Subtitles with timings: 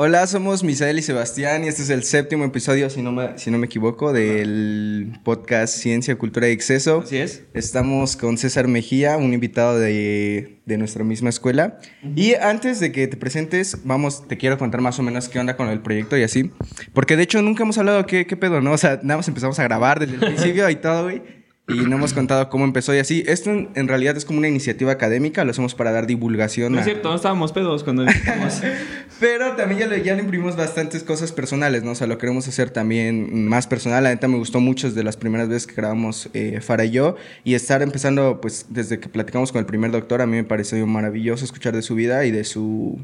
[0.00, 3.50] Hola, somos Misael y Sebastián y este es el séptimo episodio, si no me, si
[3.50, 7.00] no me equivoco, del podcast Ciencia, Cultura y Exceso.
[7.00, 7.42] Así es.
[7.52, 11.80] Estamos con César Mejía, un invitado de, de nuestra misma escuela.
[12.14, 15.56] Y antes de que te presentes, vamos, te quiero contar más o menos qué onda
[15.56, 16.52] con el proyecto y así.
[16.92, 18.70] Porque de hecho nunca hemos hablado qué, qué pedo, ¿no?
[18.70, 21.37] O sea, nada más empezamos a grabar desde el principio y todo, güey
[21.68, 23.22] y no hemos contado cómo empezó y así.
[23.26, 26.72] Esto en, realidad es como una iniciativa académica, lo hacemos para dar divulgación.
[26.72, 28.62] No es cierto, no estábamos pedos cuando empezamos.
[29.20, 31.90] Pero también ya le, ya le imprimimos bastantes cosas personales, ¿no?
[31.90, 34.04] O sea, lo queremos hacer también más personal.
[34.04, 37.16] La neta me gustó mucho desde las primeras veces que grabamos eh, Fara y yo.
[37.44, 40.86] Y estar empezando, pues, desde que platicamos con el primer doctor, a mí me pareció
[40.86, 42.98] maravilloso escuchar de su vida y de su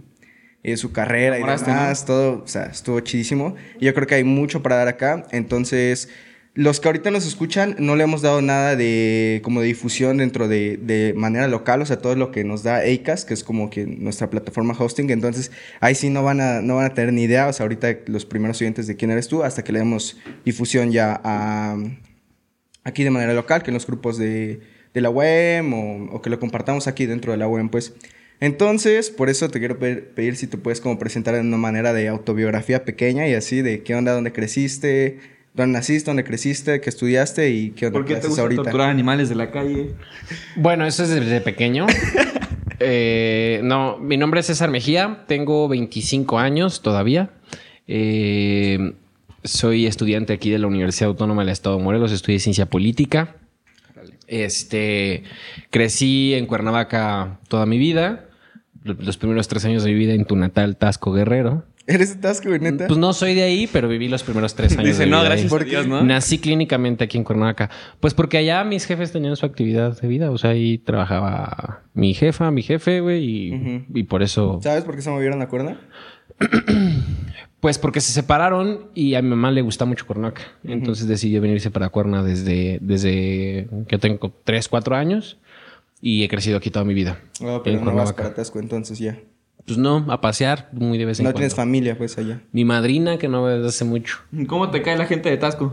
[0.62, 3.54] de su carrera y demás, todo, o sea, estuvo chidísimo.
[3.78, 6.08] Y yo creo que hay mucho para dar acá, entonces
[6.54, 10.46] los que ahorita nos escuchan no le hemos dado nada de como de difusión dentro
[10.46, 13.70] de, de manera local, o sea, todo lo que nos da ACAS, que es como
[13.70, 15.50] que nuestra plataforma hosting, entonces
[15.80, 18.24] ahí sí no van a, no van a tener ni idea, o sea, ahorita los
[18.24, 21.20] primeros oyentes de quién eres tú, hasta que le demos difusión ya
[22.84, 24.60] aquí de manera local, que en los grupos de,
[24.92, 25.64] de la web
[26.12, 27.94] o, que lo compartamos aquí dentro de la web, pues.
[28.40, 31.92] Entonces, por eso te quiero pedir, pedir si te puedes como presentar de una manera
[31.92, 35.18] de autobiografía pequeña y así, de qué onda, dónde creciste,
[35.54, 38.62] dónde naciste, dónde creciste, qué estudiaste y qué onda ¿Por qué te gusta ahorita?
[38.64, 39.94] torturar animales de la calle?
[40.56, 41.86] Bueno, eso es desde pequeño.
[42.80, 47.30] eh, no, mi nombre es César Mejía, tengo 25 años todavía.
[47.86, 48.94] Eh,
[49.44, 53.36] soy estudiante aquí de la Universidad Autónoma del Estado de Morelos, estudié ciencia política.
[54.26, 55.22] Este,
[55.70, 58.28] crecí en Cuernavaca toda mi vida.
[58.82, 61.64] Los primeros tres años de mi vida en tu natal Tasco Guerrero.
[61.86, 62.86] ¿Eres de Tasco, neta?
[62.86, 64.86] Pues no soy de ahí, pero viví los primeros tres años.
[64.86, 66.02] Dice, no, gracias Dios, ¿no?
[66.02, 67.68] Nací clínicamente aquí en Cuernavaca.
[68.00, 70.30] Pues porque allá mis jefes tenían su actividad de vida.
[70.30, 74.60] O sea, ahí trabajaba mi jefa, mi jefe, güey, y, y, por eso.
[74.62, 75.78] ¿Sabes por qué se movieron a Cuerna?
[77.60, 80.42] pues porque se separaron y a mi mamá le gusta mucho Cuernavaca.
[80.64, 85.38] Entonces decidió venirse para Cuerna desde, desde que tengo tres, cuatro años
[86.00, 87.20] y he crecido aquí toda mi vida.
[87.42, 89.18] Oh, pero no vas para Tasco entonces ya.
[89.66, 91.38] Pues no, a pasear muy de vez en cuando.
[91.38, 92.40] No tienes familia, pues, allá.
[92.52, 94.18] Mi madrina, que no veo desde hace mucho.
[94.46, 95.72] ¿Cómo te cae la gente de Tasco?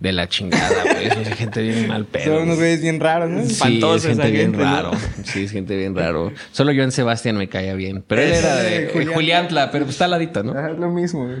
[0.00, 1.06] De la chingada, güey.
[1.06, 2.34] Es gente bien mal pedo.
[2.34, 3.44] Son unos güeyes bien raros, ¿no?
[3.44, 4.90] Sí, es gente bien raro.
[5.22, 6.32] Sí, es gente bien raro.
[6.50, 8.02] Solo yo en Sebastián me caía bien.
[8.04, 10.54] Pero él era de Juliantla, pero pues está al ladito, ¿no?
[10.54, 11.38] Ah, es lo mismo, güey.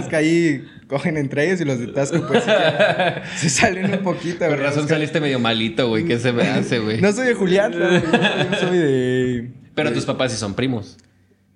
[0.00, 2.42] es que ahí cogen entre ellos y los de Tasco, pues,
[3.36, 6.06] se salen un poquito, Por razón saliste medio malito, güey.
[6.06, 7.02] ¿Qué se me hace, güey?
[7.02, 8.02] No soy de Juliantla, güey.
[8.50, 9.50] Yo soy de...
[9.74, 10.96] Pero tus papás sí son primos.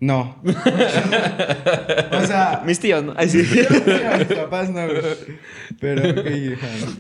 [0.03, 0.37] No.
[0.45, 2.65] o sea.
[2.67, 3.15] Mis tíos, ¿no?
[3.17, 3.39] Ay, sí.
[4.19, 4.81] Mis papás no,
[5.79, 6.25] Pero.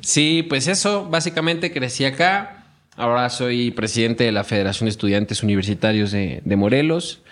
[0.02, 1.08] Sí, pues eso.
[1.10, 2.64] Básicamente crecí acá.
[2.94, 7.24] Ahora soy presidente de la Federación de Estudiantes Universitarios de, de Morelos.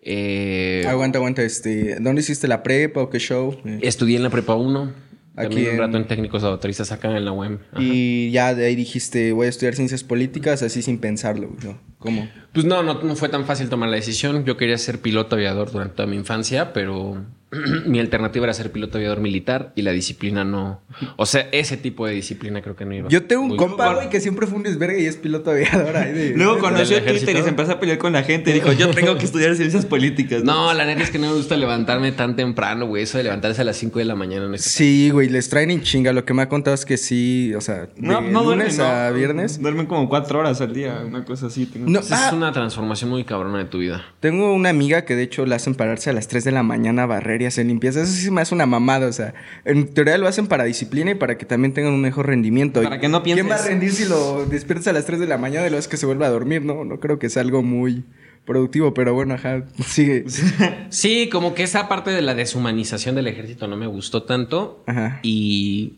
[0.00, 1.42] Eh, aguanta, aguanta.
[1.42, 3.60] Este, ¿Dónde hiciste la prepa o qué show?
[3.82, 4.94] Estudié en la prepa 1.
[5.36, 7.58] Aquí un rato en técnicos autoristas acá en la UEM.
[7.78, 11.78] Y ya de ahí dijiste, voy a estudiar ciencias políticas así sin pensarlo, ¿no?
[11.98, 12.28] ¿Cómo?
[12.52, 14.44] Pues no, no, no fue tan fácil tomar la decisión.
[14.44, 17.24] Yo quería ser piloto aviador durante toda mi infancia, pero
[17.86, 20.80] mi alternativa era ser piloto aviador militar y la disciplina no.
[21.16, 23.08] O sea, ese tipo de disciplina creo que no iba.
[23.10, 25.96] Yo tengo un compa, güey, que siempre fue un desvergue y es piloto aviador.
[25.96, 28.52] Ahí Luego conoció Twitter y se empezó a pelear con la gente.
[28.52, 30.44] Dijo, yo tengo que estudiar ciencias políticas.
[30.44, 33.02] No, la neta es que no me gusta levantarme tan temprano, güey.
[33.02, 34.48] Eso de levantarse a las 5 de la mañana.
[34.48, 36.12] No sí, güey, les traen en chinga.
[36.12, 39.10] Lo que me ha contado es que sí, o sea, de no, no lunes a
[39.10, 39.60] viernes.
[39.60, 41.70] Duermen como 4 horas al día, una cosa así.
[41.74, 42.30] No, es ah.
[42.42, 44.04] Una transformación muy cabrona de tu vida.
[44.20, 47.04] Tengo una amiga que de hecho la hacen pararse a las 3 de la mañana
[47.04, 48.02] a barrer y hacer limpieza.
[48.02, 51.14] Eso sí me hace una mamada, o sea, en teoría lo hacen para disciplina y
[51.14, 52.82] para que también tengan un mejor rendimiento.
[52.82, 53.44] Para que no pienses.
[53.44, 55.78] ¿Quién va a rendir si lo despiertas a las 3 de la mañana de lo
[55.78, 56.62] es que se vuelva a dormir?
[56.62, 58.04] No, no creo que sea algo muy
[58.44, 60.24] productivo, pero bueno, ajá, sigue.
[60.90, 64.82] Sí, como que esa parte de la deshumanización del ejército no me gustó tanto.
[64.86, 65.20] Ajá.
[65.22, 65.94] Y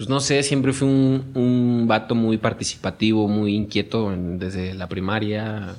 [0.00, 5.76] pues no sé, siempre fui un, un vato muy participativo, muy inquieto desde la primaria.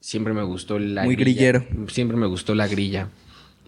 [0.00, 1.64] Siempre me gustó la Muy grillero.
[1.86, 3.06] Siempre me gustó la grilla.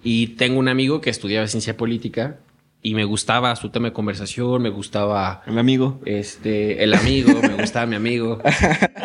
[0.02, 2.40] Y tengo un amigo que estudiaba ciencia política
[2.82, 5.44] y me gustaba su tema de conversación, me gustaba...
[5.46, 6.00] El amigo.
[6.06, 8.40] Este, el amigo, me gustaba mi amigo.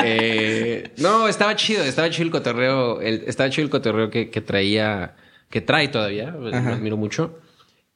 [0.09, 4.41] Eh, no, estaba chido, estaba chido el cotorreo, el, estaba chido el cotorreo que, que
[4.41, 5.15] traía,
[5.49, 7.39] que trae todavía, me admiro mucho.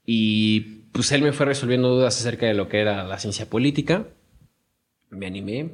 [0.06, 4.08] Y pues él me fue resolviendo dudas acerca de lo que era la ciencia política.
[5.10, 5.72] Me animé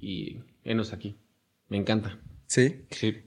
[0.00, 1.16] y enos aquí.
[1.68, 2.18] Me encanta.
[2.46, 2.76] ¿Sí?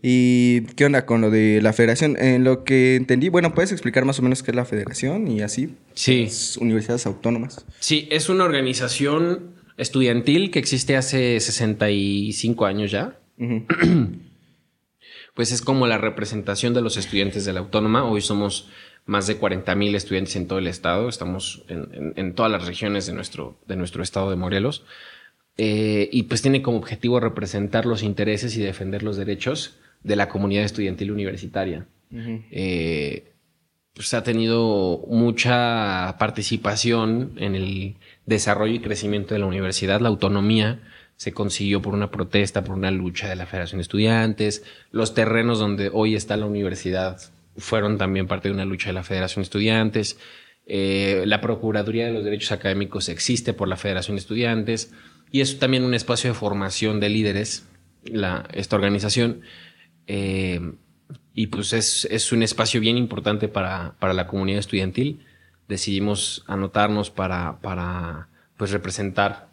[0.01, 2.17] ¿Y qué onda con lo de la federación?
[2.17, 5.41] En lo que entendí, bueno, ¿puedes explicar más o menos qué es la federación y
[5.41, 5.75] así?
[5.93, 6.27] Sí.
[6.59, 7.63] universidades autónomas.
[7.79, 13.19] Sí, es una organización estudiantil que existe hace 65 años ya.
[15.35, 18.03] pues es como la representación de los estudiantes de la autónoma.
[18.05, 18.69] Hoy somos
[19.06, 23.13] más de 40 mil estudiantes en todo el estado, estamos en, todas las regiones de
[23.13, 24.86] nuestro, de nuestro estado de Morelos.
[25.57, 30.30] Eh, y pues tiene como objetivo representar los intereses y defender los derechos de la
[30.30, 31.88] comunidad estudiantil universitaria.
[32.13, 33.31] Eh,
[33.94, 37.95] pues ha tenido mucha participación en el
[38.25, 40.81] desarrollo y crecimiento de la universidad, la autonomía
[41.15, 45.59] se consiguió por una protesta, por una lucha de la Federación de Estudiantes, los terrenos
[45.59, 47.19] donde hoy está la universidad
[47.57, 50.18] fueron también parte de una lucha de la Federación de Estudiantes,
[50.65, 54.94] eh, la Procuraduría de los Derechos Académicos existe por la Federación de Estudiantes
[55.31, 57.68] y es también un espacio de formación de líderes,
[58.53, 59.42] esta organización.
[60.07, 60.74] Eh,
[61.33, 65.25] y pues es, es, un espacio bien importante para, para, la comunidad estudiantil.
[65.68, 68.27] Decidimos anotarnos para, para
[68.57, 69.50] pues representar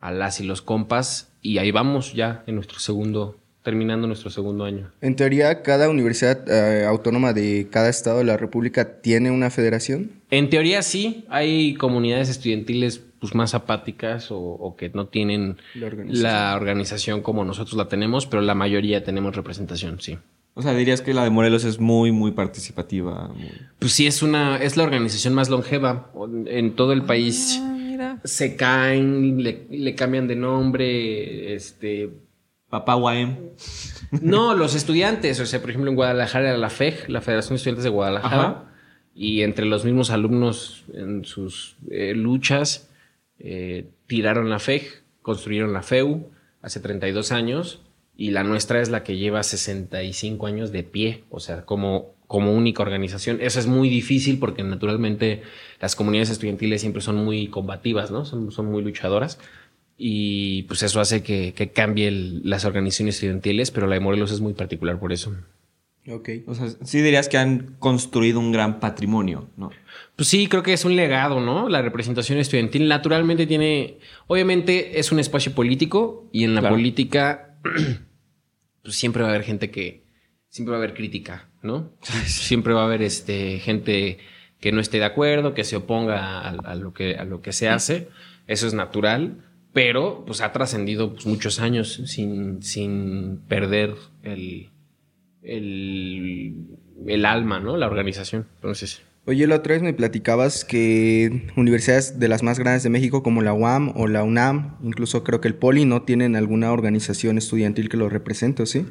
[0.00, 4.64] a las y los compas y ahí vamos ya en nuestro segundo, terminando nuestro segundo
[4.64, 4.90] año.
[5.00, 10.10] En teoría, cada universidad eh, autónoma de cada estado de la República tiene una federación.
[10.30, 17.20] En teoría sí, hay comunidades estudiantiles pues, más apáticas o, que no tienen la organización.
[17.20, 20.18] como nosotros la tenemos, pero la mayoría tenemos representación, sí.
[20.54, 23.30] O sea, dirías que la de Morelos es muy, muy participativa.
[23.78, 26.10] Pues sí, es una, es la organización más longeva
[26.46, 27.58] en todo el país.
[27.62, 32.10] Ah, se caen, le, cambian de nombre, este.
[32.70, 33.36] Papá Guaem.
[34.22, 35.40] No, los estudiantes.
[35.40, 38.72] O sea, por ejemplo, en Guadalajara era la FEG, la Federación de Estudiantes de Guadalajara.
[39.14, 42.88] Y entre los mismos alumnos en sus eh, luchas
[43.40, 46.30] eh, tiraron la FEG, construyeron la FEU
[46.62, 47.82] hace 32 años
[48.16, 52.52] y la nuestra es la que lleva 65 años de pie, o sea, como, como
[52.54, 53.38] única organización.
[53.40, 55.42] Eso es muy difícil porque naturalmente
[55.80, 58.24] las comunidades estudiantiles siempre son muy combativas, ¿no?
[58.24, 59.38] Son, son muy luchadoras
[60.02, 64.40] y pues eso hace que, que cambie las organizaciones estudiantiles, pero la de Morelos es
[64.40, 65.36] muy particular por eso.
[66.08, 66.30] Ok.
[66.46, 69.70] O sea, sí dirías que han construido un gran patrimonio, ¿no?
[70.16, 71.68] Pues sí, creo que es un legado, ¿no?
[71.68, 77.58] La representación estudiantil naturalmente tiene, obviamente es un espacio político y en la política
[78.82, 80.06] pues siempre va a haber gente que,
[80.48, 81.92] siempre va a haber crítica, ¿no?
[82.24, 84.16] Siempre va a haber este, gente
[84.60, 87.68] que no esté de acuerdo, que se oponga a, lo, que, a lo que se
[87.68, 88.08] hace,
[88.46, 94.70] eso es natural, pero pues ha trascendido pues, muchos años sin, sin perder el
[95.42, 97.76] el, alma, ¿no?
[97.76, 98.46] La organización.
[98.56, 99.02] Entonces.
[99.26, 103.42] Oye, la otra vez me platicabas que universidades de las más grandes de México, como
[103.42, 107.88] la UAM o la UNAM, incluso creo que el Poli, no tienen alguna organización estudiantil
[107.88, 108.86] que lo represente, ¿sí?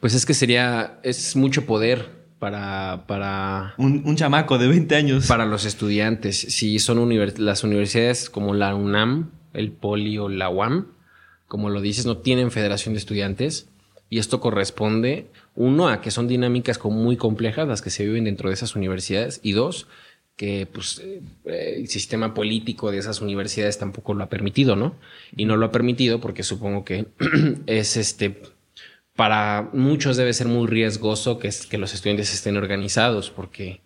[0.00, 3.04] Pues es que sería, es mucho poder para...
[3.06, 5.26] para un, chamaco de 20 años.
[5.26, 6.38] Para los estudiantes.
[6.38, 7.08] Si son
[7.38, 10.88] las universidades como la UNAM, el Poli o la UAM,
[11.48, 13.68] como lo dices, no tienen federación de estudiantes
[14.10, 18.48] y esto corresponde, uno, a que son dinámicas muy complejas las que se viven dentro
[18.48, 19.88] de esas universidades y dos,
[20.36, 21.22] que pues eh,
[21.76, 24.94] el sistema político de esas universidades tampoco lo ha permitido, ¿no?
[25.36, 27.06] Y no lo ha permitido porque supongo que
[27.66, 28.42] es este
[29.16, 33.80] para muchos debe ser muy riesgoso que, que los estudiantes estén organizados porque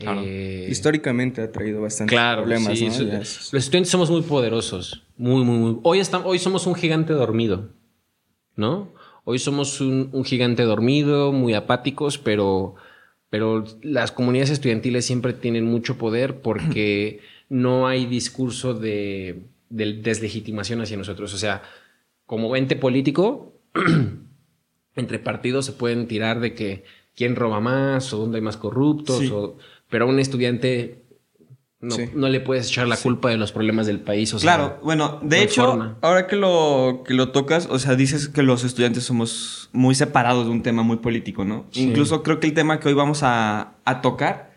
[0.00, 2.80] eh, históricamente ha traído bastantes claro, problemas.
[2.80, 5.80] Los estudiantes somos muy poderosos, muy, muy, muy.
[5.82, 7.70] Hoy, estamos, hoy somos un gigante dormido,
[8.56, 8.92] ¿no?
[9.30, 12.76] Hoy somos un, gigante dormido, muy apáticos, pero,
[13.28, 20.96] pero las comunidades estudiantiles siempre tienen mucho poder porque no hay discurso de, deslegitimación hacia
[20.96, 21.34] nosotros.
[21.34, 21.62] O sea,
[22.24, 23.52] como ente político,
[24.96, 29.30] entre partidos se pueden tirar de que quién roba más o dónde hay más corruptos,
[29.88, 31.04] pero un estudiante
[31.80, 34.34] no, no, le puedes echar la culpa de los problemas del país.
[34.34, 38.42] O claro, bueno, de hecho, ahora que lo, que lo tocas, o sea, dices que
[38.42, 41.66] los estudiantes somos muy separados de un tema muy político, ¿no?
[41.74, 44.54] Incluso creo que el tema que hoy vamos a, a tocar,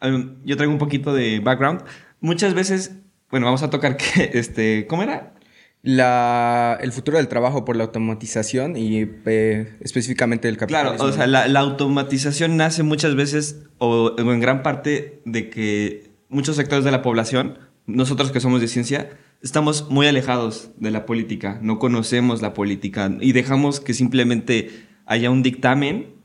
[0.00, 1.82] um, yo traigo un poquito de background.
[2.20, 2.92] Muchas veces,
[3.30, 5.34] bueno, vamos a tocar que, este, ¿cómo era?
[5.82, 10.96] La, el futuro del trabajo por la automatización y eh, específicamente el capitalismo.
[10.96, 16.10] Claro, o sea, la, la automatización nace muchas veces o en gran parte de que
[16.28, 19.10] muchos sectores de la población, nosotros que somos de ciencia,
[19.42, 24.70] estamos muy alejados de la política, no conocemos la política y dejamos que simplemente
[25.06, 26.20] haya un dictamen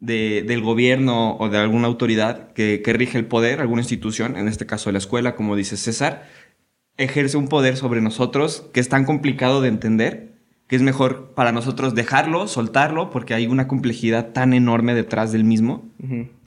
[0.00, 4.92] del gobierno o de alguna autoridad que, rige el poder, alguna institución, en este caso
[4.92, 6.28] la escuela, como dice César,
[6.98, 10.28] ejerce un poder sobre nosotros que es tan complicado de entender
[10.66, 15.44] que es mejor para nosotros dejarlo, soltarlo, porque hay una complejidad tan enorme detrás del
[15.44, 15.88] mismo.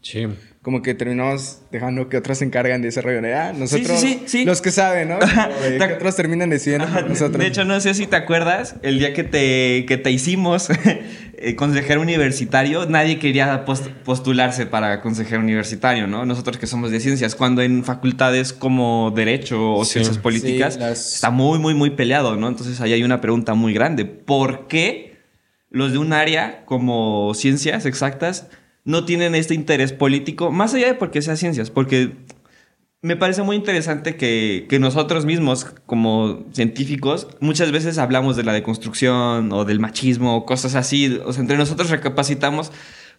[0.01, 0.27] Sí.
[0.62, 3.20] Como que terminamos dejando que otros se encargan de ese rollo.
[3.36, 4.46] Ah, nosotros, sí, sí, sí.
[4.46, 5.18] los que saben, ¿no?
[5.20, 5.27] Como
[5.88, 7.39] que otros terminan decidiendo nosotros.
[7.39, 10.68] De hecho, no sé si te acuerdas, el día que te, que te hicimos
[11.34, 16.25] eh, consejero universitario, nadie quería post- postularse para consejero universitario, ¿no?
[16.27, 19.84] Nosotros que somos de ciencias, cuando en facultades como Derecho o.
[19.84, 22.48] Ciencias Políticas las- está muy, muy, muy peleado, ¿no?
[22.48, 24.06] Entonces ahí hay una pregunta muy grande.
[24.06, 25.18] ¿Por qué
[25.72, 28.48] los de un área como ciencias exactas
[28.84, 31.70] no tienen este interés político, más allá de porque sea ciencias?
[31.70, 32.16] Porque
[33.02, 38.54] me parece muy interesante que, que nosotros mismos, como científicos, muchas veces hablamos de la
[38.54, 41.20] deconstrucción o del machismo, cosas así.
[41.26, 42.72] O sea, entre nosotros recapacitamos,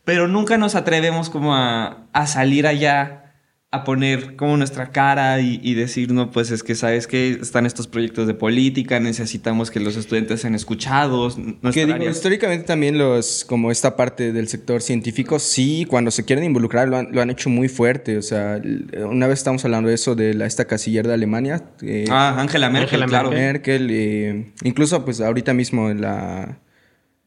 [0.04, 3.31] pero nunca nos atrevemos como a, a salir allá,
[3.74, 7.64] a poner como nuestra cara y, y decir, no, pues es que sabes que están
[7.64, 11.38] estos proyectos de política, necesitamos que los estudiantes sean escuchados.
[11.72, 16.44] Que digo, históricamente también los, como esta parte del sector científico, sí, cuando se quieren
[16.44, 18.18] involucrar lo han, lo han hecho muy fuerte.
[18.18, 18.60] O sea,
[19.08, 21.62] una vez estamos hablando de eso de la, esta casiller de Alemania.
[21.80, 23.30] eh, Ah, Angela Merkel, Angela claro.
[23.30, 26.58] Merkel, eh, incluso pues ahorita mismo la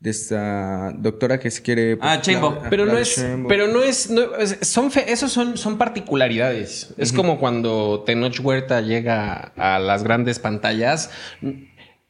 [0.05, 1.97] de esta doctora que se quiere...
[1.99, 2.53] Ah, Sheinbaum.
[2.59, 6.93] Claudia- Pero no es, pero no es, no- es- son fe- esos son, son particularidades.
[6.97, 11.09] Es como cuando Tenoch Huerta llega a las grandes pantallas.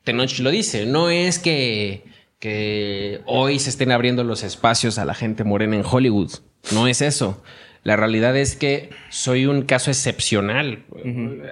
[0.03, 2.03] Tenoch lo dice, no es que,
[2.39, 6.31] que hoy se estén abriendo los espacios a la gente morena en Hollywood.
[6.73, 7.41] No es eso.
[7.83, 10.83] La realidad es que soy un caso excepcional.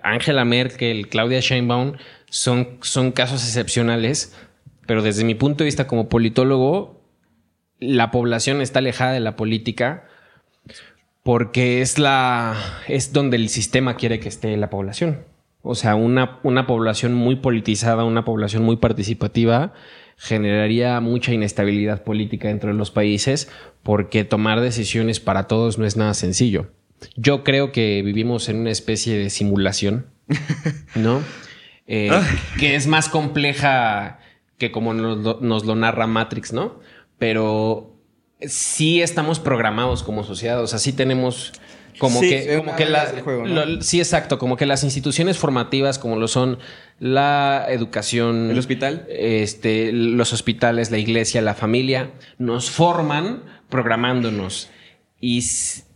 [0.03, 1.93] Angela Merkel, Claudia Sheinbaum
[2.29, 4.35] son, son casos excepcionales,
[4.85, 7.01] pero desde mi punto de vista como politólogo,
[7.79, 10.05] la población está alejada de la política
[11.23, 12.55] porque es la
[12.87, 15.25] es donde el sistema quiere que esté la población.
[15.61, 19.73] O sea, una, una población muy politizada, una población muy participativa,
[20.17, 23.49] generaría mucha inestabilidad política dentro de los países
[23.81, 26.71] porque tomar decisiones para todos no es nada sencillo.
[27.15, 30.07] Yo creo que vivimos en una especie de simulación,
[30.95, 31.21] ¿no?
[31.85, 32.09] Eh,
[32.59, 34.19] que es más compleja
[34.63, 36.79] que como nos lo, nos lo narra Matrix, ¿no?
[37.17, 37.97] Pero
[38.39, 41.51] sí estamos programados como sociedad, o sea, sí tenemos
[41.99, 43.65] como Sí, que, como que la- reglas del juego, ¿no?
[43.65, 46.57] lo- sí, exacto, como que las instituciones formativas como lo son
[46.99, 49.05] la educación, ¿El hospital?
[49.09, 54.69] este, los hospitales, la iglesia, la familia, nos forman programándonos.
[55.21, 55.43] Y,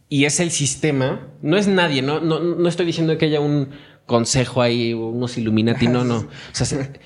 [0.10, 3.70] y es el sistema, no es nadie, no, no, no estoy diciendo que haya un
[4.06, 6.18] consejo ahí, unos Illuminati, no, no.
[6.52, 7.00] O sea, se-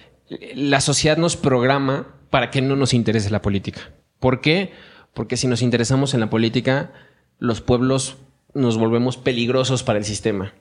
[0.56, 3.92] la sociedad nos programa para que no nos interese la política.
[4.20, 4.72] ¿Por qué?
[5.14, 6.92] Porque si nos interesamos en la política,
[7.40, 8.18] los pueblos
[8.54, 10.54] nos volvemos peligrosos para el sistema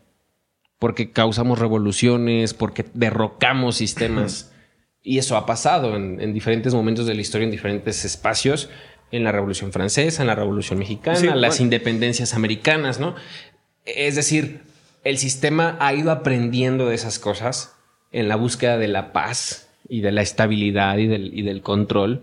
[0.80, 4.50] porque causamos revoluciones, porque derrocamos sistemas.
[5.02, 8.68] Y eso ha pasado en, en diferentes momentos de la historia, en diferentes espacios,
[9.10, 11.62] en la Revolución Francesa, en la Revolución Mexicana, Sí, las bueno.
[11.62, 13.14] independencias americanas, ¿no?
[13.86, 14.60] Es decir,
[15.02, 17.74] el sistema ha ido aprendiendo de esas cosas
[18.12, 22.22] en la búsqueda de la paz y de la estabilidad y del, y del control.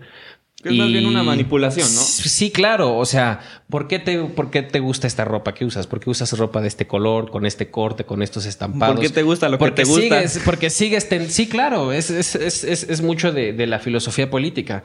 [0.62, 2.00] Que es más bien una manipulación, ¿no?
[2.00, 2.96] Sí, claro.
[2.96, 3.40] O sea,
[3.70, 5.86] ¿por qué, te, ¿por qué te gusta esta ropa que usas?
[5.86, 8.96] ¿Por qué usas ropa de este color, con este corte, con estos estampados?
[8.96, 10.02] ¿Por qué te gusta lo que porque te gusta?
[10.26, 11.08] Sigues, porque sigues...
[11.08, 11.92] ten- sí, claro.
[11.92, 14.82] Es, es, es, es, es mucho de, de la filosofía política.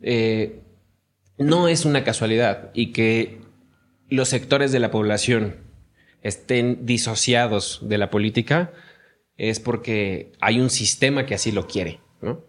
[0.00, 0.58] Eh,
[1.38, 3.42] no es una casualidad y que
[4.08, 5.54] los sectores de la población
[6.22, 8.72] estén disociados de la política
[9.36, 12.44] es porque hay un sistema que así lo quiere, ¿no?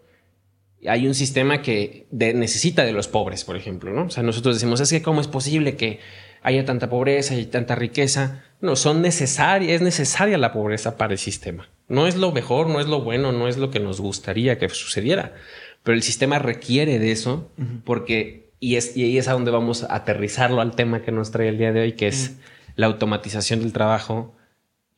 [0.86, 4.04] Hay un sistema que de- necesita de los pobres, por ejemplo, ¿no?
[4.04, 5.98] O sea, nosotros decimos, es que cómo es posible que
[6.42, 8.44] haya tanta pobreza y tanta riqueza.
[8.60, 11.70] No, son necesarias, es necesaria la pobreza para el sistema.
[11.88, 14.68] No es lo mejor, no es lo bueno, no es lo que nos gustaría que
[14.68, 15.34] sucediera,
[15.82, 17.50] pero el sistema requiere de eso
[17.84, 21.30] porque, y, es, y ahí es a donde vamos a aterrizarlo al tema que nos
[21.30, 22.36] trae el día de hoy, que es
[22.76, 24.34] la automatización del trabajo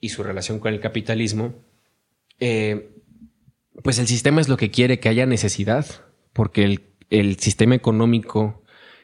[0.01, 1.55] y su relación con el capitalismo.
[2.41, 2.93] Eh,
[3.83, 5.87] pues el sistema es lo que quiere que haya necesidad,
[6.33, 8.63] porque el, el sistema económico,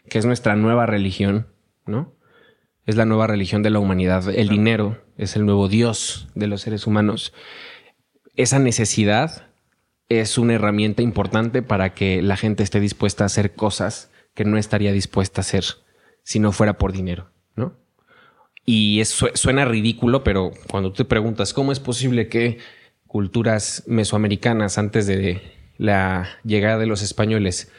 [0.08, 1.48] que es nuestra nueva religión,
[1.86, 2.14] ¿no?
[2.84, 4.28] Es la nueva religión de la humanidad.
[4.28, 7.32] El dinero es el nuevo Dios de los seres humanos.
[8.34, 9.48] Esa necesidad
[10.08, 14.58] es una herramienta importante para que la gente esté dispuesta a hacer cosas que no
[14.58, 15.64] estaría dispuesta a hacer
[16.22, 17.78] si no fuera por dinero, ¿no?
[18.64, 22.58] Y eso suena ridículo, pero cuando tú te preguntas cómo es posible que
[23.12, 25.42] culturas mesoamericanas antes de
[25.76, 27.70] la llegada de los españoles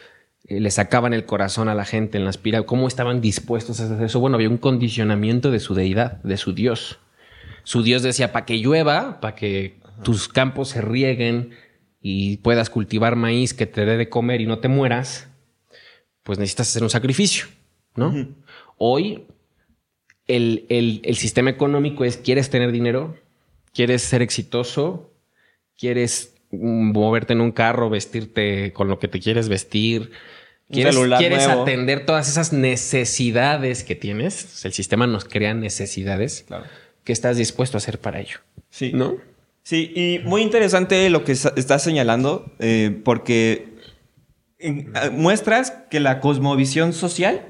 [0.48, 3.86] eh, le sacaban el corazón a la gente en las pirámides, cómo estaban dispuestos a
[3.86, 4.20] hacer eso.
[4.20, 7.00] Bueno, había un condicionamiento de su deidad, de su Dios.
[7.64, 11.50] Su Dios decía, para que llueva, para que tus campos se rieguen
[12.00, 15.30] y puedas cultivar maíz que te dé de comer y no te mueras,
[16.22, 17.46] pues necesitas hacer un sacrificio,
[17.96, 18.28] ¿no?
[18.78, 19.26] Hoy
[20.28, 23.16] el, el- el sistema económico es, ¿quieres tener dinero?
[23.74, 25.10] ¿Quieres ser exitoso?
[25.78, 30.12] ¿Quieres mm, moverte en un carro, vestirte con lo que te quieres vestir?
[30.70, 34.66] ¿Quieres, quieres atender todas esas necesidades que tienes?
[34.66, 36.46] El sistema nos crea necesidades.
[36.48, 36.66] Claro.
[37.04, 38.40] ¿Qué estás dispuesto a hacer para ello?
[38.70, 38.92] Sí.
[38.94, 39.18] ¿No?
[39.64, 43.74] Sí, y muy interesante lo que estás señalando, eh, porque
[45.14, 47.46] muestras que la cosmovisión social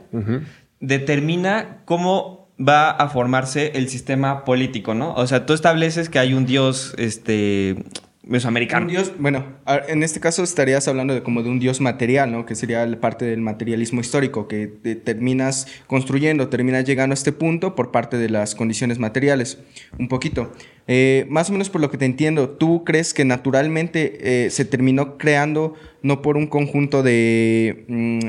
[0.80, 5.14] determina cómo va a formarse el sistema político, ¿no?
[5.16, 7.84] O sea, tú estableces que hay un dios, este,
[8.26, 8.88] mesoamericano.
[9.20, 9.46] Bueno,
[9.88, 12.46] en este caso estarías hablando de como de un dios material, ¿no?
[12.46, 17.76] Que sería parte del materialismo histórico, que te- terminas construyendo, terminas llegando a este punto
[17.76, 19.60] por parte de las condiciones materiales.
[20.00, 20.52] Un poquito.
[20.88, 24.66] Eh, más o menos por lo que te entiendo, ¿tú crees que naturalmente eh, se
[24.66, 28.20] terminó creando no por un conjunto de, mm,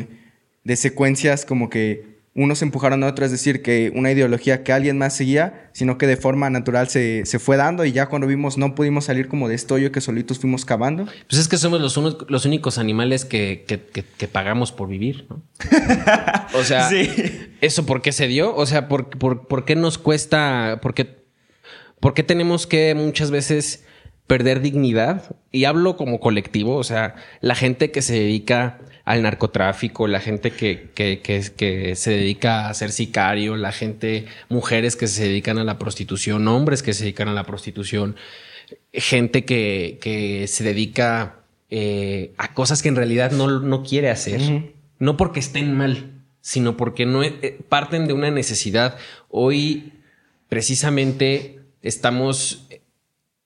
[0.65, 4.99] de secuencias como que unos empujaron a otros, es decir, que una ideología que alguien
[4.99, 8.59] más seguía, sino que de forma natural se, se fue dando y ya cuando vimos
[8.59, 11.05] no pudimos salir como de esto hoyo que solitos fuimos cavando.
[11.29, 14.88] Pues es que somos los, unos- los únicos animales que, que- que- que pagamos por
[14.88, 15.43] vivir, ¿no?
[16.55, 17.09] O sea, Sí.
[17.61, 18.55] ¿eso por qué se dio?
[18.57, 20.81] O sea, ¿por, por, por qué nos cuesta?
[20.83, 21.25] ¿Por qué,
[22.00, 23.85] por qué tenemos que muchas veces
[24.26, 25.37] perder dignidad?
[25.53, 30.51] Y hablo como colectivo, o sea, la gente que se dedica al narcotráfico, la gente
[30.51, 35.59] que, que, que, que se dedica a ser sicario, la gente, mujeres que se dedican
[35.59, 38.17] a la prostitución, hombres que se dedican a la prostitución,
[38.93, 41.37] gente que, que se dedica
[41.69, 44.73] eh, a cosas que en realidad no, no quiere hacer.
[44.99, 48.97] No porque estén mal, sino porque no eh, parten de una necesidad.
[49.29, 49.93] Hoy,
[50.49, 52.69] precisamente, estamos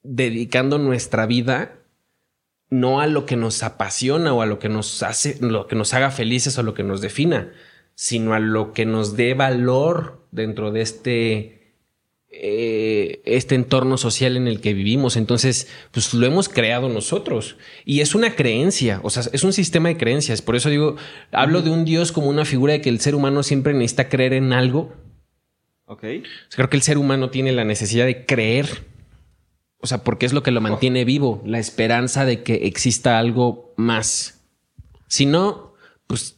[0.05, 1.78] dedicando nuestra vida
[2.71, 5.95] no a lo que nos apasiona o a lo que nos hace, lo que nos
[5.95, 7.53] haga felices o lo que nos defina,
[7.95, 11.75] sino a lo que nos dé valor dentro de este,
[12.31, 15.17] eh, este entorno social en el que vivimos.
[15.17, 17.57] Entonces, pues lo hemos creado nosotros.
[17.85, 20.43] Y es una creencia, o sea, es un sistema de creencias.
[20.43, 20.97] Por eso digo,
[21.33, 24.35] hablo de un Dios como una figura de que el ser humano siempre necesita creer
[24.35, 24.95] en algo.
[25.87, 26.05] Ok.
[26.55, 28.88] Creo que el ser humano tiene la necesidad de creer.
[29.81, 33.73] O sea, porque es lo que lo mantiene vivo, la esperanza de que exista algo
[33.77, 34.41] más.
[35.07, 35.75] Si no,
[36.07, 36.37] pues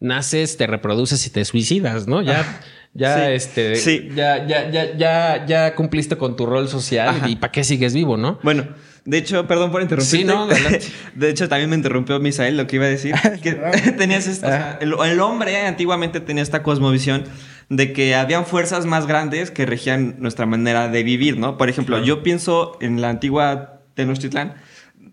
[0.00, 2.20] naces, te reproduces y te suicidas, ¿no?
[2.20, 2.60] Ya,
[2.92, 4.08] ya, Sí, este, sí.
[4.14, 7.28] ya, ya, ya, ya, ya cumpliste con tu rol social Ajá.
[7.28, 8.38] y ¿para qué sigues vivo, no?
[8.42, 8.66] Bueno,
[9.04, 10.16] de hecho, perdón por interrumpirte.
[10.18, 10.86] Sí, no, adelante.
[11.14, 13.14] De hecho, también me interrumpió Misael lo que iba a decir.
[13.42, 13.52] que
[13.98, 17.24] tenías esta, o sea, el, el hombre antiguamente tenía esta cosmovisión
[17.68, 21.56] de que habían fuerzas más grandes que regían nuestra manera de vivir, ¿no?
[21.56, 24.54] Por ejemplo, yo pienso en la antigua Tenochtitlán,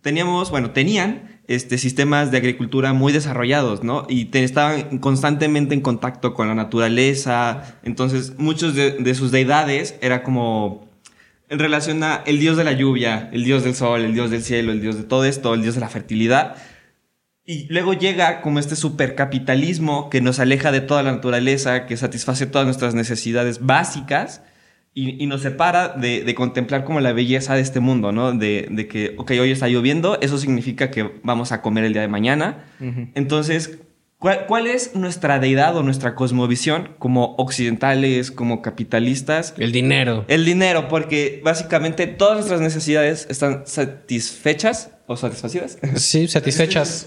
[0.02, 4.06] teníamos, bueno, tenían este, sistemas de agricultura muy desarrollados, ¿no?
[4.10, 7.76] Y te- estaban constantemente en contacto con la naturaleza.
[7.84, 10.90] Entonces, muchos de, de sus deidades era como
[11.50, 14.42] en relación a el dios de la lluvia, el dios del sol, el dios del
[14.44, 16.56] cielo, el dios de todo esto, el dios de la fertilidad.
[17.46, 22.46] Y luego llega como este supercapitalismo que nos aleja de toda la naturaleza, que satisface
[22.46, 24.44] todas nuestras necesidades básicas
[24.94, 28.34] y, y nos separa de, de contemplar como la belleza de este mundo, ¿no?
[28.34, 32.04] De, de que, ok, hoy está lloviendo, eso significa que vamos a comer el día
[32.04, 32.66] de mañana.
[33.16, 33.80] Entonces,
[34.20, 39.56] ¿cuál, cuál es nuestra deidad o nuestra cosmovisión como occidentales, como capitalistas?
[39.58, 40.26] El dinero.
[40.28, 45.78] El dinero, porque básicamente todas nuestras necesidades están satisfechas o satisfacidas.
[45.96, 47.06] Sí, satisfechas.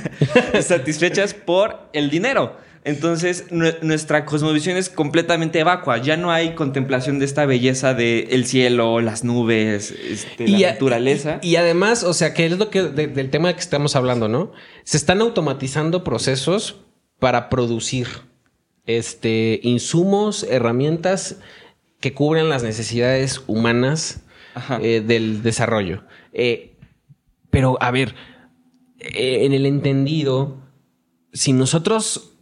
[0.62, 2.56] satisfechas por el dinero.
[2.82, 5.98] Entonces, nue- nuestra cosmovisión es completamente vacua.
[5.98, 11.40] Ya no hay contemplación de esta belleza del cielo, las nubes, este, la a- naturaleza.
[11.42, 14.28] Y, y además, o sea, que es lo que de- del tema que estamos hablando,
[14.28, 14.52] ¿no?
[14.84, 16.80] Se están automatizando procesos
[17.18, 18.06] para producir
[18.86, 21.36] este insumos, herramientas
[22.00, 24.22] que cubran las necesidades humanas
[24.80, 26.04] eh, del desarrollo.
[26.32, 26.69] Eh,
[27.50, 28.14] pero, a ver,
[28.98, 30.58] eh, en el entendido,
[31.32, 32.34] si nosotros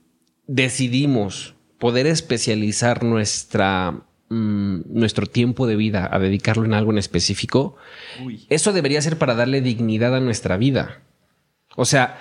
[0.47, 7.77] decidimos poder especializar nuestra, mm, nuestro tiempo de vida a dedicarlo en algo en específico,
[8.25, 8.47] Uy.
[8.49, 11.03] eso debería ser para darle dignidad a nuestra vida.
[11.77, 12.19] O sea,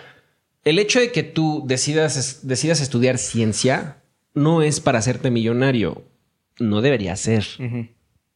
[0.64, 6.04] el hecho de que tú decidas, decidas estudiar ciencia no es para hacerte millonario.
[6.60, 7.46] No debería ser,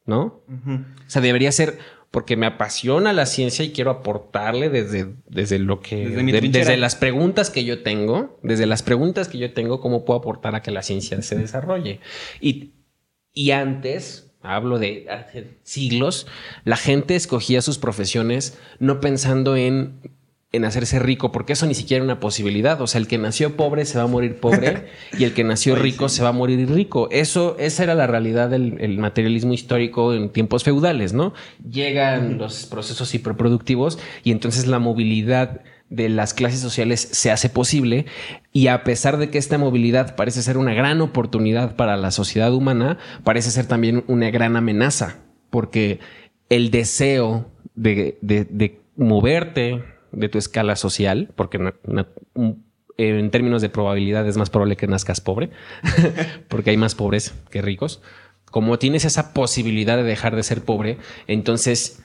[0.06, 0.42] ¿no?
[0.48, 1.78] O sea, debería ser
[2.12, 6.08] porque me apasiona la ciencia y quiero aportarle desde, desde lo que...
[6.10, 9.80] Desde mi de- desde las preguntas que yo tengo, desde las preguntas que yo tengo,
[9.80, 12.02] cómo puedo aportar a que la ciencia se desarrolle.
[12.42, 12.74] Y,
[13.32, 16.28] y antes, hablo de hace siglos,
[16.66, 20.02] la gente escogía sus profesiones no pensando en
[20.54, 22.82] en hacerse rico, porque eso ni siquiera es una posibilidad.
[22.82, 24.88] O sea, el que nació pobre se va a morir pobre
[25.18, 27.08] y el que nació rico se va a morir rico.
[27.12, 31.34] Eso, esa era la realidad del materialismo histórico en tiempos feudales, ¿no?
[31.70, 38.06] Llegan los procesos hiperproductivos y entonces la movilidad de las clases sociales se hace posible
[38.54, 42.54] y a pesar de que esta movilidad parece ser una gran oportunidad para la sociedad
[42.54, 45.18] humana, parece ser también una gran amenaza,
[45.50, 46.00] porque
[46.50, 51.74] el deseo de, de moverte de tu escala social, porque
[52.98, 55.50] en términos de probabilidad es más probable que nazcas pobre,
[56.48, 58.02] porque hay más pobres que ricos.
[58.46, 60.98] Como tienes esa posibilidad de dejar de ser pobre,
[61.28, 62.04] entonces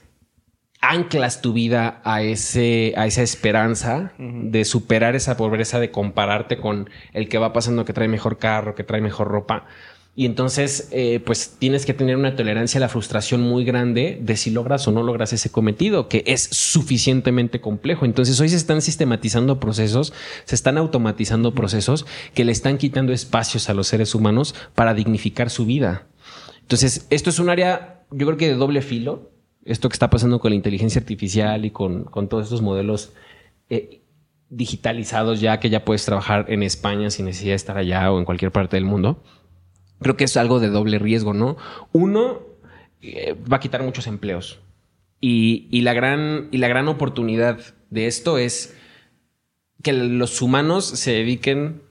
[0.81, 6.91] anclas tu vida a, ese, a esa esperanza de superar esa pobreza, de compararte con
[7.13, 9.67] el que va pasando que trae mejor carro, que trae mejor ropa.
[10.19, 14.39] Y entonces, eh, pues tienes que tener una tolerancia a la frustración muy grande de
[14.39, 18.07] si logras o no logras ese cometido, que es suficientemente complejo.
[18.07, 20.15] Entonces, hoy se están sistematizando procesos,
[20.47, 25.51] se están automatizando procesos que le están quitando espacios a los seres humanos para dignificar
[25.51, 26.07] su vida.
[26.63, 29.33] Entonces, esto es un área, yo creo que de doble filo.
[29.67, 33.13] Esto que está pasando con la inteligencia artificial y con, con todos estos modelos
[33.69, 34.01] eh,
[34.49, 38.25] digitalizados ya que ya puedes trabajar en España sin necesidad de estar allá o en
[38.25, 39.23] cualquier parte del mundo
[40.01, 41.57] creo que es algo de doble riesgo, ¿no?
[41.93, 42.41] Uno,
[43.03, 44.61] eh, va a quitar muchos empleos.
[45.21, 47.59] Y, la gran, y la gran oportunidad
[47.91, 48.77] de esto es
[49.83, 51.83] que los humanos se dediquen,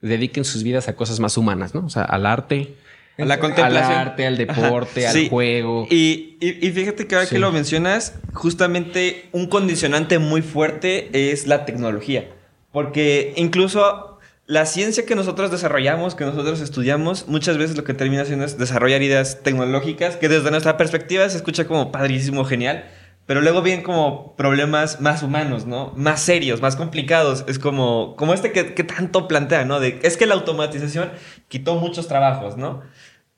[0.00, 1.84] dediquen sus vidas a cosas más humanas, ¿no?
[1.84, 2.74] O sea, al arte.
[3.18, 3.92] A la contemplación.
[3.92, 5.86] Al arte, al deporte, al juego.
[5.90, 11.66] Y, y, fíjate que ahora que lo mencionas, justamente un condicionante muy fuerte es la
[11.66, 12.30] tecnología.
[12.72, 14.15] Porque incluso
[14.46, 18.56] la ciencia que nosotros desarrollamos, que nosotros estudiamos, muchas veces lo que termina haciendo es
[18.56, 22.84] desarrollar ideas tecnológicas que desde nuestra perspectiva se escucha como padrísimo, genial,
[23.26, 25.92] pero luego vienen como problemas más humanos, ¿no?
[25.96, 27.44] Más serios, más complicados.
[27.48, 29.80] Es como, como este que, tanto plantea, ¿no?
[29.80, 31.10] De, es que la automatización
[31.48, 32.82] quitó muchos trabajos, ¿no?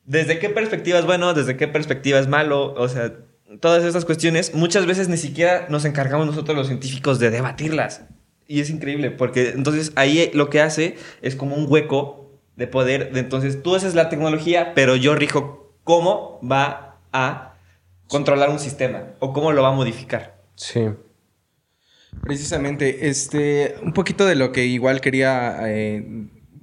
[0.05, 1.33] ¿Desde qué perspectiva es bueno?
[1.33, 2.75] ¿Desde qué perspectiva es malo?
[2.75, 3.15] O sea,
[3.61, 8.05] todas estas cuestiones muchas veces ni siquiera nos encargamos nosotros los científicos de debatirlas.
[8.51, 13.13] Y es increíble, porque entonces ahí lo que hace es como un hueco de poder.
[13.13, 17.57] De entonces tú haces la tecnología, pero yo rijo cómo va a
[18.07, 20.41] controlar un sistema o cómo lo va a modificar.
[20.55, 20.89] Sí.
[22.23, 26.05] Precisamente, este, un poquito de lo que igual quería, eh,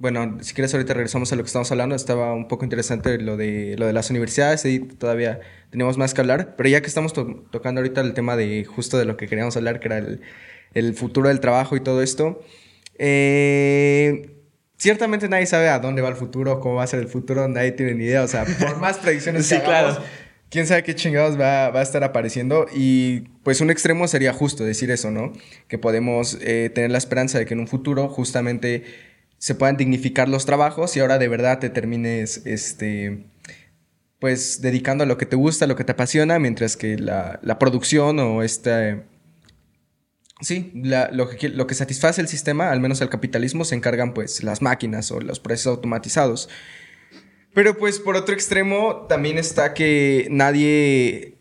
[0.00, 3.36] bueno, si quieres ahorita regresamos a lo que estamos hablando, estaba un poco interesante lo
[3.36, 5.38] de, lo de las universidades y todavía
[5.70, 9.04] tenemos más que hablar, pero ya que estamos tocando ahorita el tema de justo de
[9.04, 10.20] lo que queríamos hablar, que era el,
[10.74, 12.42] el futuro del trabajo y todo esto.
[12.98, 14.36] Eh,
[14.76, 17.72] ciertamente nadie sabe a dónde va el futuro, cómo va a ser el futuro, nadie
[17.72, 18.22] tiene ni idea.
[18.22, 20.00] O sea, por más predicciones que hagamos,
[20.50, 22.66] quién sabe qué chingados va, a estar apareciendo.
[22.74, 25.32] Y pues un extremo sería justo decir eso, ¿no?
[25.68, 28.84] Que podemos eh, tener la esperanza de que en un futuro justamente
[29.38, 33.26] se puedan dignificar los trabajos y ahora de verdad te termines, este
[34.18, 37.38] pues dedicando a lo que te gusta, a lo que te apasiona, mientras que la,
[37.42, 39.02] la producción o este
[40.40, 44.42] Sí, lo, que, lo que satisface el sistema, al menos el capitalismo, se encargan pues
[44.42, 46.50] las máquinas o los procesos automatizados.
[47.54, 51.38] Pero pues por otro extremo también está que nadie,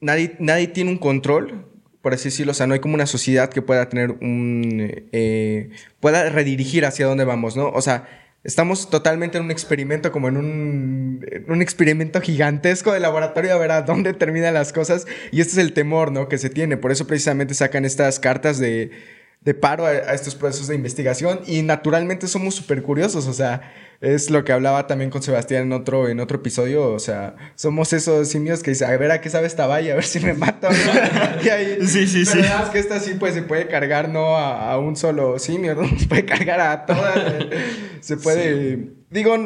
[0.00, 1.66] nadie, nadie tiene un control,
[2.02, 5.70] por así decirlo, o sea, no hay como una sociedad que pueda tener un, eh,
[5.98, 7.70] pueda redirigir hacia dónde vamos, ¿no?
[7.70, 13.52] O sea, Estamos totalmente en un experimento, como en un, un, experimento gigantesco de laboratorio
[13.52, 15.06] a ver a dónde terminan las cosas.
[15.30, 16.28] Y este es el temor, ¿no?
[16.28, 16.78] Que se tiene.
[16.78, 18.92] Por eso precisamente sacan estas cartas de,
[19.40, 21.40] de paro a, estos procesos de investigación.
[21.46, 23.26] Y naturalmente somos súper curiosos.
[23.26, 26.92] O sea, es lo que hablaba también con Sebastián en otro, en otro episodio.
[26.92, 29.96] O sea, somos esos simios que dicen, a ver a qué sabe esta valla, a
[29.96, 30.70] ver si me mata
[31.44, 32.38] y ahí, sí, sí, sí.
[32.72, 35.88] que esta sí, pues se puede cargar no a, un solo simio, ¿no?
[35.98, 37.46] Se puede cargar a todas.
[38.00, 38.92] se puede.
[39.10, 39.36] Digo,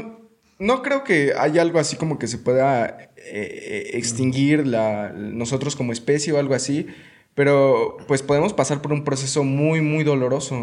[0.58, 5.74] no creo que haya algo así como que se pueda eh, eh, extinguir la, nosotros
[5.76, 6.86] como especie o algo así.
[7.34, 10.56] Pero pues podemos pasar por un proceso muy, muy doloroso.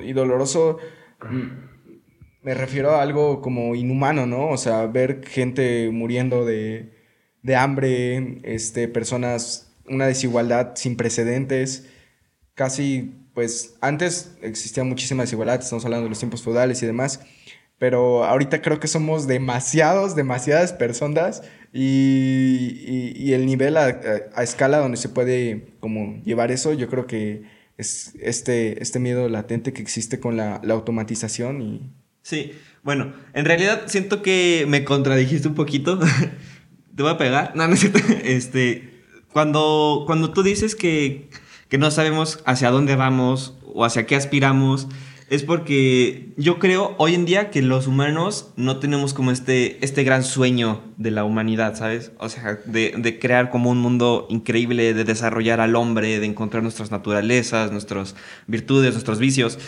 [0.00, 0.78] Y doloroso
[2.42, 4.48] me refiero a algo como inhumano, ¿no?
[4.48, 6.94] O sea, ver gente muriendo de,
[7.42, 11.88] de hambre, este, personas, una desigualdad sin precedentes,
[12.54, 17.20] casi, pues antes existía muchísima desigualdad, estamos hablando de los tiempos feudales y demás,
[17.78, 21.42] pero ahorita creo que somos demasiados, demasiadas personas
[21.72, 23.86] y, y, el nivel a,
[24.34, 27.42] a, escala donde se puede como llevar eso, yo creo que
[27.76, 31.90] es este, este miedo latente que existe con la, la automatización y
[32.28, 32.52] Sí,
[32.82, 35.98] bueno, en realidad siento que me contradijiste un poquito.
[36.94, 37.52] Te voy a pegar.
[37.54, 38.00] No, no es cierto.
[38.22, 39.02] Este,
[39.32, 41.30] cuando, cuando tú dices que,
[41.70, 44.88] que no sabemos hacia dónde vamos o hacia qué aspiramos,
[45.30, 50.02] es porque yo creo hoy en día que los humanos no tenemos como este, este
[50.02, 52.12] gran sueño de la humanidad, ¿sabes?
[52.18, 56.62] O sea, de, de crear como un mundo increíble, de desarrollar al hombre, de encontrar
[56.62, 59.58] nuestras naturalezas, nuestras virtudes, nuestros vicios.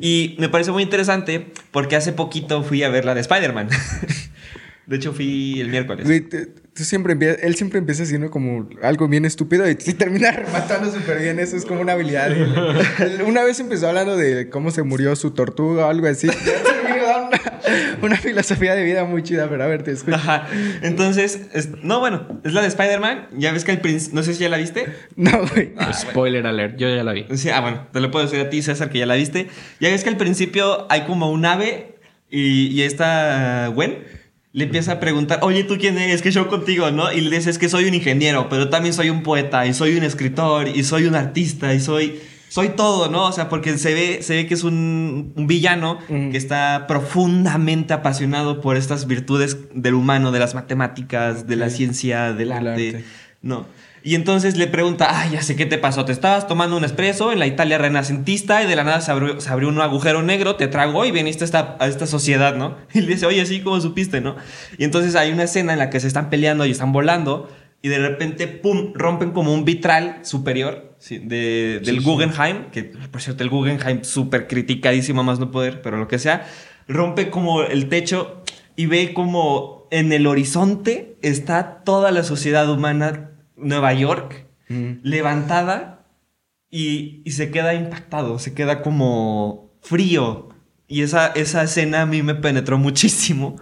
[0.00, 3.70] Y me parece muy interesante porque hace poquito fui a ver la de Spider-Man.
[4.88, 6.06] De hecho, fui el miércoles.
[6.06, 6.38] Güey, tú,
[6.74, 11.20] tú siempre él siempre empieza haciendo como algo bien estúpido y, y termina rematando súper
[11.20, 11.38] bien.
[11.38, 12.30] Eso es como una habilidad.
[13.26, 16.28] Una vez empezó hablando de cómo se murió su tortuga o algo así.
[16.28, 17.28] Una,
[18.02, 20.16] una filosofía de vida muy chida, pero a ver, te escucho.
[20.16, 20.46] Ajá.
[20.80, 23.28] Entonces, es- no, bueno, es la de Spider-Man.
[23.36, 24.86] Ya ves que al principio, no sé si ya la viste.
[25.16, 25.74] No, güey.
[25.92, 27.26] Spoiler alert, yo ya la vi.
[27.34, 29.48] Sí, ah, bueno, te lo puedo decir a ti, César, que ya la viste.
[29.80, 31.96] Ya ves que al principio hay como un ave
[32.30, 34.16] y, y esta Gwen
[34.52, 36.22] le empieza a preguntar, oye, ¿tú quién eres?
[36.22, 36.90] ¿Qué show contigo?
[36.90, 37.12] ¿No?
[37.12, 39.96] Y le dice, es que soy un ingeniero, pero también soy un poeta y soy
[39.96, 42.20] un escritor y soy un artista y soy...
[42.50, 43.26] Soy todo, ¿no?
[43.26, 47.92] O sea, porque se ve, se ve que es un, un villano que está profundamente
[47.92, 52.88] apasionado por estas virtudes del humano, de las matemáticas, de la ciencia, del Del arte.
[52.88, 53.04] arte.
[53.42, 53.66] No.
[54.08, 56.06] Y entonces le pregunta, ay, ya sé qué te pasó.
[56.06, 59.38] Te estabas tomando un espresso en la Italia renacentista y de la nada se abrió,
[59.38, 62.76] se abrió un agujero negro, te tragó y viniste a esta, a esta sociedad, ¿no?
[62.94, 64.36] Y le dice, oye, sí, ¿cómo supiste, no?
[64.78, 67.50] Y entonces hay una escena en la que se están peleando y están volando
[67.82, 72.04] y de repente, pum, rompen como un vitral superior sí, de- del Sí, sí.
[72.06, 76.46] Guggenheim, que por cierto, el Guggenheim súper criticadísimo más no poder, pero lo que sea,
[76.88, 78.42] rompe como el techo
[78.74, 85.00] y ve como en el horizonte está toda la sociedad humana, Nueva York, Mm.
[85.02, 86.04] levantada
[86.70, 90.50] y, y se queda impactado, se queda como frío.
[90.86, 93.56] Y esa, esa escena a mí me penetró muchísimo.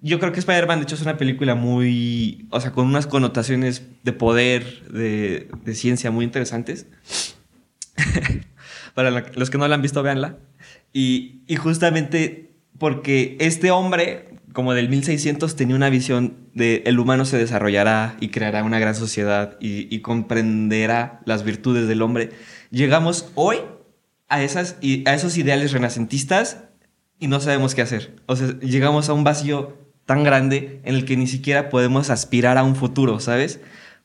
[0.00, 2.46] Yo creo que Spider-Man, de hecho, es una película muy.
[2.50, 6.86] O sea, con unas connotaciones de poder, de, de ciencia muy interesantes.
[8.94, 10.38] Para los que no la han visto, véanla.
[10.92, 17.24] Y, y justamente porque este hombre, como del 1600, tenía una visión de el humano
[17.24, 22.30] se desarrollará y creará una gran sociedad y, comprenderá las virtudes del hombre.
[22.70, 23.58] Llegamos hoy
[24.28, 26.64] a, esas, a esos ideales renacentistas
[27.18, 28.16] y no sabemos qué hacer.
[28.26, 32.56] O sea, llegamos a un vacío tan grande en el que ni siquiera podemos aspirar
[32.56, 33.60] a un futuro, ¿sabes?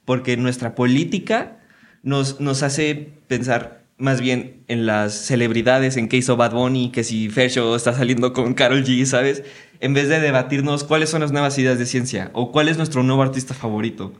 [0.06, 1.60] Porque nuestra política
[2.02, 7.04] nos, nos hace pensar más bien en las celebridades, en qué hizo Bad Bunny, que
[7.04, 9.44] si Fercho está saliendo con Carol G, ¿sabes?
[9.84, 13.04] En vez de debatirnos cuáles son las nuevas ideas de ciencia o cuál es nuestro
[13.04, 14.14] nuevo artista favorito.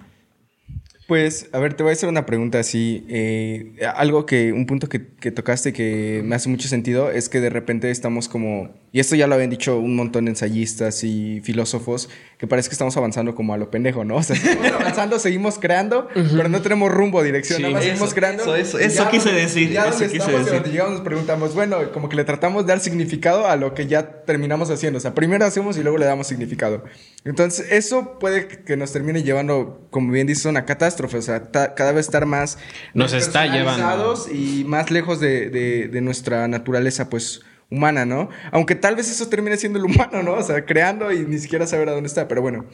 [1.06, 3.06] Pues, a ver, te voy a hacer una pregunta así.
[3.10, 7.42] eh, algo que, un punto que, que tocaste que me hace mucho sentido es que
[7.42, 11.42] de repente estamos como, y esto ya lo habían dicho un montón de ensayistas y
[11.44, 14.16] filósofos, que parece que estamos avanzando como a lo pendejo, ¿no?
[14.24, 17.90] O sea, estamos avanzando, seguimos creando, pero no tenemos rumbo, dirección, Sí, nada más eso,
[17.92, 18.56] seguimos creando.
[18.56, 18.78] eso,
[19.12, 20.54] quise donde- decir, Ya eso quise estamos decir.
[20.54, 23.88] donde llegamos nos preguntamos, bueno, como que le tratamos de dar significado a lo que
[23.88, 24.98] ya terminamos haciendo.
[24.98, 26.86] O sea, primero hacemos y luego le damos significado.
[27.26, 31.18] Entonces, eso puede que nos termine llevando, como bien dices, a una catástrofe.
[31.18, 32.58] O sea, cada vez estar más
[32.94, 38.30] Nos está despersonalizados y más lejos de, de- de nuestra naturaleza, pues, humana, ¿no?
[38.52, 40.34] Aunque tal vez eso termine siendo el humano, ¿no?
[40.34, 42.28] O sea, creando y ni siquiera saber a dónde está.
[42.28, 42.66] Pero bueno,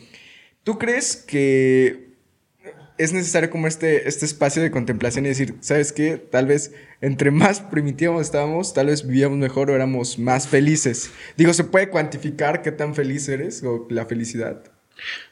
[0.63, 2.08] ¿tú crees que
[2.99, 6.17] es necesario como este, este espacio de contemplación y decir, ¿sabes qué?
[6.17, 11.11] Tal vez entre más primitivos estábamos, tal vez vivíamos mejor o éramos más felices.
[11.37, 14.63] Digo, ¿se puede cuantificar qué tan feliz eres o la felicidad?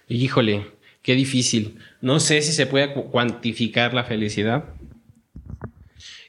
[0.07, 0.65] Híjole,
[1.01, 1.77] qué difícil.
[2.01, 4.63] No sé si se puede cu- cuantificar la felicidad.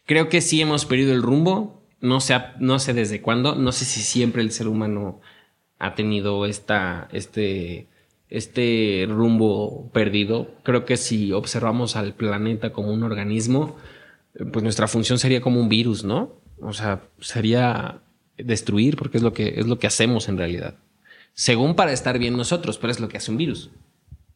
[0.07, 1.87] Creo que sí hemos perdido el rumbo.
[2.01, 3.55] No sé, no sé desde cuándo.
[3.55, 5.21] No sé si siempre el ser humano
[5.79, 7.87] ha tenido esta, este,
[8.31, 10.51] este rumbo perdido.
[10.63, 13.77] Creo que si observamos al planeta como un organismo,
[14.35, 16.37] eh, pues nuestra función sería como un virus, ¿no?
[16.61, 18.01] O sea, sería
[18.37, 20.75] destruir porque es lo que, es lo que hacemos en realidad.
[21.33, 23.71] Según para estar bien nosotros, pero es lo que hace un virus.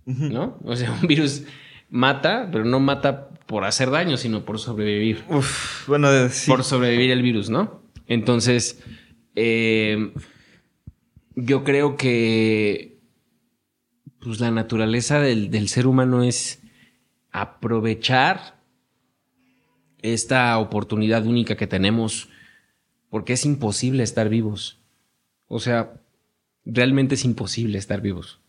[0.04, 0.58] ¿No?
[0.64, 1.42] O sea, un virus
[1.90, 5.22] mata, pero no mata por hacer daño, sino por sobrevivir.
[5.28, 6.50] Uf, bueno, de- sí.
[6.50, 7.82] Por sobrevivir el virus, ¿no?
[8.06, 8.82] Entonces,
[9.34, 10.12] eh,
[11.34, 12.91] yo creo que
[14.22, 16.60] pues, la naturaleza del, del ser humano es
[17.30, 18.60] aprovechar
[20.00, 22.28] esta oportunidad única que tenemos,
[23.10, 24.78] porque es imposible estar vivos.
[25.48, 25.92] O sea,
[26.64, 28.40] realmente es imposible estar vivos.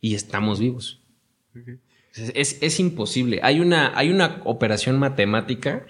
[0.00, 1.00] Y estamos vivos.
[2.14, 3.40] Es, es- es imposible.
[3.42, 5.86] Hay una, hay una operación matemática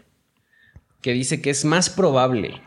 [1.02, 2.62] que dice que es más probable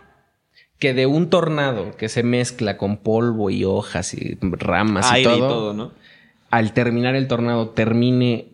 [0.80, 5.36] que de un tornado que se mezcla con polvo y hojas y ramas y todo,
[5.38, 5.92] y todo, ¿no?
[6.54, 8.50] Al terminar el tornado termine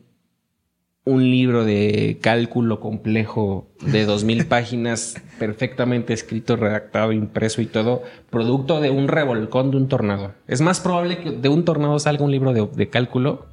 [1.04, 8.04] un libro de cálculo complejo de dos mil páginas, perfectamente escrito, redactado, impreso y todo,
[8.30, 10.34] producto de un revolcón de un tornado.
[10.48, 13.48] Es más probable que de un tornado salga un libro de, de cálculo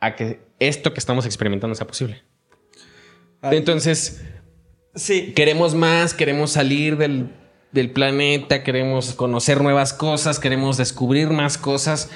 [0.00, 2.22] a que esto que estamos experimentando sea posible.
[3.40, 3.56] Ay.
[3.56, 4.22] Entonces,
[4.94, 5.32] Sí.
[5.34, 7.30] queremos más, queremos salir del,
[7.72, 12.10] del planeta, queremos conocer nuevas cosas, queremos descubrir más cosas,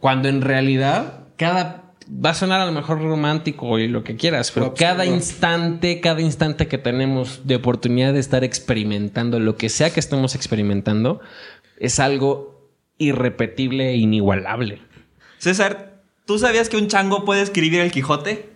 [0.00, 1.82] cuando en realidad cada...
[2.24, 6.20] Va a sonar a lo mejor romántico y lo que quieras, pero cada instante, cada
[6.20, 11.20] instante que tenemos de oportunidad de estar experimentando lo que sea que estemos experimentando,
[11.80, 14.80] es algo irrepetible e inigualable.
[15.38, 18.50] César, ¿tú sabías que un chango puede escribir el Quijote?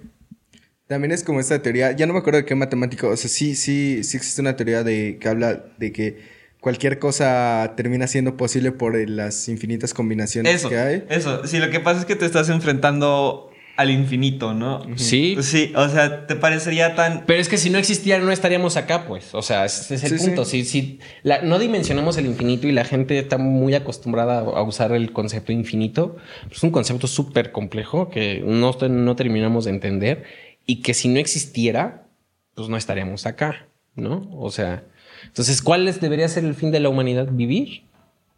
[0.86, 3.54] También es como esta teoría, ya no me acuerdo de qué matemático, o sea, sí,
[3.54, 8.72] sí, sí existe una teoría de que habla de que cualquier cosa termina siendo posible
[8.72, 11.04] por eh, las infinitas combinaciones Eso, que hay.
[11.08, 11.46] eso.
[11.46, 13.46] Sí, lo que pasa es que te estás enfrentando
[13.76, 14.82] al infinito, ¿no?
[14.96, 17.24] Sí, Sí, o sea, te parecería tan...
[17.24, 19.34] Pero es que si no existiera, no estaríamos acá, pues.
[19.34, 20.44] O sea, ese es el Sí, punto.
[20.44, 20.64] sí.
[20.66, 24.62] Si, si la- no dimensionamos el infinito y la gente está muy acostumbrada a, a
[24.62, 29.70] usar el concepto infinito, pues es un concepto súper complejo que no, no terminamos de
[29.70, 30.24] entender
[30.66, 32.06] y que si no existiera,
[32.54, 34.28] pues no estaríamos acá, ¿no?
[34.32, 34.84] O sea,
[35.26, 37.28] entonces, ¿cuál es- debería ser el fin de la humanidad?
[37.30, 37.82] ¿Vivir?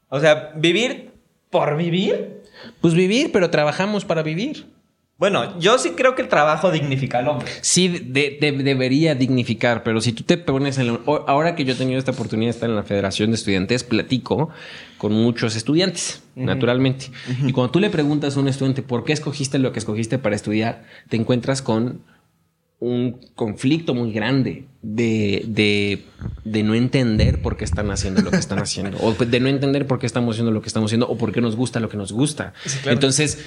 [0.09, 1.11] O sea, vivir
[1.51, 2.41] por vivir.
[2.81, 4.67] Pues vivir, pero trabajamos para vivir.
[5.19, 7.47] Bueno, yo sí creo que el trabajo dignifica al hombre.
[7.61, 11.75] Sí, de- de- debería dignificar, pero si tú te pones en la- Ahora que yo
[11.75, 14.51] he tenido esta oportunidad de estar en la Federación de Estudiantes, platico
[14.99, 17.07] con muchos estudiantes, naturalmente.
[17.47, 20.35] Y cuando tú le preguntas a un estudiante por qué escogiste lo que escogiste para
[20.35, 22.01] estudiar, te encuentras con
[22.85, 26.03] un conflicto muy grande de, de,
[26.45, 29.87] de no entender por qué están haciendo lo que están haciendo, o de no entender
[29.87, 31.97] por qué estamos haciendo lo que estamos haciendo, o por qué nos gusta lo que
[31.97, 32.55] nos gusta.
[32.87, 33.39] Entonces,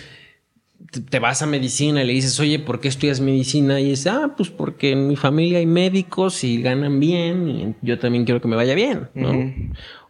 [1.09, 3.81] te- vas a medicina y le dices, oye, ¿por qué estudias medicina?
[3.81, 7.99] Y dices, ah, pues porque en mi familia hay médicos y ganan bien y yo
[7.99, 9.53] también quiero que me vaya bien, ¿no?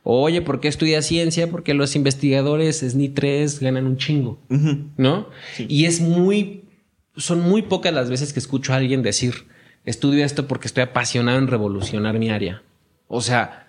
[0.03, 1.49] Oye, ¿por qué estudias ciencia?
[1.49, 4.37] Porque los investigadores SNI 3 ganan un chingo,
[4.97, 5.29] ¿no?
[5.67, 6.64] Y es muy,
[7.17, 9.47] son muy pocas las veces que escucho a alguien decir,
[9.85, 12.63] estudio esto porque estoy apasionado en revolucionar mi área.
[13.07, 13.67] O sea,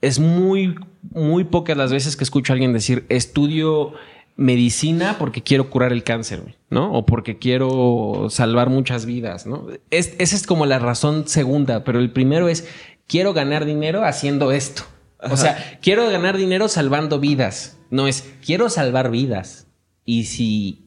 [0.00, 3.94] es muy, muy pocas las veces que escucho a alguien decir, estudio
[4.36, 6.92] medicina porque quiero curar el cáncer, ¿no?
[6.92, 9.66] O porque quiero salvar muchas vidas, ¿no?
[9.90, 12.68] Es, esa es como la razón segunda, pero el primero es,
[13.06, 14.82] quiero ganar dinero haciendo esto.
[15.30, 17.78] O sea, quiero ganar dinero salvando vidas.
[17.90, 19.66] No es, quiero salvar vidas.
[20.04, 20.85] Y si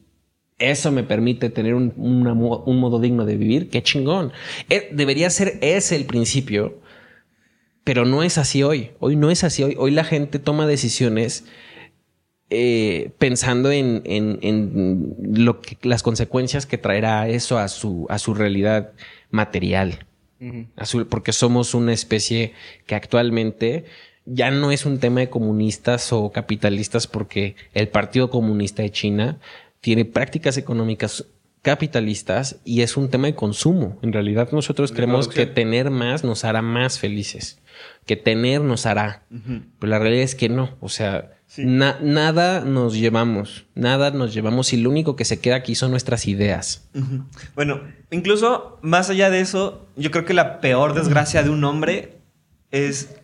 [0.60, 4.32] eso me permite tener un, una un modo digno de vivir, qué chingón.
[4.68, 6.78] Eh, debería ser ese el principio,
[7.82, 8.90] pero no es así hoy.
[9.00, 9.62] Hoy no es así.
[9.62, 11.44] Hoy, hoy la gente toma decisiones
[12.50, 18.18] eh, pensando en, en- en lo que, las consecuencias que traerá eso a su, a
[18.18, 18.90] su realidad
[19.30, 20.06] material.
[20.40, 20.66] Ujú.
[20.76, 22.52] A su- porque somos una especie
[22.86, 23.84] que actualmente
[24.26, 29.38] ya no es un tema de comunistas o capitalistas porque el Partido Comunista de China
[29.80, 31.26] tiene prácticas económicas
[31.62, 33.98] capitalistas y es un tema de consumo.
[34.02, 37.60] En realidad nosotros De creemos que tener más nos hará más felices,
[38.06, 39.24] que tener nos hará.
[39.78, 41.64] Pero la realidad es que no, o sea, Sí.
[41.64, 45.90] na- nada nos llevamos, nada nos llevamos y lo único que se queda aquí son
[45.90, 46.88] nuestras ideas.
[47.56, 47.80] Bueno,
[48.12, 52.18] incluso más allá de eso, yo creo que la peor desgracia de un hombre
[52.70, 53.16] es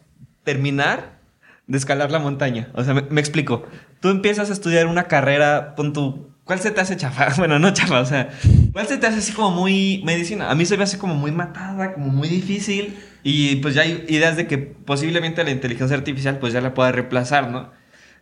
[0.42, 1.21] terminar
[1.69, 2.69] de escalar la montaña.
[2.75, 3.64] O sea, me, me explico.
[4.01, 6.29] Tú empiezas a estudiar una carrera, pon tu...
[6.47, 7.35] ¿Cuál se te hace chafa?
[7.39, 8.31] Bueno, no chafa, o sea,
[8.73, 10.49] ¿cuál se te hace así como muy medicina?
[10.49, 12.97] A mí se me hace como muy matada, como muy difícil.
[13.25, 16.93] Y pues ya hay ideas de que posiblemente la inteligencia artificial pues ya la pueda
[16.93, 17.73] reemplazar, ¿no?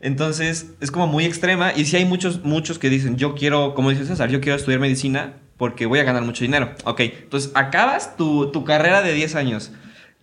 [0.00, 3.90] Entonces es como muy extrema y sí hay muchos, muchos que dicen, yo quiero, como
[3.90, 6.74] dice César, yo quiero estudiar medicina porque voy a ganar mucho dinero.
[6.84, 9.70] Ok, entonces acabas tu, tu carrera de 10 años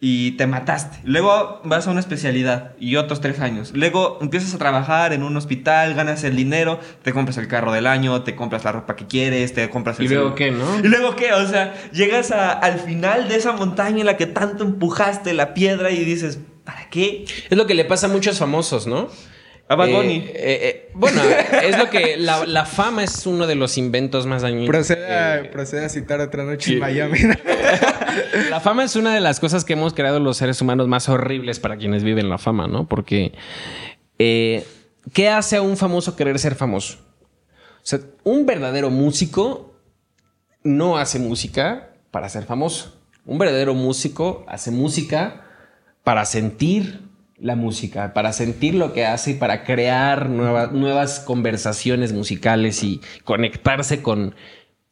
[0.03, 0.97] y te mataste.
[1.03, 3.71] Luego vas a una especialidad y otros 3 años.
[3.75, 7.85] Luego empiezas a trabajar en un hospital, ganas el dinero, te compras el carro del
[7.85, 10.05] año, te compras la ropa que quieres, te compras el...
[10.05, 10.79] ¿Y luego qué, no?
[10.79, 11.33] ¿Y luego qué?
[11.33, 15.53] O sea, llegas a- al final de esa montaña en la que tanto empujaste la
[15.53, 17.25] piedra y dices, ¿para qué?
[17.51, 19.07] Es lo que le pasa a muchos famosos, ¿no?
[19.71, 20.15] A Bad Eh, Bunny.
[20.17, 21.21] eh, eh, bueno,
[21.63, 24.67] es lo que la, la fama es uno de los inventos más dañinos.
[24.67, 27.19] Procede, a, Eh, procede a citar otra noche en Miami.
[28.49, 31.59] la fama es una de las cosas que hemos creado los seres humanos más horribles
[31.59, 32.87] para quienes viven la fama, ¿no?
[32.87, 33.33] Porque
[34.19, 34.65] eh,
[35.13, 36.97] ¿qué hace a un famoso querer ser famoso?
[37.77, 39.73] O sea, un verdadero músico
[40.63, 43.01] no hace música para ser famoso.
[43.25, 45.45] Un verdadero músico hace música
[46.03, 47.09] para sentir
[47.41, 53.01] la música, para sentir lo que hace y para crear nueva- nuevas conversaciones musicales y
[53.23, 54.35] conectarse con,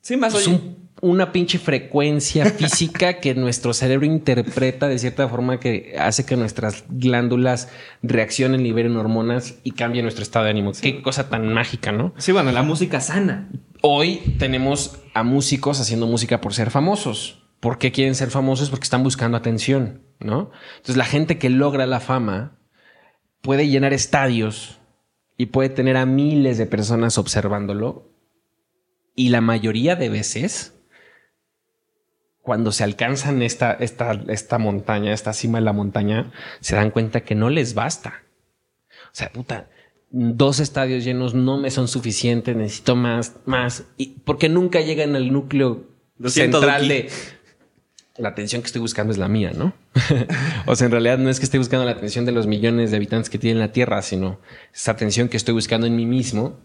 [0.02, 0.56] Sí, más es oye.
[0.56, 6.36] un- una pinche frecuencia física que nuestro cerebro interpreta de cierta forma que hace que
[6.36, 7.70] nuestras glándulas
[8.04, 10.72] reaccionen, liberen hormonas y cambien nuestro estado de ánimo.
[10.82, 12.14] Qué cosa tan mágica, ¿no?
[12.18, 13.48] Sí, bueno, la música sana.
[13.82, 17.44] Hoy tenemos a músicos haciendo música por ser famosos.
[17.62, 18.70] ¿Por qué quieren ser famosos?
[18.70, 20.52] Porque están buscando atención, ¿no?
[20.78, 22.60] Entonces la gente que logra la fama
[23.42, 24.80] puede llenar estadios
[25.38, 28.12] y puede tener a miles de personas observándolo.
[29.16, 30.78] Y la mayoría de veces,
[32.42, 37.22] cuando se alcanzan esta, esta, esta montaña, esta cima de la montaña, se dan cuenta
[37.22, 38.24] que no les basta.
[39.06, 39.70] O sea, puta,
[40.12, 43.86] dos estadios llenos no me son suficientes, necesito más, más.
[43.98, 45.88] Y porque nunca llegan al núcleo
[46.26, 47.10] central de
[48.20, 49.74] la atención que estoy buscando es la mía, ¿no?
[50.66, 52.98] o sea, en realidad no es que esté buscando la atención de los millones de
[52.98, 54.40] habitantes que tiene la Tierra, sino
[54.74, 56.60] esa atención que estoy buscando en mí mismo.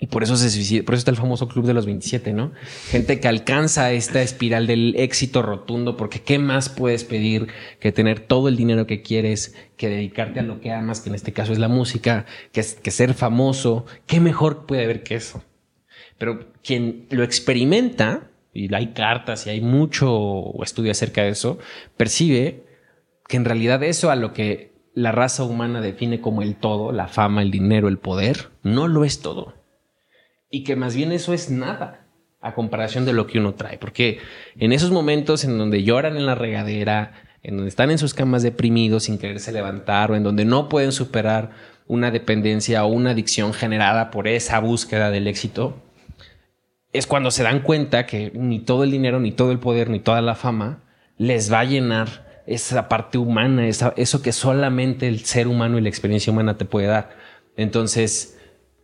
[0.00, 2.52] Y por eso se está el famoso club de los 27, ¿no?
[2.88, 7.48] Gente que alcanza esta espiral del éxito rotundo, porque ¿qué más puedes pedir
[7.80, 11.16] que tener todo el dinero que quieres, que dedicarte a lo que amas, que en
[11.16, 13.86] este caso es la música, que, que ser famoso?
[14.06, 15.42] ¿Qué mejor puede haber que eso?
[16.16, 21.58] Pero quien lo experimenta, y hay cartas y hay mucho estudio acerca de eso,
[21.96, 22.64] percibe
[23.26, 27.08] que en realidad eso a lo que la raza humana define como el todo, la
[27.08, 29.54] fama, el dinero, el poder, no lo es todo.
[30.50, 32.06] Y que más bien eso es nada
[32.40, 33.78] a comparación de lo que uno trae.
[33.78, 34.18] Porque
[34.56, 38.42] en esos momentos en donde lloran en la regadera, en donde están en sus camas
[38.42, 41.50] deprimidos sin quererse levantar o en donde no pueden superar
[41.86, 45.82] una dependencia o una adicción generada por esa búsqueda del éxito,
[46.92, 50.00] es cuando se dan cuenta que ni todo el dinero, ni todo el poder, ni
[50.00, 50.82] toda la fama
[51.16, 55.82] les va a llenar esa parte humana, esa- eso que solamente el ser humano y
[55.82, 57.10] la experiencia humana te puede dar.
[57.56, 58.38] Entonces,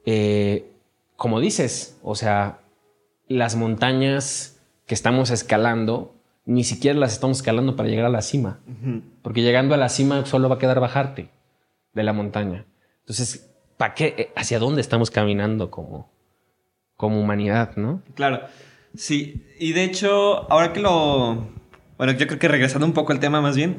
[0.05, 0.71] eh,
[1.17, 2.59] como dices, o sea,
[3.29, 8.59] las montañas que estamos escalando, ni siquiera las estamos escalando para llegar a la cima,
[9.23, 11.31] porque llegando a la cima solo va a quedar bajarte
[11.95, 12.67] de la montaña.
[13.01, 14.15] Entonces, ¿para qué?
[14.19, 16.11] Eh, ¿Hacia dónde estamos caminando como,
[17.05, 18.03] como humanidad, no?
[18.15, 18.41] Claro.
[18.97, 21.49] Sí, y de hecho, ahora que lo...
[21.99, 23.79] Bueno, yo creo que regresando un poco al tema más bien,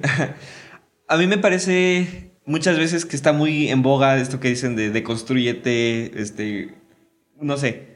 [1.08, 4.92] a mí me parece muchas veces que está muy en boga esto que dicen de,
[4.92, 6.76] de construyete, este,
[7.42, 7.96] no sé,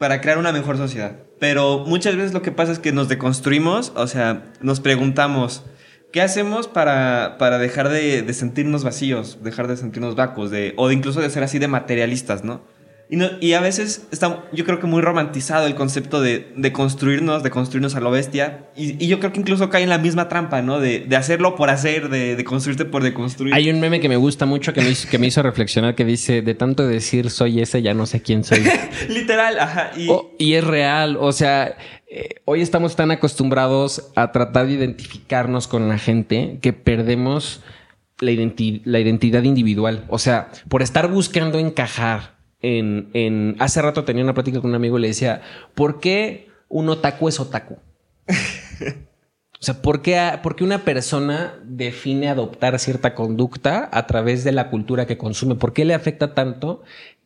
[0.00, 1.18] para crear una mejor sociedad.
[1.38, 5.64] Pero muchas veces lo que pasa es que nos deconstruimos, o sea, nos preguntamos,
[6.12, 10.88] ¿qué hacemos para, para dejar de, de sentirnos vacíos, dejar de sentirnos vacuos, de, o
[10.88, 12.62] de incluso de ser así de materialistas, ¿no?
[13.10, 16.72] Y, no- y a veces está, yo creo que muy romantizado el concepto de, de
[16.72, 18.66] construirnos, de construirnos a lo bestia.
[18.74, 20.80] Y, y yo creo que incluso cae en la misma trampa, ¿no?
[20.80, 23.52] De, de hacerlo por hacer, de, de construirte por deconstruir.
[23.54, 26.04] Hay un meme que me gusta mucho que me, hizo, que me hizo reflexionar que
[26.04, 28.62] dice, de tanto decir soy ese, ya no sé quién soy.
[29.08, 29.90] Literal, ajá.
[29.96, 31.76] Y, Oh, y es real, o sea,
[32.10, 37.60] eh, hoy estamos tan acostumbrados a tratar de identificarnos con la gente que perdemos
[38.20, 40.04] la, identi- la identidad individual.
[40.08, 42.33] O sea, por estar buscando encajar
[42.64, 43.56] en, en...
[43.58, 45.42] Hace rato tenía una plática con un amigo y le decía,
[45.74, 47.78] ¿por qué un otaku es otaku?
[49.60, 54.52] O sea, ¿por qué, por qué una persona define adoptar cierta conducta a través de
[54.52, 55.54] la cultura que consume?
[55.54, 56.82] ¿Por qué le afecta tanto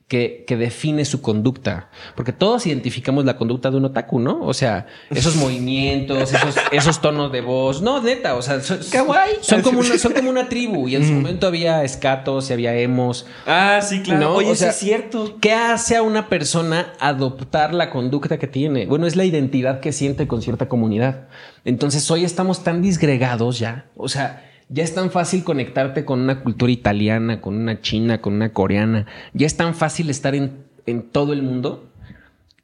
[0.08, 1.90] que, que define su conducta?
[2.16, 4.40] Porque todos identificamos la conducta de un otaku, ¿no?
[4.42, 7.82] O sea, esos movimientos, esos, esos tonos de voz.
[7.82, 9.36] No, neta, o sea, son, Kawaii.
[9.42, 10.88] son, como una, son como una tribu.
[10.88, 13.26] Y en su momento había escatos y había emos.
[13.46, 14.20] Ah, sí, claro.
[14.20, 15.36] No, Oye, o sea, sí es cierto.
[15.40, 18.86] ¿Qué hace a una persona adoptar la conducta que tiene?
[18.86, 21.28] Bueno, es la identidad que siente con cierta comunidad.
[21.64, 23.86] Entonces, hoy estamos tan disgregados ya.
[23.94, 28.34] O sea, ya es tan fácil conectarte con una cultura italiana, con una china, con
[28.34, 29.06] una coreana.
[29.32, 31.90] Ya es tan fácil estar en, en todo el mundo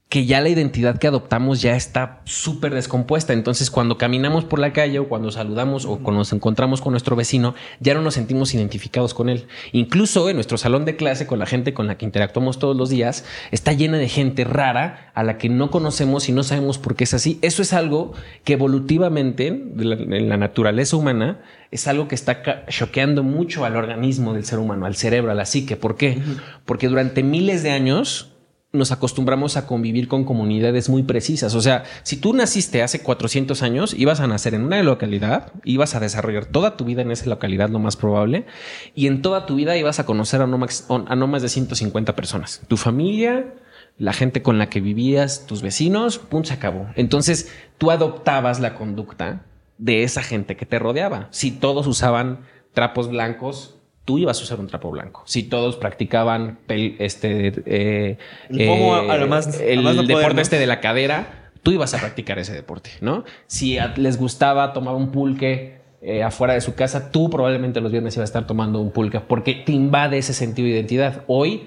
[0.09, 3.33] que ya la identidad que adoptamos ya está súper descompuesta.
[3.33, 7.17] Entonces, cuando caminamos por la calle o cuando saludamos o cuando nos encontramos con nuestro
[7.17, 9.47] vecino, ya no nos sentimos identificados con él.
[9.73, 12.91] Incluso en nuestro salón de clase, con la gente con la que interactuamos todos los
[12.91, 16.95] días, está llena de gente rara a la que no conocemos y no sabemos por
[16.95, 17.41] qué es así.
[17.43, 18.13] Eso es algo
[18.45, 21.41] que evolutivamente, en la naturaleza humana,
[21.73, 25.45] es algo que está choqueando mucho al organismo del ser humano, al cerebro, a la
[25.45, 25.77] psique.
[25.77, 26.19] ¿Por qué?
[26.65, 28.31] Porque durante miles de años
[28.75, 31.55] nos acostumbramos a convivir con comunidades muy precisas.
[31.55, 35.95] O sea, si tú naciste hace 400 años, ibas a nacer en una localidad, ibas
[35.95, 38.47] a desarrollar toda tu vida en esa localidad, lo más probable,
[38.95, 41.49] y en toda tu vida ibas a conocer a no más, a no más de
[41.49, 42.63] 150 personas.
[42.69, 43.55] Tu familia,
[43.97, 46.89] la gente con la que vivías, tus vecinos, pum, se acabó.
[46.97, 49.47] Entonces, tú adoptabas la conducta
[49.79, 51.29] de esa gente que te rodeaba.
[51.31, 52.41] Si todos usaban
[52.73, 55.23] trapos blancos, tú ibas a usar un trapo blanco.
[55.27, 58.19] Si todos practicaban pel- este, eh,
[58.51, 63.25] El pomo no deporte este de la cadera, tú ibas a practicar ese deporte, ¿no?
[63.47, 67.91] Si a- les gustaba tomar un pulque eh, afuera de su casa, tú probablemente los
[67.91, 71.23] viernes ibas a estar tomando un pulque porque te invade ese sentido de identidad.
[71.29, 71.63] Hoy,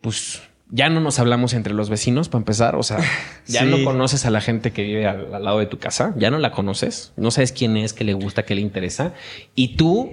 [0.00, 2.98] pues ya no nos hablamos entre los vecinos para empezar, o sea,
[3.46, 3.66] ya Sí.
[3.66, 6.38] no conoces a la gente que vive al, al lado de tu casa, ya no
[6.38, 9.12] la conoces, no sabes quién es, qué le gusta, qué le interesa,
[9.56, 10.12] y tú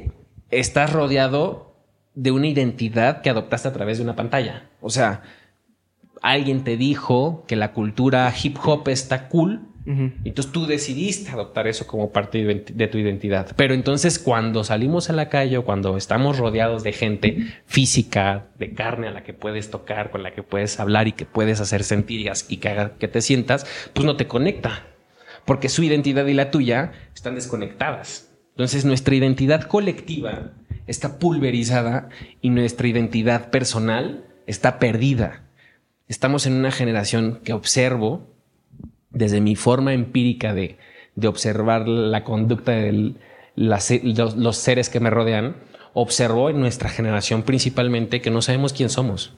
[0.52, 1.76] estás rodeado
[2.16, 4.70] de una identidad que adoptaste a través de una pantalla.
[4.82, 5.22] O sea,
[6.22, 9.66] alguien te dijo que la cultura hip hop está cool.
[10.24, 13.54] Entonces tú decidiste adoptar eso como parte de tu identidad.
[13.56, 18.76] Pero entonces cuando salimos a la calle o cuando estamos rodeados de gente física, de
[18.76, 21.84] carne a la que puedes tocar, con la que puedes hablar y que puedes hacer
[21.84, 24.84] sentir y que haga que te sientas, pues no te conecta.
[25.46, 28.29] Porque su identidad y la tuya están desconectadas.
[28.60, 30.52] Entonces nuestra identidad colectiva
[30.86, 32.10] está pulverizada
[32.42, 35.44] y nuestra identidad personal está perdida.
[36.10, 38.28] Estamos en una generación que observo
[39.12, 40.78] desde mi forma empírica de,
[41.16, 43.14] de observar la conducta de
[43.56, 45.56] los, los seres que me rodean,
[45.94, 49.36] observo en nuestra generación principalmente que no sabemos quién somos,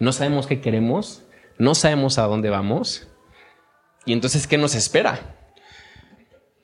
[0.00, 1.22] no sabemos qué queremos,
[1.58, 3.06] no sabemos a dónde vamos
[4.04, 5.37] y entonces qué nos espera.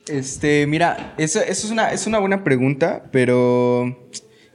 [0.08, 4.08] Este, mira, eso, eso es, una, es una buena pregunta, pero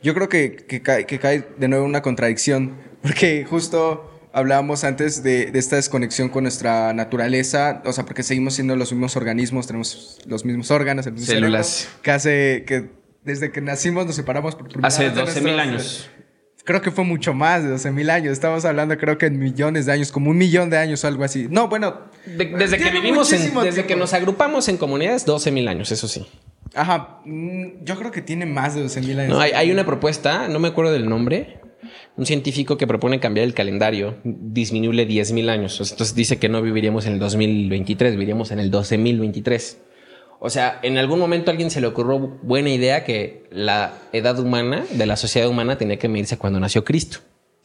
[0.04, 5.24] yo creo que, que cae, que cae de nuevo una contradicción, porque justo hablábamos antes
[5.24, 9.66] de, de esta desconexión con nuestra naturaleza, o sea, porque seguimos siendo los mismos organismos,
[9.66, 11.68] tenemos los mismos órganos, el mismo Células.
[11.68, 12.90] cerebro, que hace que
[13.24, 16.12] desde que nacimos nos separamos por primera Hace vez de 12 mil nuestros- años.
[16.70, 18.32] Creo que fue mucho más de 12 mil años.
[18.34, 21.24] Estamos hablando, creo que en millones de años, como un millón de años o algo
[21.24, 21.48] así.
[21.50, 21.96] No, bueno.
[22.28, 26.08] De- desde que vivimos, en- desde que nos agrupamos en comunidades, 12 mil años, eso
[26.08, 26.28] sí.
[26.76, 29.34] Ajá, mm, yo creo que tiene más de 12 mil años.
[29.34, 31.60] No, hay, hay una propuesta, no me acuerdo del nombre,
[32.18, 35.82] un científico que propone cambiar el calendario, disminuirle 10 mil años.
[35.82, 39.78] O sea, Entonces dice que no viviríamos en el 2023, viviríamos en el 12.023.
[40.40, 44.40] O sea, en algún momento a alguien se le ocurrió buena idea que la edad
[44.40, 47.20] humana, de la sociedad humana, tenía que medirse cuando nació Cristo,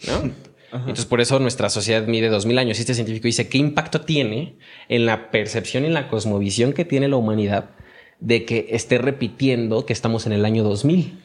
[0.07, 0.31] ¿no?
[0.75, 2.81] Entonces, por eso nuestra sociedad mide 2000 años.
[2.81, 4.57] Este científico dice, ¿qué impacto tiene
[4.89, 7.71] en la percepción y en la cosmovisión que tiene la humanidad
[8.19, 11.21] de que esté repitiendo que estamos en el año 2000?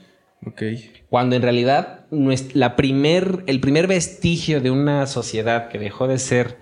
[0.45, 0.62] Ok.
[1.10, 2.06] Cuando en realidad
[2.54, 6.58] la primer, el primer vestigio de una sociedad que dejó de ser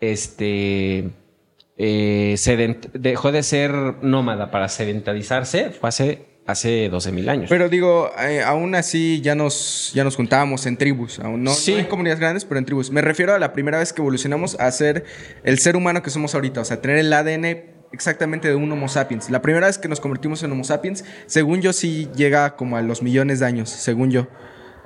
[0.00, 1.10] este
[1.78, 7.46] eh, sedent- dejó de ser nómada para sedentarizarse fue hace, hace 12 mil años.
[7.48, 11.18] Pero digo, eh, aún así ya nos, ya nos juntábamos en tribus.
[11.20, 11.72] Aún no, Sí.
[11.72, 12.90] no en comunidades grandes, pero en tribus.
[12.90, 15.04] Me refiero a la primera vez que evolucionamos a ser
[15.44, 16.60] el ser humano que somos ahorita.
[16.60, 19.28] O sea, tener el ADN exactamente de un Homo sapiens.
[19.30, 22.82] La primera vez que nos convertimos en Homo sapiens, según yo, sí llega como a
[22.82, 24.28] los millones de años, según yo.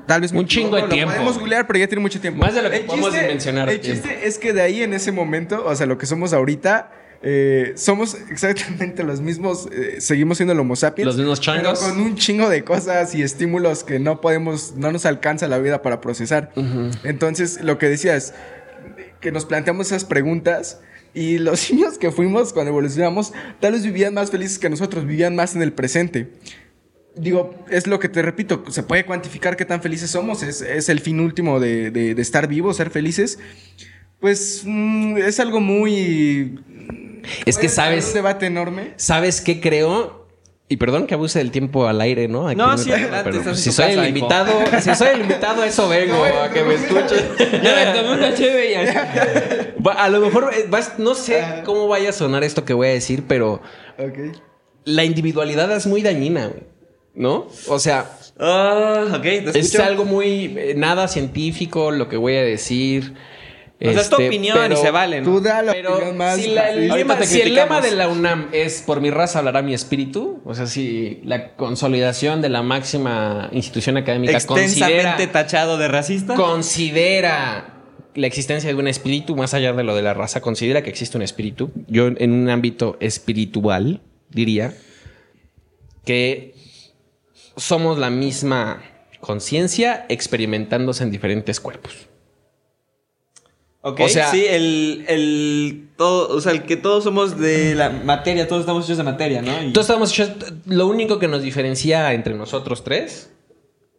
[0.06, 1.12] Tal vez Un chingo de equivoco, lo tiempo.
[1.14, 2.40] Podemos googlear, pero ya tiene mucho tiempo.
[2.40, 4.02] Más de lo que El podemos dimensionar El tiempo.
[4.08, 6.90] chiste es que de ahí en ese momento, o sea, lo que somos ahorita,
[7.22, 11.06] eh, somos exactamente los mismos, eh, seguimos siendo el Homo sapiens.
[11.06, 11.80] Los mismos changos.
[11.80, 15.58] Pero con un chingo de cosas y estímulos que no podemos, no nos alcanza la
[15.58, 16.52] vida para procesar.
[17.04, 18.34] Entonces, lo que decías,
[19.20, 20.80] que nos planteamos esas preguntas
[21.14, 25.34] y los simios que fuimos cuando evolucionamos, tal vez vivían más felices que nosotros, vivían
[25.34, 26.28] más en el presente.
[27.16, 30.88] Digo, es lo que te repito, se puede cuantificar qué tan felices somos, es, es
[30.90, 33.38] el fin último de, de- de estar vivos, ser felices.
[34.20, 36.60] Pues mm, es algo muy...
[37.46, 38.92] es que sabes, Un debate enorme.
[38.96, 40.26] ¿sabes qué creo?
[40.68, 42.48] Y perdón que abuse del tiempo al aire, ¿no?
[42.48, 44.52] Aquí No, me- sí, adelante, pero si soy casa, el invitado,
[44.82, 47.24] si soy el invitado, a eso vengo, a que me escuchen.
[47.62, 48.96] Ya me tomé una cheve y así.
[49.86, 52.88] Va- A lo mejor eh, vas- no sé cómo vaya a sonar esto que voy
[52.88, 53.62] a decir, pero
[53.98, 54.36] Ok.
[54.84, 56.64] la individualidad es muy dañina, güey,
[57.16, 57.48] ¿no?
[57.68, 62.42] O sea, Ah, ok, te es algo muy eh, nada científico lo que voy a
[62.42, 63.14] decir.
[63.80, 65.24] O sea, es tu Este, opinión y pero- se vale, ¿no?
[65.32, 66.36] Tú da la Pero opinión más...
[66.36, 67.76] si, la- el lema, te si el criticamos.
[67.82, 71.54] lema de la UNAM es por mi raza hablará mi espíritu, o sea, si la
[71.56, 76.34] consolidación de la máxima institución académica Extensamente considera, tachado de racista.
[76.34, 77.72] considera
[78.14, 81.16] la existencia de un espíritu, más allá de lo de la raza, considera que existe
[81.16, 81.70] un espíritu.
[81.88, 84.00] Yo en un ámbito espiritual
[84.30, 84.74] diría
[86.04, 86.54] que
[87.56, 88.82] somos la misma
[89.20, 92.08] conciencia experimentándose en diferentes cuerpos.
[93.82, 97.90] Ok, O sea- sí, el, el, todo, o sea, el que todos somos de la
[97.90, 99.62] materia, todos estamos hechos de materia, ¿no?
[99.62, 100.32] Y- Todos estamos hechos-
[100.66, 103.30] lo único que nos diferencia entre nosotros tres,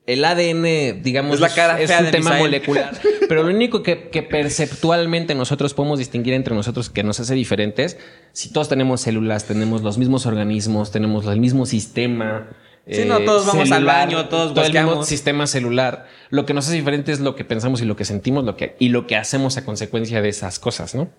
[0.06, 2.40] el ADN, digamos, Es la cara es un tema Misael.
[2.42, 2.98] molecular.
[3.30, 7.98] Pero lo único que, que perceptualmente nosotros podemos distinguir entre nosotros que nos hace diferentes,
[8.34, 12.50] si todos tenemos células, tenemos los mismos organismos, tenemos el mismo sistema.
[12.88, 15.08] Eh, Sí, no, todos vamos al baño, todos todo el mismo bosqueamos.
[15.08, 16.08] sistema celular.
[16.30, 18.76] Lo que nos hace diferente es lo que pensamos y lo que sentimos lo que,
[18.80, 21.10] y lo que hacemos a consecuencia de esas cosas, ¿no?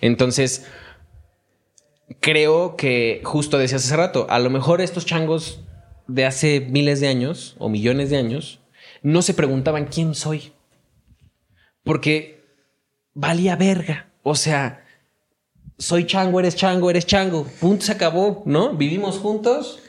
[0.00, 0.66] Entonces,
[2.20, 5.60] creo que justo decías hace rato, a lo mejor estos changos
[6.06, 8.60] de hace miles de años o millones de años
[9.02, 10.52] no se preguntaban quién soy.
[11.84, 12.44] Porque
[13.14, 14.10] valía verga.
[14.22, 14.84] O sea,
[15.78, 17.44] soy chango, eres chango, eres chango.
[17.60, 18.74] Punto, se acabó, ¿no?
[18.74, 19.80] Vivimos juntos.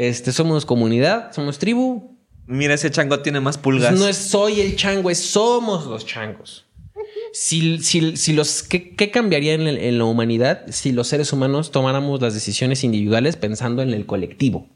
[0.00, 2.16] Este, somos comunidad, somos tribu.
[2.46, 3.92] Mira, ese chango tiene más pulgas.
[3.98, 6.64] No es soy el chango, es somos los changos.
[7.34, 11.32] Si, si, si los, ¿qué, qué cambiaría en, el- en la humanidad si los seres
[11.34, 14.66] humanos tomáramos las decisiones individuales pensando en el colectivo?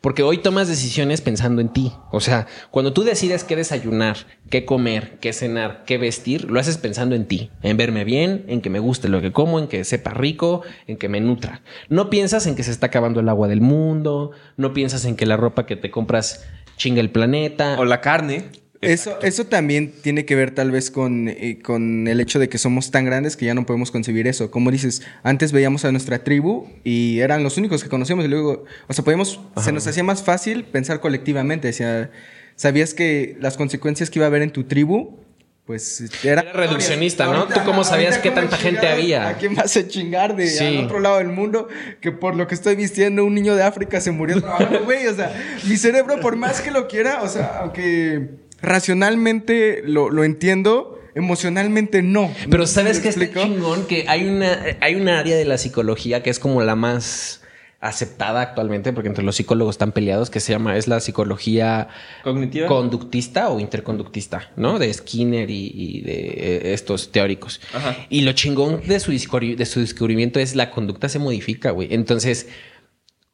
[0.00, 1.92] Porque hoy tomas decisiones pensando en ti.
[2.10, 4.16] O sea, cuando tú decides qué desayunar,
[4.50, 8.60] qué comer, qué cenar, qué vestir, lo haces pensando en ti, en verme bien, en
[8.60, 11.62] que me guste lo que como, en que sepa rico, en que me nutra.
[11.88, 15.26] No piensas en que se está acabando el agua del mundo, no piensas en que
[15.26, 16.44] la ropa que te compras
[16.76, 17.76] chinga el planeta.
[17.78, 18.50] O la carne.
[18.82, 22.58] Eso, eso también tiene que ver tal vez con, eh, con el hecho de que
[22.58, 24.50] somos tan grandes que ya no podemos concebir eso.
[24.50, 28.64] Como dices, antes veíamos a nuestra tribu y eran los únicos que conocíamos y luego,
[28.88, 31.68] o sea, podíamos, se nos hacía más fácil pensar colectivamente.
[31.68, 32.10] Decía,
[32.56, 35.16] sabías que las consecuencias que iba a haber en tu tribu,
[35.64, 36.40] pues era...
[36.42, 37.46] Era reduccionista, ¿no?
[37.46, 39.28] ¿Tú cómo sabías qué tanta gente había?
[39.28, 40.64] ¿A quién vas a chingar de Sí.
[40.64, 41.68] al otro lado del mundo?
[42.00, 45.06] Que por lo que estoy vistiendo, un niño de África se murió trabajando, güey.
[45.06, 45.32] O sea,
[45.68, 52.02] mi cerebro, por más que lo quiera, o sea, aunque racionalmente lo, lo entiendo, emocionalmente
[52.02, 52.32] no.
[52.50, 56.30] Pero sabes que está chingón que hay una, hay una área de la psicología que
[56.30, 57.42] es como la más
[57.82, 61.88] aceptada actualmente, porque entre los psicólogos están peleados, que se llama, es la psicología
[62.22, 62.68] ¿Cognitiva?
[62.68, 64.78] conductista o interconductista, ¿no?
[64.78, 67.60] De Skinner y, y de eh, estos teóricos.
[67.74, 67.96] Ajá.
[68.08, 71.92] Y lo chingón de su, de su descubrimiento es la conducta se modifica, güey.
[71.92, 72.46] Entonces,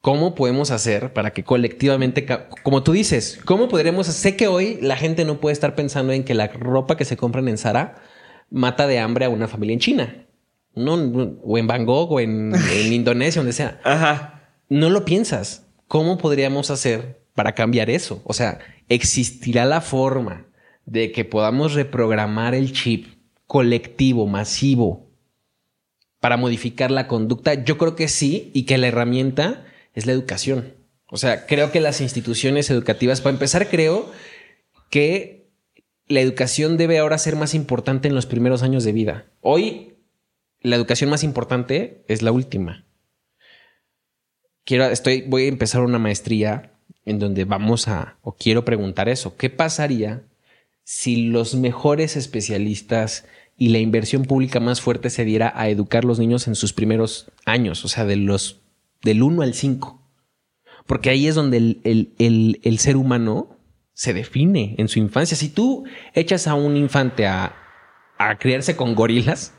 [0.09, 2.25] ¿cómo podemos hacer para que colectivamente,
[2.63, 6.25] como tú dices, cómo podremos, sé que hoy la gente no puede estar pensando en
[6.25, 7.97] que la ropa que se compran en Zara
[8.49, 10.27] mata de hambre a una familia en China.
[10.75, 14.49] No, no, o en Bangkok o en, en Indonesia, donde sea Ajá.
[14.71, 15.67] no lo piensas.
[15.89, 18.23] ¿Cómo podríamos hacer para cambiar eso?
[18.25, 20.47] O sea, ¿existirá la forma
[20.87, 23.09] de que podamos reprogramar el chip
[23.47, 25.11] colectivo, masivo,
[26.19, 27.63] para modificar la conducta?
[27.63, 29.67] Yo creo que sí, y que la herramienta
[29.99, 30.75] es la educación.
[31.07, 34.11] O sea, creo que las instituciones educativas, para empezar, creo
[34.91, 35.49] que
[36.07, 39.27] la educación debe ahora ser más importante en los primeros años de vida.
[39.41, 39.95] Hoy,
[40.61, 42.89] la educación más importante es la última
[44.69, 46.73] quiero, estoy, voy a empezar una maestría
[47.07, 50.25] en donde vamos a, o quiero preguntar eso, ¿qué pasaría
[50.85, 53.25] si los mejores especialistas
[53.57, 57.31] y la inversión pública más fuerte se diera a educar los niños en sus primeros
[57.47, 58.61] años, o sea, de los,
[59.03, 60.03] del 1 al 5?
[60.87, 61.81] Porque ahí es donde el,
[62.19, 63.57] el- el- ser humano
[63.93, 65.37] se define en su infancia.
[65.37, 65.85] Si tú
[66.15, 67.55] echas a un infante a,
[68.17, 69.55] a criarse con gorilas,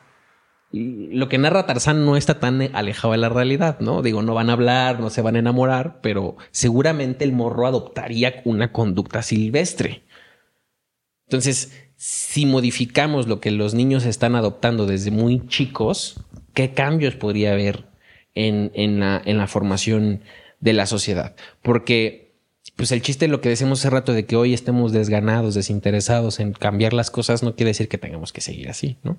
[0.72, 4.02] lo que narra Tarzán no está tan alejado de la realidad, ¿no?
[4.02, 8.42] Digo, no van a hablar, no se van a enamorar, pero seguramente el morro adoptaría
[8.46, 10.04] una conducta silvestre.
[11.28, 16.24] Entonces, si modificamos lo que los niños están adoptando desde muy chicos,
[16.54, 17.89] ¿qué cambios podría haber
[18.48, 20.22] en, la, formación
[20.60, 21.36] de la sociedad?
[21.62, 22.32] Porque,
[22.76, 26.54] pues el chiste, lo que decimos hace rato de que hoy estemos desganados, desinteresados en
[26.54, 29.18] cambiar las cosas, no quiere decir que tengamos que seguir así, ¿no?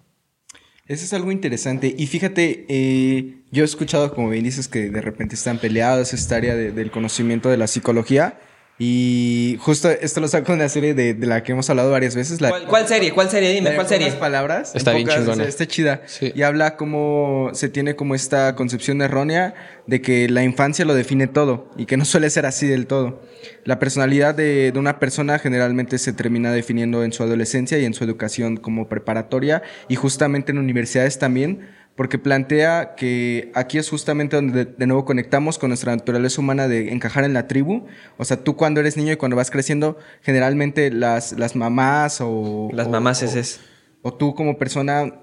[0.87, 1.95] Eso es algo interesante.
[1.97, 6.35] Y fíjate, eh, yo he escuchado, como bien dices, que de repente están peleados esta
[6.35, 8.41] área de- del conocimiento de la psicología.
[8.83, 12.17] Y justo esto lo saco de una serie de, de la que hemos hablado varias
[12.17, 12.41] veces.
[12.41, 13.13] La, ¿Cuál, cuál serie?
[13.13, 13.53] ¿Cuál serie?
[13.53, 14.11] Dime, ¿cuál serie?
[14.13, 14.75] palabras.
[14.75, 15.35] Está en bien pocas, chingona.
[15.35, 16.01] o sea, Está chida.
[16.07, 16.33] Sí.
[16.35, 19.53] Y habla como se tiene como esta concepción errónea
[19.87, 23.21] de que la infancia lo define todo y que no suele ser así del todo.
[23.65, 27.93] La personalidad de, de una persona generalmente se termina definiendo en su adolescencia y en
[27.93, 31.69] su educación como preparatoria y justamente en universidades también.
[31.97, 36.93] Porque plantea que aquí es justamente donde de, nuevo conectamos con nuestra naturaleza humana de
[36.93, 37.87] encajar en la tribu.
[38.17, 42.71] O sea, tú cuando eres niño y cuando vas creciendo, generalmente las, las mamás o...
[42.73, 43.61] Las mamás o- es es.
[44.03, 45.21] o tú como persona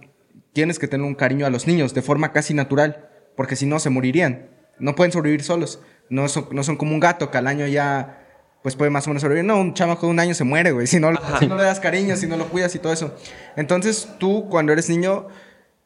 [0.53, 3.79] tienes que tener un cariño a los niños de forma casi natural, porque si no
[3.79, 4.49] se morirían.
[4.79, 5.79] No pueden sobrevivir solos.
[6.09, 8.23] No son, no son como un gato que al año ya
[8.61, 9.47] pues puede más o menos sobrevivir.
[9.47, 11.79] No, un chamaco de un año se muere, güey, si no, si no le das
[11.79, 13.15] cariño, si no lo cuidas y todo eso.
[13.55, 15.27] Entonces tú cuando eres niño,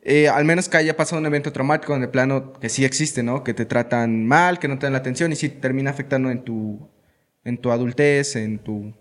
[0.03, 3.23] eh, al menos que haya pasado un evento traumático en el plano que sí existe,
[3.23, 3.43] ¿no?
[3.43, 6.43] Que te tratan mal, que no te dan la atención y sí termina afectando en
[6.43, 6.89] tu,
[7.43, 8.93] en tu adultez, en tu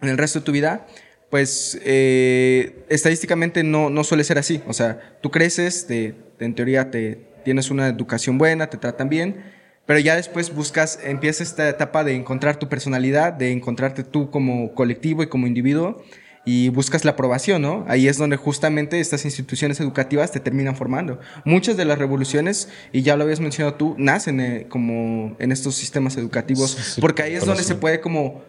[0.00, 0.86] en el resto de tu vida,
[1.30, 4.62] pues eh, estadísticamente no, no suele ser así.
[4.66, 9.44] O sea, tú creces, te- en teoría te, tienes una educación buena, te tratan bien,
[9.86, 14.74] pero ya después buscas, empieza esta etapa de encontrar tu personalidad, de encontrarte tú como
[14.74, 16.02] colectivo y como individuo.
[16.44, 17.84] Y buscas la aprobación, ¿no?
[17.86, 21.20] Ahí es donde justamente estas instituciones educativas te terminan formando.
[21.44, 25.74] Muchas de las revoluciones, y ya lo habías mencionado tú, nacen eh, como en estos
[25.74, 28.42] sistemas educativos, porque ahí es donde se puede como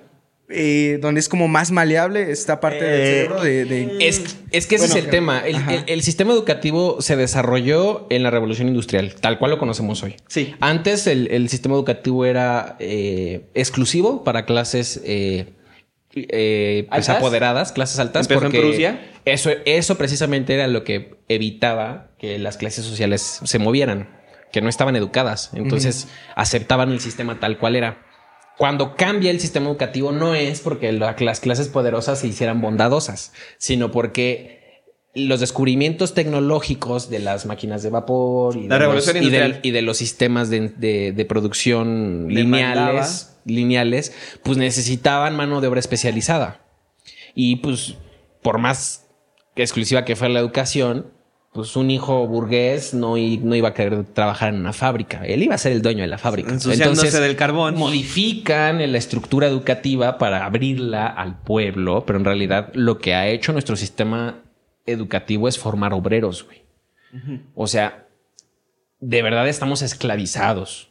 [0.54, 3.98] eh, donde es como más maleable esta parte del Eh, cerebro de...
[4.02, 5.40] Es, es que ese Bueno, es el tema.
[5.48, 5.76] El, ajá.
[5.76, 10.16] el- el sistema educativo se desarrolló en la revolución industrial, tal cual lo conocemos hoy.
[10.28, 10.54] Sí.
[10.60, 15.00] Antes el, el sistema educativo era eh, exclusivo para clases
[16.14, 18.26] eh, pues, apoderadas, clases altas.
[18.26, 19.12] ¿Empezó en porque Prusia?
[19.26, 24.10] Eso, eso precisamente era lo que evitaba que las clases sociales se movieran,
[24.52, 25.52] que no estaban educadas.
[25.54, 28.06] Entonces aceptaban el sistema tal cual era.
[28.58, 33.34] Cuando cambia el sistema educativo no es porque la- las clases poderosas se hicieran bondadosas,
[33.58, 34.61] sino porque
[35.14, 39.52] los descubrimientos tecnológicos de las máquinas de vapor y, La de, los, y, industrial.
[39.54, 46.62] del- y de los sistemas de, producción lineales, lineales, pues necesitaban mano de obra especializada.
[47.36, 47.96] Y pues,
[48.42, 49.08] por más
[49.56, 51.08] exclusiva que fuera la educación,
[51.54, 55.26] pues un hijo burgués no, no iba a querer trabajar en una fábrica.
[55.26, 56.50] Él iba a ser el dueño de la fábrica.
[56.52, 57.76] Ensuciándose del carbón.
[57.76, 63.52] Modifican la estructura educativa para abrirla al pueblo, pero en realidad lo que ha hecho
[63.52, 64.41] nuestro sistema
[64.86, 66.62] educativo es formar obreros, güey.
[67.56, 68.08] O sea,
[69.00, 70.90] de verdad estamos esclavizados.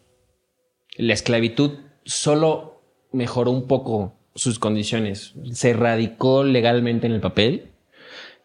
[0.96, 2.82] La esclavitud solo
[3.12, 5.34] mejoró un poco sus condiciones.
[5.52, 7.70] Se radicó legalmente en el papel,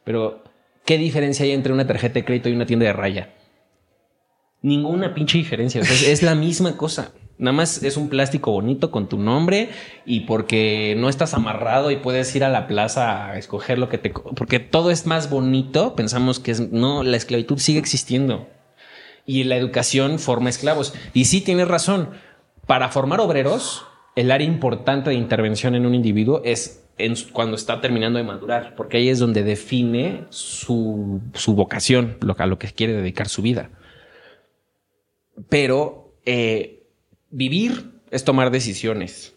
[0.03, 0.43] pero
[0.85, 3.33] ¿qué diferencia hay entre una tarjeta de crédito y una tienda de raya?
[4.61, 5.81] Ninguna pinche diferencia.
[5.81, 7.13] O sea, es, es la misma cosa.
[7.37, 9.69] Nada más es un plástico bonito con tu nombre
[10.05, 13.97] y porque no estás amarrado y puedes ir a la plaza a escoger lo que
[13.97, 14.09] te...
[14.09, 16.55] Porque todo es más bonito, pensamos que.
[16.71, 18.47] No, la esclavitud sigue existiendo.
[19.25, 20.93] Y la educación forma esclavos.
[21.13, 22.11] Y sí tienes razón.
[22.67, 27.81] Para formar obreros, el área importante de intervención en un individuo es en cuando está
[27.81, 32.71] terminando de madurar, porque ahí es donde define su, su vocación, lo, a lo que
[32.71, 33.69] quiere dedicar su vida.
[35.49, 36.84] Pero eh,
[37.35, 39.33] vivir es tomar decisiones.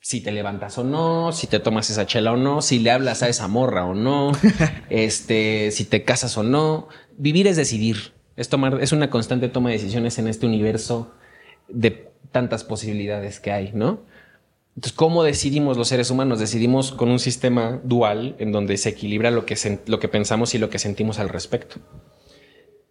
[0.00, 3.22] Si te levantas o no, si te tomas esa chela o no, si le hablas
[3.22, 4.32] a esa morra o no,
[4.90, 6.88] este, si te casas o no.
[7.18, 8.14] Vivir es decidir.
[8.36, 11.12] Es tomar, es una constante toma de decisiones en este universo
[11.68, 14.00] de tantas posibilidades que hay, ¿no?
[14.74, 16.38] Entonces, ¿cómo decidimos los seres humanos?
[16.38, 19.56] Decidimos con un sistema dual en donde se equilibra lo que,
[19.86, 21.80] lo que pensamos y lo que sentimos al respecto.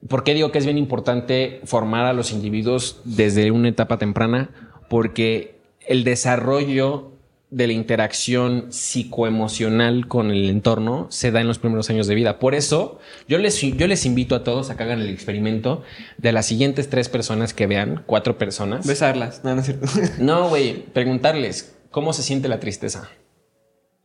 [0.08, 4.50] ¿Por qué digo que es bien importante formar a los individuos desde una etapa temprana?
[4.90, 7.12] Porque el desarrollo
[7.52, 12.40] de la interacción psicoemocional con el entorno se da en los primeros años de vida.
[12.40, 15.82] Por eso, yo les, yo les invito a todos a que hagan el experimento
[16.18, 18.86] de las siguientes tres personas que vean, cuatro personas.
[18.86, 19.44] Besarlas.
[19.44, 19.88] No, no es cierto.
[20.20, 23.10] No, güey, preguntarles, ¿cómo se siente la tristeza?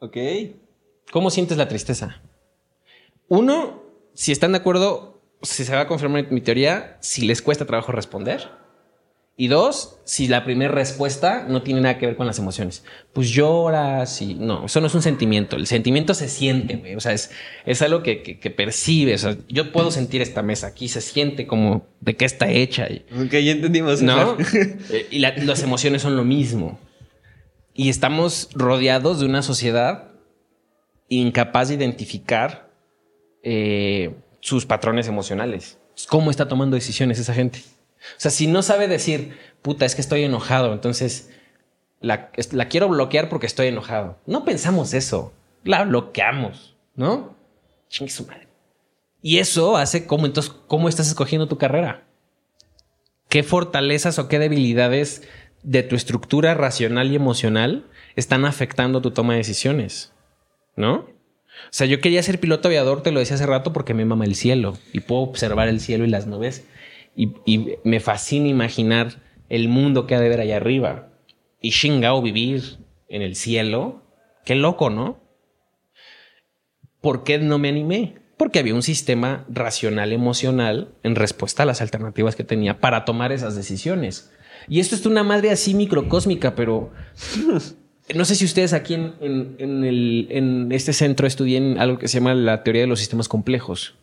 [0.01, 0.17] ok.
[1.13, 2.21] ¿Cómo sientes la tristeza?
[3.29, 3.83] Uno,
[4.15, 5.14] si están de acuerdo,
[5.45, 8.49] si se va a confirmar mi teoría, si les cuesta trabajo responder.
[9.37, 12.85] Y dos, si la primera respuesta no tiene nada que ver con las emociones.
[13.13, 15.57] Pues lloras y no, eso no es un sentimiento.
[15.57, 16.95] El sentimiento se siente, güey.
[16.95, 17.33] O sea, es,
[17.67, 19.25] es algo que, que, que percibes.
[19.25, 22.87] O sea, yo puedo sentir esta mesa aquí, se siente como de qué está hecha.
[22.89, 24.03] Y, Ok, ya entendimos.
[24.03, 24.37] ¿No?
[24.55, 26.79] Eh, y la- las emociones son lo mismo.
[27.75, 30.13] Y estamos rodeados de una sociedad
[31.09, 32.71] incapaz de identificar
[33.43, 34.15] eh,
[34.45, 35.79] sus patrones emocionales.
[36.09, 37.63] ¿Cómo está tomando decisiones esa gente?
[38.17, 41.31] O sea, si no sabe decir, puta, es que estoy enojado, entonces
[42.01, 42.31] la,
[42.69, 44.19] quiero bloquear porque estoy enojado.
[44.27, 45.33] No pensamos eso.
[45.65, 47.35] La bloqueamos, ¿no?
[47.89, 48.49] Chingue su madre.
[49.23, 52.05] Y eso hace cómo entonces, cómo estás escogiendo tu carrera
[53.31, 55.27] qué fortalezas o qué debilidades
[55.63, 57.85] de tu estructura racional y emocional
[58.15, 60.13] están afectando tu toma de decisiones,
[60.77, 61.09] ¿no?
[61.65, 64.25] O sea, yo quería ser piloto aviador, te lo decía hace rato, porque me mama
[64.25, 66.65] el cielo y puedo observar el cielo y las nubes
[67.17, 71.09] y, me fascina imaginar el mundo que ha de ver allá arriba
[71.61, 74.03] y chingao vivir en el cielo.
[74.45, 75.21] Qué loco, ¿no?
[77.01, 78.17] ¿Por qué no me animé?
[78.37, 83.33] Porque había un sistema racional emocional en respuesta a las alternativas que tenía para tomar
[83.33, 84.33] esas decisiones.
[84.69, 86.93] Y esto es una madre así microcósmica, pero
[88.15, 92.09] no sé si ustedes aquí en, en- en el- en este centro estudien algo que
[92.09, 93.95] se llama la teoría de los sistemas complejos.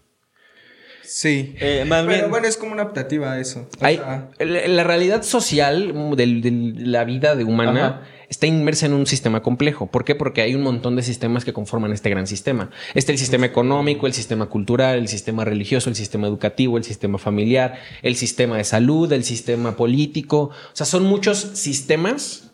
[1.04, 1.56] Sí.
[1.60, 3.68] Eh, más Pero bien- bueno, es como una optativa eso.
[3.82, 8.02] Hay- la, la realidad social de la vida de humana Ajá.
[8.30, 9.88] está inmersa en un sistema complejo.
[9.88, 10.16] ¿Por qué?
[10.16, 12.70] Porque hay un montón de sistemas que conforman este gran sistema.
[12.94, 17.18] Está el sistema económico, el sistema cultural, el sistema religioso, el sistema educativo, el sistema
[17.18, 20.44] familiar, el sistema de salud, el sistema político.
[20.44, 22.51] O sea, son muchos sistemas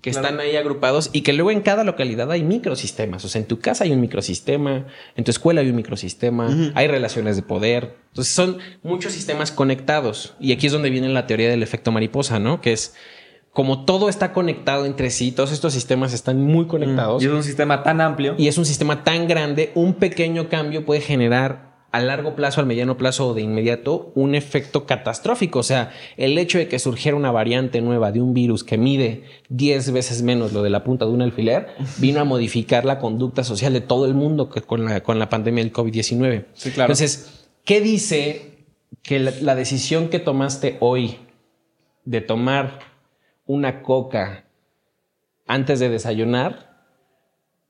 [0.00, 0.26] que Claro.
[0.28, 3.24] están ahí agrupados y que luego en cada localidad hay microsistemas.
[3.24, 4.86] O sea, en tu casa hay un microsistema,
[5.16, 7.96] en tu escuela hay un microsistema, hay relaciones de poder.
[8.08, 10.34] Entonces son muchos sistemas conectados.
[10.38, 12.60] Y aquí es donde viene la teoría del efecto mariposa, ¿no?
[12.60, 12.94] Que es
[13.52, 17.42] como todo está conectado entre sí, todos estos sistemas están muy conectados Y es un
[17.42, 18.36] sistema tan amplio.
[18.38, 22.66] y es un sistema tan grande, un pequeño cambio puede generar a largo plazo, al
[22.66, 25.60] mediano plazo o de inmediato un efecto catastrófico.
[25.60, 29.24] O sea, el hecho de que surgiera una variante nueva de un virus que mide
[29.48, 31.68] 10 veces menos lo de la punta de un alfiler,
[31.98, 35.64] vino a modificar la conducta social de todo el mundo con, la, con la pandemia
[35.64, 36.44] del COVID-19.
[36.52, 36.92] Sí, claro.
[36.92, 38.66] Entonces, ¿qué dice
[39.02, 41.16] que la, la decisión que tomaste hoy
[42.04, 42.80] de tomar
[43.46, 44.44] una coca
[45.46, 46.67] antes de desayunar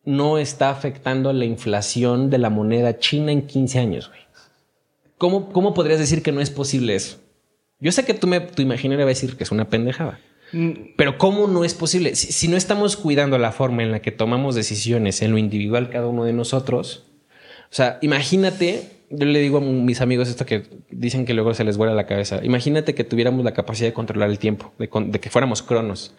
[0.09, 4.21] no está afectando la inflación de la moneda china en 15 años, güey.
[5.19, 7.19] ¿Cómo, ¿Cómo podrías decir que no es posible eso?
[7.79, 10.19] Yo sé que tú me, tu imaginario va a decir que es una pendejada.
[10.97, 12.17] Pero ¿cómo no es posible?
[12.17, 15.91] Si, si no estamos cuidando la forma en la que tomamos decisiones en lo individual
[15.91, 17.05] cada uno de nosotros,
[17.71, 21.65] o sea, imagínate, yo le digo a mis amigos esto que dicen que luego se
[21.65, 25.29] les vuela la cabeza, imagínate que tuviéramos la capacidad de controlar el tiempo, de que
[25.29, 26.15] fuéramos cronos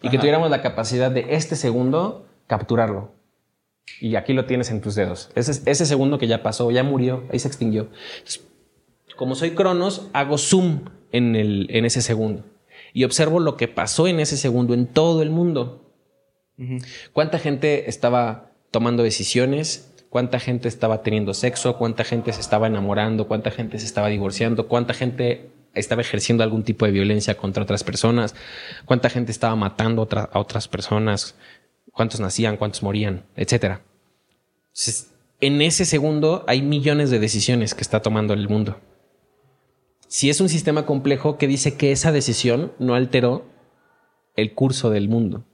[0.00, 3.12] y que tuviéramos la capacidad de este segundo capturarlo.
[4.00, 5.30] Y aquí lo tienes en tus dedos.
[5.34, 7.88] Ese, ese segundo que ya pasó, ya murió, ahí se extinguió.
[8.18, 8.46] Entonces,
[9.16, 12.44] como soy Cronos, hago zoom en, el, en ese segundo
[12.94, 15.92] y observo lo que pasó en ese segundo en todo el mundo.
[17.12, 19.92] ¿Cuánta gente estaba tomando decisiones?
[20.08, 21.76] ¿Cuánta gente estaba teniendo sexo?
[21.76, 23.26] ¿Cuánta gente se estaba enamorando?
[23.26, 24.68] ¿Cuánta gente se estaba divorciando?
[24.68, 28.36] ¿Cuánta gente estaba ejerciendo algún tipo de violencia contra otras personas?
[28.84, 31.34] ¿Cuánta gente estaba matando a otras personas?
[31.94, 32.56] ¿Cuántos nacían?
[32.56, 33.24] ¿Cuántos morían?
[33.36, 33.82] Etcétera.
[34.66, 38.80] Entonces, en ese segundo hay millones de decisiones que está tomando el mundo.
[40.08, 43.46] Si es un sistema complejo que dice que esa decisión no alteró
[44.36, 45.44] el curso del mundo,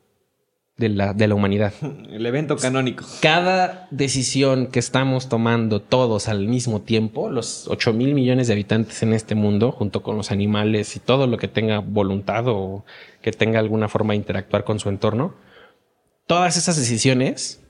[0.78, 1.74] de la, de la humanidad.
[2.10, 3.04] El evento canónico.
[3.20, 9.02] Cada decisión que estamos tomando todos al mismo tiempo, los 8 mil millones de habitantes
[9.02, 12.84] en este mundo, junto con los animales y todo lo que tenga voluntad o
[13.20, 15.34] que tenga alguna forma de interactuar con su entorno,
[16.30, 17.60] todas esas decisiones,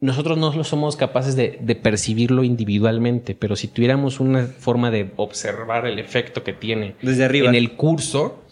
[0.00, 5.10] nosotros no lo somos capaces de, de percibirlo individualmente, pero si tuviéramos una forma de
[5.16, 7.50] observar el efecto que tiene Desde arriba.
[7.50, 8.42] en el curso,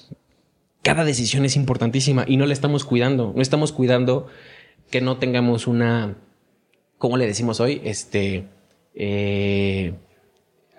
[0.83, 3.33] cada decisión es importantísima y no la estamos cuidando.
[3.35, 4.27] No estamos cuidando
[4.91, 6.17] que no tengamos una,
[6.99, 7.81] ¿cómo le decimos hoy?
[7.83, 8.45] Este,
[8.95, 9.95] eh,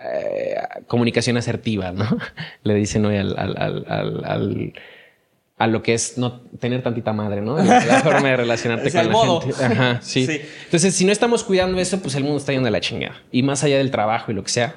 [0.04, 0.56] eh,
[0.88, 2.06] comunicación asertiva, ¿no?
[2.64, 4.74] Le dicen hoy al, al- al- al- al-
[5.62, 7.56] a lo que es no tener tantita madre, ¿no?
[7.64, 9.42] La, forma de relacionarte Es con el la modo.
[9.42, 9.64] gente.
[9.64, 10.26] Ajá, sí.
[10.26, 10.42] Sí.
[10.66, 13.22] Entonces, si no estamos cuidando eso, pues el mundo está yendo a la chingada.
[13.32, 14.76] Y más allá del trabajo y lo que sea,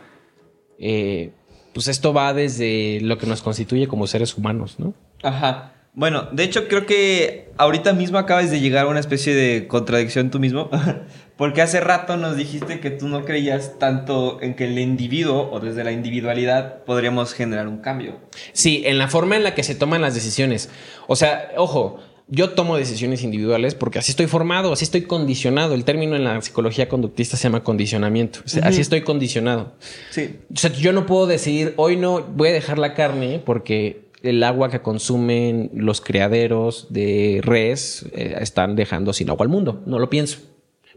[0.79, 1.31] eh,
[1.73, 4.93] pues esto va desde lo que nos constituye como seres humanos, ¿no?
[5.23, 5.73] Ajá.
[5.95, 10.31] Bueno, de hecho creo que ahorita mismo acabas de llegar a una especie de contradicción
[10.31, 10.69] tú mismo,
[11.37, 15.61] porque hace rato nos dijiste que tú no creías tanto en que el individuo o
[15.61, 18.19] desde la individualidad podríamos generar un cambio.
[18.53, 20.69] Sí, en la forma en la que se toman las decisiones.
[21.07, 25.75] O sea, ojo, yo tomo decisiones individuales porque así estoy formado, así estoy condicionado.
[25.75, 28.41] El término en la psicología conductista se llama condicionamiento.
[28.45, 29.75] O sea, Así estoy condicionado.
[30.11, 30.41] Sí.
[30.53, 34.43] O sea, yo no puedo decidir, hoy no voy a dejar la carne porque el
[34.43, 39.83] agua que consumen los criaderos de res eh, están dejando sin agua al mundo.
[39.87, 40.39] No lo pienso.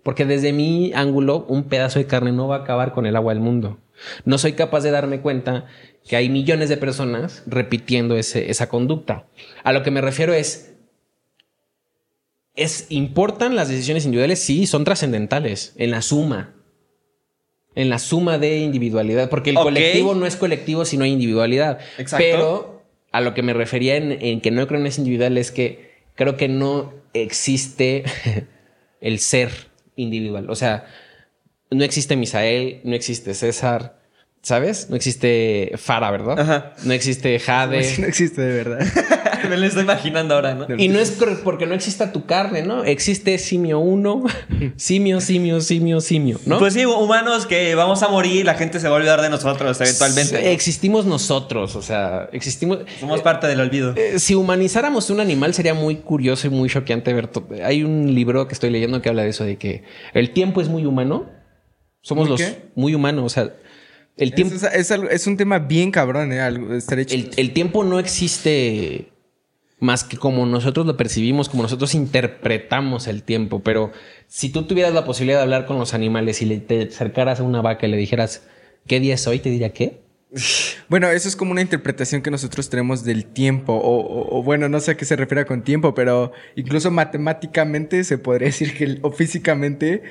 [0.04, 3.34] Porque desde mi ángulo, un pedazo de carne no va a acabar con el agua
[3.34, 3.78] del mundo.
[4.26, 5.66] No soy capaz de darme cuenta
[6.08, 9.26] que hay millones de personas repitiendo ese- esa conducta.
[9.64, 10.74] A lo que me refiero es,
[12.56, 14.40] es, ¿importan las decisiones individuales?
[14.40, 16.54] Sí, son trascendentales en la suma.
[17.76, 19.30] En la suma de individualidad.
[19.30, 21.80] Porque el colectivo no es colectivo si no hay individualidad.
[21.98, 22.26] Exacto.
[22.26, 22.77] Pero
[23.18, 26.38] a lo que me refería en, que no creo en ese individual es que creo
[26.38, 28.04] que no existe
[29.02, 29.50] el ser
[29.96, 30.52] individual.
[30.52, 30.86] O sea,
[31.72, 33.97] no existe Misael, no existe César,
[34.48, 34.90] ¿sabes?
[34.90, 36.40] No existe Fara, ¿verdad?
[36.40, 36.72] Ajá.
[36.86, 37.80] No existe Jade.
[37.80, 38.80] Pues no existe de verdad.
[39.50, 40.66] Me lo estoy imaginando ahora, ¿no?
[40.78, 41.12] Y no es
[41.44, 42.86] porque no exista tu carne, ¿no?
[42.86, 44.24] Existe simio 1,
[44.78, 46.60] simio, simio, simio, simio, ¿no?
[46.60, 49.82] Pues sí, humanos que vamos a morir, la gente se va a olvidar de nosotros
[49.82, 50.42] eventualmente.
[50.42, 50.48] ¿no?
[50.48, 52.80] Existimos nosotros, o sea, existimos.
[53.02, 53.96] Somos parte del olvido.
[53.98, 57.30] Eh, si humanizáramos un animal sería muy curioso y muy choqueante ver.
[57.66, 59.84] Hay un libro que estoy leyendo que habla de eso, de que
[60.14, 61.36] el tiempo es muy humano.
[62.02, 62.70] Somos ¿Muy los qué?
[62.76, 63.52] muy humanos, o sea,
[64.18, 66.46] el tiempo, Es, es un tema bien cabrón, ¿eh?
[66.46, 69.12] El, el tiempo no existe
[69.80, 73.62] más que como nosotros lo percibimos, como nosotros interpretamos el tiempo.
[73.62, 73.92] Pero
[74.28, 77.44] si tú tuvieras la posibilidad de hablar con los animales y le, te acercaras a
[77.44, 78.42] una vaca y le dijeras,
[78.88, 79.40] ¿qué día es hoy?
[79.40, 80.02] Te diría, ¿qué?
[80.90, 84.70] Bueno, eso es como una interpretación que nosotros tenemos del tiempo, o, o- o bueno,
[84.70, 88.98] no sé a qué se refiere con tiempo, pero incluso matemáticamente se podría decir que,
[89.02, 90.04] o físicamente,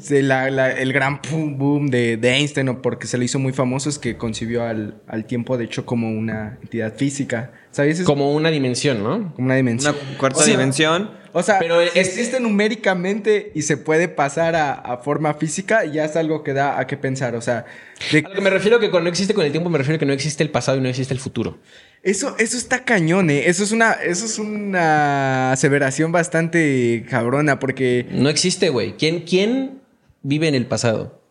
[0.00, 3.38] Se la- la- el gran boom, boom de, de Einstein, o porque se le hizo
[3.38, 7.52] muy famoso, es que concibió al, al tiempo, de hecho, como una entidad física.
[7.70, 7.98] ¿Sabes?
[8.00, 9.34] Es como Como una dimensión, ¿no?
[9.38, 9.94] una dimensión.
[10.08, 11.10] Una cuarta O sea, dimensión.
[11.32, 15.84] O sea, Pero si es- existe numéricamente y se puede pasar a, a forma física,
[15.84, 17.34] ya es algo que da a qué pensar.
[17.34, 17.64] O sea,
[18.12, 19.96] de- A lo que me refiero que cuando no existe con el tiempo, me refiero
[19.96, 21.58] a que no existe el pasado y no existe el futuro.
[22.04, 23.48] Eso, eso está cañón, ¿eh?
[23.48, 28.94] Eso es una, eso es una aseveración bastante cabrona, porque No existe, güey.
[28.98, 29.80] ¿Quién, ¿Quién
[30.22, 31.22] vive en el pasado?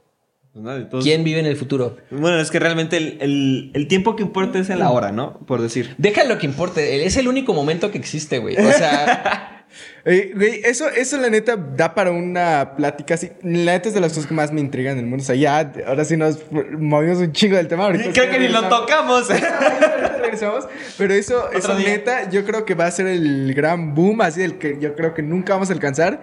[0.92, 1.98] Pues ¿Quién vive en el futuro?
[2.12, 5.40] Bueno, es que realmente el, el- el tiempo que importa es el ahora, ¿no?
[5.48, 5.96] Por decir.
[5.98, 7.06] Deja lo que importe.
[7.06, 8.56] Es el único momento que existe, güey.
[8.58, 9.66] O sea,
[10.06, 13.32] eh, güey, eso, eso la neta da para una plática así.
[13.42, 15.24] La neta es de las cosas que más me intrigan en el mundo.
[15.24, 17.86] O sea, ya, ahora sí nos movimos un chingo del tema.
[17.86, 18.80] Ahorita Creo que ni lo regresamos.
[18.80, 19.28] tocamos.
[20.42, 20.68] Regresamos.
[20.98, 21.88] Pero eso, eso día.
[21.90, 25.14] neta, yo creo que va a ser el gran boom, así el que yo creo
[25.14, 26.22] que nunca vamos a alcanzar.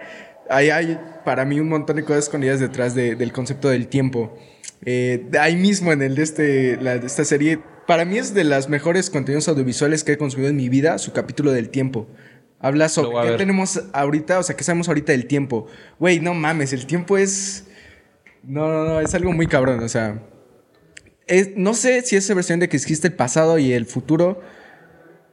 [0.49, 4.37] Ahí hay para mí un montón de cosas escondidas detrás de- del concepto del tiempo.
[4.85, 8.43] Eh, ahí mismo en el de, este, la, de esta serie, para mí es de
[8.43, 12.07] las mejores contenidos audiovisuales que he consumido en mi vida, su capítulo del tiempo.
[12.59, 15.67] Habla sobre qué tenemos ahorita, o sea, qué sabemos ahorita del tiempo.
[15.99, 17.67] Güey, no mames, el tiempo es...
[18.43, 20.21] No, no, no, es algo muy cabrón, o sea...
[21.55, 24.41] No sé si esa versión de que existe el pasado y el futuro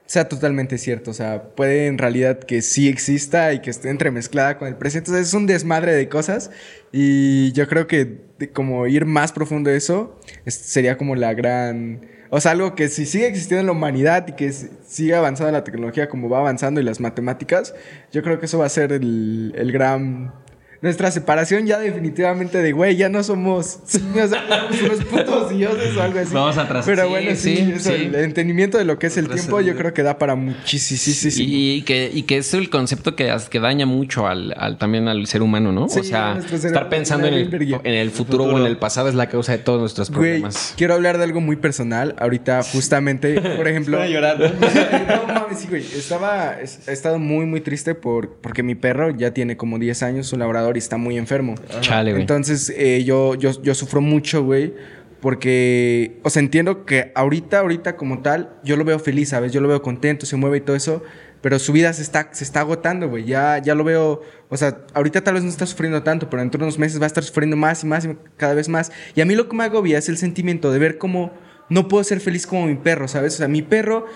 [0.07, 1.11] sea totalmente cierto.
[1.11, 5.11] O sea, puede en realidad que sí exista y que esté entremezclada con el presente.
[5.11, 6.51] Entonces es un desmadre de cosas.
[6.93, 8.21] Y yo creo que
[8.55, 12.01] como ir más profundo de eso es- sería como la gran...
[12.31, 15.65] O sea, algo que si sigue existiendo en la humanidad y que sigue avanzando la
[15.65, 17.75] tecnología como va avanzando y las matemáticas,
[18.13, 20.33] yo creo que eso va a ser el, el gran...
[20.81, 26.03] Nuestra separación ya definitivamente de, güey, ya no somos, sea, somos unos putos dioses o
[26.03, 26.33] algo así.
[26.33, 26.85] Vamos atrás.
[26.87, 27.95] Pero bueno, sí, sí, eso, sí.
[28.05, 31.33] el entendimiento de lo que es el tiempo, yo creo que da para muchísimo.
[31.39, 35.27] Y, que, y que es el concepto que, que daña mucho al, al- también al
[35.27, 35.89] ser humano, ¿no?
[35.89, 39.29] Sí, o sea, estar pensando en el, en futuro o en el pasado es la
[39.29, 40.75] causa de todos nuestros Güey, problemas.
[40.77, 42.15] quiero hablar de algo muy personal.
[42.19, 43.99] Ahorita, justamente, por ejemplo.
[44.09, 45.83] No mames, sí, güey.
[45.83, 46.61] Estaba.
[46.61, 50.33] es- He estado muy, muy triste por, porque mi perro ya tiene como 10 años,
[50.33, 51.55] un labrador, y está muy enfermo.
[51.81, 52.23] Chale, güey.
[52.23, 54.75] Entonces, eh, yo, yo, yo sufro mucho, güey.
[55.21, 59.53] Porque, o sea, entiendo que ahorita, ahorita como tal, yo lo veo feliz, ¿sabes?
[59.53, 61.03] Yo lo veo contento, se mueve y todo eso.
[61.41, 63.25] Pero su vida se está, se está agotando, güey.
[63.25, 64.23] Ya, ya lo veo.
[64.49, 67.05] O sea, ahorita tal vez no está sufriendo tanto, pero dentro de unos meses va
[67.05, 68.93] a estar sufriendo más y más y cada vez más.
[69.15, 71.33] Y a mí lo que me agobia es el sentimiento de ver cómo
[71.69, 73.35] no puedo ser feliz como mi perro, ¿sabes?
[73.35, 74.07] O sea, mi perro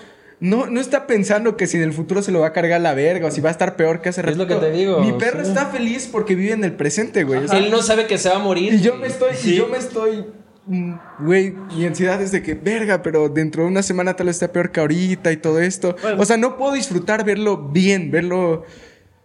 [0.43, 2.93] no, no está pensando que si en el futuro se lo va a cargar la
[2.93, 5.13] verga o si va a estar peor que hace Es lo que te digo, Mi
[5.13, 5.47] perro sí.
[5.47, 7.45] está feliz porque vive en el presente, güey.
[7.45, 8.73] O sea, Él no sabe que se va a morir.
[8.73, 10.25] y yo me estoy, y yo me estoy,
[10.65, 14.35] mm, güey, mi ansiedad es de que, verga, pero dentro de una semana tal vez
[14.35, 15.95] esté peor que ahorita y todo esto.
[16.17, 18.65] O sea, no puedo disfrutar verlo bien, verlo,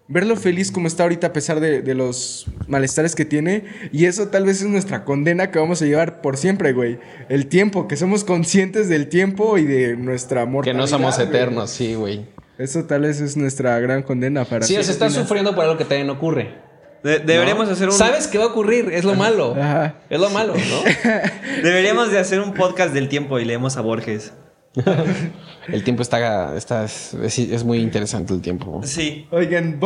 [0.08, 3.64] verlo feliz como está ahorita a pesar de, de los malestares que tiene.
[3.92, 6.98] Y eso tal vez es nuestra condena que vamos a llevar por siempre, güey.
[7.28, 10.80] El tiempo, que somos conscientes del tiempo y de nuestra Que mortalidad.
[10.82, 11.28] no somos güey.
[11.28, 12.26] eternos, sí, güey.
[12.58, 14.66] Eso tal vez es nuestra gran condena para...
[14.66, 15.14] Sí, estás Opinas?
[15.14, 16.66] sufriendo por algo que no ocurre.
[17.02, 17.72] De- deberíamos ¿no?
[17.74, 17.94] hacer un.
[17.94, 19.54] Sabes que va a ocurrir, es lo malo.
[19.56, 20.00] Ajá.
[20.10, 21.12] Es lo malo, ¿no?
[21.62, 24.32] Deberíamos de hacer un podcast del tiempo y leemos a Borges.
[25.68, 28.80] el tiempo está, está es, muy interesante el tiempo.
[28.84, 29.26] Sí.
[29.30, 29.80] Oigan,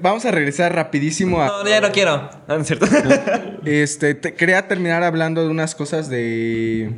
[0.00, 1.46] vamos a regresar rapidísimo a...
[1.46, 2.30] No, ya no quiero.
[2.46, 2.86] No, no es cierto.
[3.64, 6.92] Este, te- quería terminar hablando de unas cosas de.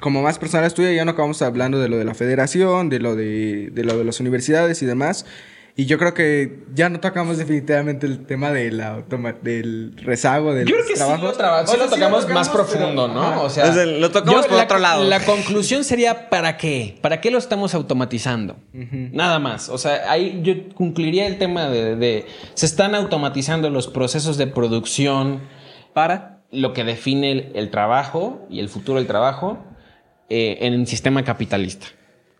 [0.00, 3.14] Como más personales tuyas, ya no acabamos hablando de lo de la federación, de lo
[3.14, 5.24] de, de lo de las universidades y demás.
[5.74, 10.52] Y yo creo que ya no tocamos definitivamente el tema de la automa- del rezago
[10.52, 13.42] del Yo creo que sí lo, traba- sí lo tocamos más profundo, ¿no?
[13.42, 15.04] O sea, O sea, lo tocamos por la- otro lado.
[15.04, 16.98] La conclusión sería ¿para qué?
[17.00, 18.56] ¿Para qué lo estamos automatizando?
[18.74, 19.70] Nada más.
[19.70, 24.48] O sea, ahí yo concluiría el tema de, de- se están automatizando los procesos de
[24.48, 25.40] producción
[25.94, 29.58] para lo que define el, el trabajo y el futuro del trabajo
[30.28, 31.86] eh, en el sistema capitalista.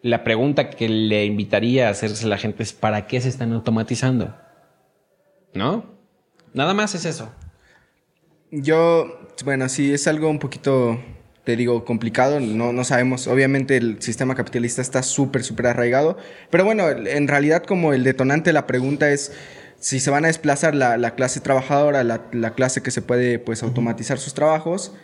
[0.03, 4.37] La pregunta que le invitaría a hacerse la gente es ¿para qué se están automatizando?
[5.55, 5.87] ¿No?
[6.55, 7.33] Nada más es eso.
[8.51, 11.01] Yo, bueno, sí, es algo un poquito,
[11.45, 12.41] te digo, complicado.
[12.41, 13.29] No, no sabemos.
[13.29, 16.19] Obviamente el sistema capitalista está súper, súper arraigado.
[16.51, 19.33] Pero bueno, en realidad como el detonante de la pregunta es
[19.79, 23.39] si se van a desplazar la, la clase trabajadora, la, la clase que se puede
[23.39, 24.95] pues automatizar sus trabajos,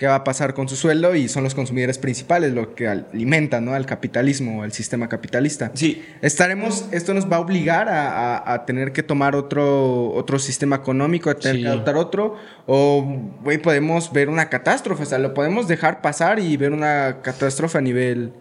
[0.00, 3.66] qué va a pasar con su sueldo y son los consumidores principales lo que alimentan
[3.66, 3.74] ¿no?
[3.74, 5.72] al capitalismo, al sistema capitalista.
[5.74, 6.02] Sí.
[6.22, 10.76] Estaremos, esto nos va a obligar a, a- a tener que tomar otro, otro sistema
[10.76, 11.62] económico, a tener Sí.
[11.64, 12.36] que adoptar otro,
[12.66, 13.04] o
[13.42, 17.76] güey, podemos ver una catástrofe, o sea, lo podemos dejar pasar y ver una catástrofe
[17.76, 18.32] a nivel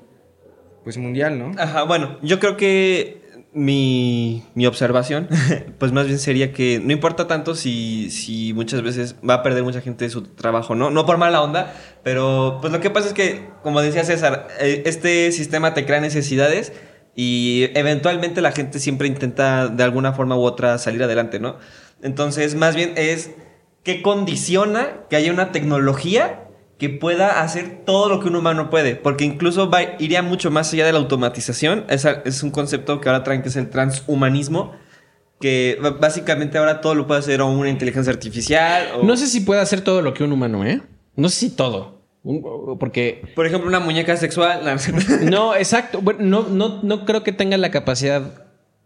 [0.85, 1.51] pues mundial, ¿no?
[1.61, 3.21] Ajá, bueno, yo creo que
[3.53, 5.27] mi, mi observación,
[5.79, 9.63] pues más bien sería que no importa tanto si, si muchas veces va a perder
[9.63, 10.89] mucha gente su trabajo, ¿no?
[10.91, 11.73] No por mala onda,
[12.03, 15.99] pero pues lo que pasa es que, como decía César, eh, este sistema te crea
[15.99, 16.73] necesidades
[17.15, 21.57] y eventualmente la gente siempre intenta de alguna forma u otra salir adelante, ¿no?
[22.01, 23.31] Entonces, más bien es
[23.83, 26.48] que condiciona que haya una tecnología
[26.79, 30.73] que pueda hacer todo lo que un humano puede, porque incluso va, iría mucho más
[30.73, 31.85] allá de la automatización.
[31.89, 34.71] Es, a- es un concepto que ahora traen que es el transhumanismo,
[35.41, 38.87] que básicamente ahora todo lo puede hacer una inteligencia artificial.
[38.95, 40.81] O, No sé si puede hacer todo lo que un humano, ¿eh?
[41.15, 41.99] No sé si todo.
[42.79, 44.61] Porque Por ejemplo, una muñeca sexual.
[45.29, 46.01] No, exacto.
[46.01, 48.45] Bueno, no, no, no creo que tenga la capacidad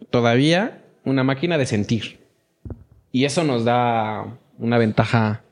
[0.09, 2.19] todavía una máquina de sentir.
[3.11, 5.43] Y eso nos da una ventaja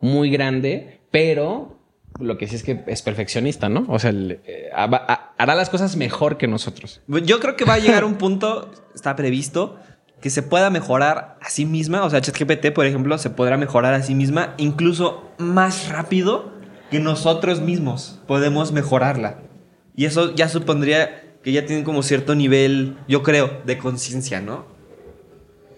[0.00, 1.78] muy grande, pero
[2.20, 3.86] lo que sí es que es perfeccionista, ¿no?
[3.88, 7.00] O sea, el, eh, ha- ha- hará las cosas mejor que nosotros.
[7.08, 9.78] Yo creo que va a llegar un punto, está previsto,
[10.20, 12.04] que se pueda mejorar a sí misma.
[12.04, 16.52] O sea, ChatGPT, por ejemplo, se podrá mejorar a sí misma incluso más rápido
[16.90, 19.38] que nosotros mismos podemos mejorarla.
[19.94, 24.66] Y eso ya supondría que ya tienen como cierto nivel, yo creo, de conciencia, ¿no?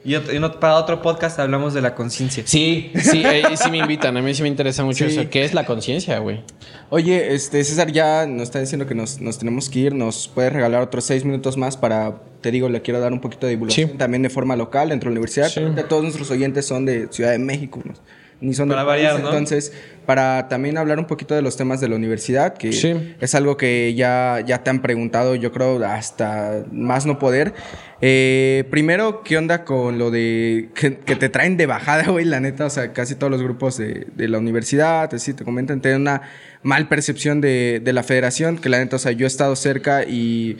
[0.04, 2.42] Y ot- y no- para otro podcast hablamos de la conciencia.
[2.46, 4.16] Sí, sí, ahí sí me invitan.
[4.16, 5.18] A mí sí me interesa mucho Sí.
[5.18, 5.28] eso.
[5.28, 6.42] ¿Qué es la conciencia, güey?
[6.88, 10.50] Oye, este César ya nos está diciendo que nos, nos tenemos que ir, nos puede
[10.50, 13.90] regalar otros seis minutos más para, te digo, le quiero dar un poquito de divulgación
[13.90, 13.96] Sí.
[13.98, 15.48] también de forma local dentro de la universidad.
[15.48, 15.60] Sí.
[15.88, 17.92] Todos nuestros oyentes son de Ciudad de México, ¿no?
[18.40, 19.28] Ni son Para del país, variar, ¿no?
[19.30, 19.72] Entonces,
[20.06, 22.94] para también hablar un poquito de los temas de la universidad, que Sí.
[23.20, 27.52] es algo que ya, ya te han preguntado, yo creo, hasta más no poder.
[28.00, 32.24] Eh, primero, ¿qué onda con lo de que, que te traen de bajada, güey?
[32.24, 35.80] La neta, o sea, casi todos los grupos de, de la universidad, así te comentan,
[35.80, 36.22] tienen una
[36.62, 40.04] mal percepción de, de la federación, que la neta, o sea, yo he estado cerca
[40.04, 40.58] y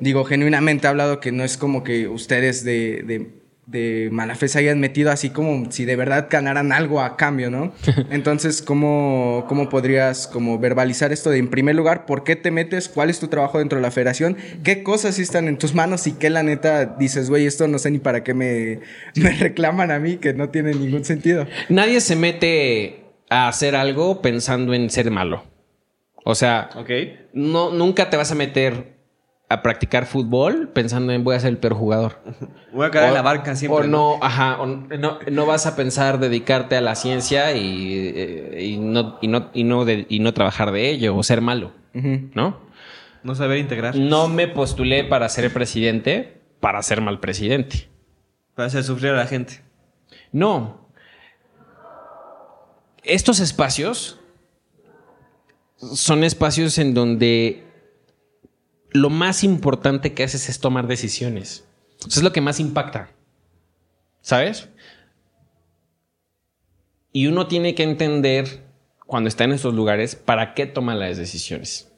[0.00, 3.30] digo, genuinamente he hablado que no es como que ustedes de, de,
[3.66, 7.50] de mala fe se hayan metido así como si de verdad ganaran algo a cambio,
[7.50, 7.72] ¿no?
[8.10, 12.88] Entonces, ¿cómo, cómo podrías como verbalizar esto de, en primer lugar, por qué te metes?
[12.88, 14.36] ¿Cuál es tu trabajo dentro de la federación?
[14.64, 17.90] ¿Qué cosas están en tus manos y qué la neta dices, güey, esto no sé
[17.90, 18.80] ni para qué me,
[19.14, 21.46] me reclaman a mí, que no tiene ningún sentido?
[21.68, 25.44] Nadie se mete a hacer algo pensando en ser malo.
[26.24, 26.90] O sea, ¿Ok?
[27.32, 28.91] no, nunca te vas a meter
[29.52, 32.18] a practicar fútbol pensando en voy a ser el peor jugador.
[32.72, 33.84] Voy a quedar en la barca siempre.
[33.84, 38.64] O no, ajá, o no, no vas a pensar dedicarte a la ciencia y, eh,
[38.64, 41.72] y no, y, no, y, no de- y no trabajar de ello o ser malo.
[41.94, 42.60] ¿no?
[43.22, 43.94] No saber integrar.
[43.96, 47.88] No me postulé para ser presidente para ser mal presidente.
[48.54, 49.62] Para hacer sufrir a la gente.
[50.30, 50.86] No.
[53.04, 54.20] Estos espacios
[55.76, 57.64] son espacios en donde
[58.92, 61.66] lo más importante que haces es tomar decisiones.
[62.00, 63.10] Eso es lo que más impacta.
[64.20, 64.68] ¿Sabes?
[67.12, 68.62] Y uno tiene que entender
[69.06, 71.92] cuando está en estos lugares para qué toma las decisiones.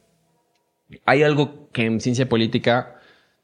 [1.04, 2.96] Hay algo que en ciencia política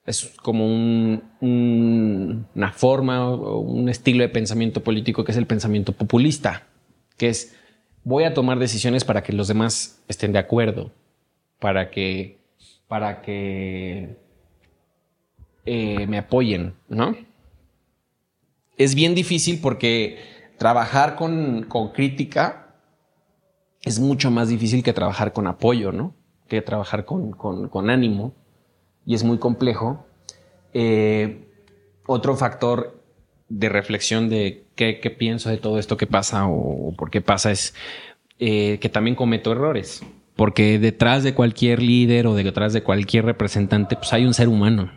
[0.07, 5.47] es como un- un- una forma o un estilo de pensamiento político que es el
[5.47, 6.67] pensamiento populista,
[7.17, 7.55] que es
[8.03, 10.91] voy a tomar decisiones para que los demás estén de acuerdo,
[11.61, 12.40] para que,
[12.91, 14.17] para que
[15.65, 17.15] eh, me apoyen, ¿no?
[18.77, 20.19] Es bien difícil porque
[20.59, 22.75] trabajar con, con crítica
[23.83, 26.15] es mucho más difícil que trabajar con apoyo, ¿no?
[26.49, 28.35] Que trabajar con, con- con ánimo
[29.07, 30.05] y es muy complejo.
[30.75, 31.47] Eh,
[32.07, 33.01] otro factor
[33.49, 37.53] de reflexión de qué, qué pienso de todo esto que pasa o, por qué pasa
[37.53, 37.73] es
[38.41, 40.03] eh, que también cometo errores.
[40.41, 44.91] Porque detrás de cualquier líder o detrás de cualquier representante, pues hay un ser humano.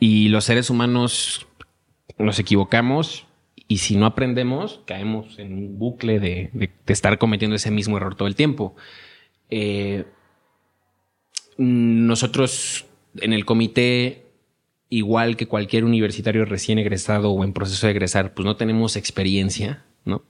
[0.00, 1.46] Y los seres humanos
[2.16, 3.26] nos equivocamos
[3.68, 8.14] y si no aprendemos, caemos en un bucle de, de- estar cometiendo ese mismo error
[8.14, 8.74] todo el tiempo.
[9.50, 10.06] Eh,
[11.58, 12.86] nosotros
[13.16, 14.32] en el comité,
[14.88, 19.84] igual que cualquier universitario recién egresado o en proceso de egresar, pues no tenemos experiencia,
[20.06, 20.22] ¿no?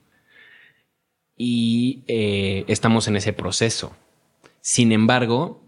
[1.37, 3.95] Y eh, estamos en ese proceso.
[4.61, 5.63] Sin embargo,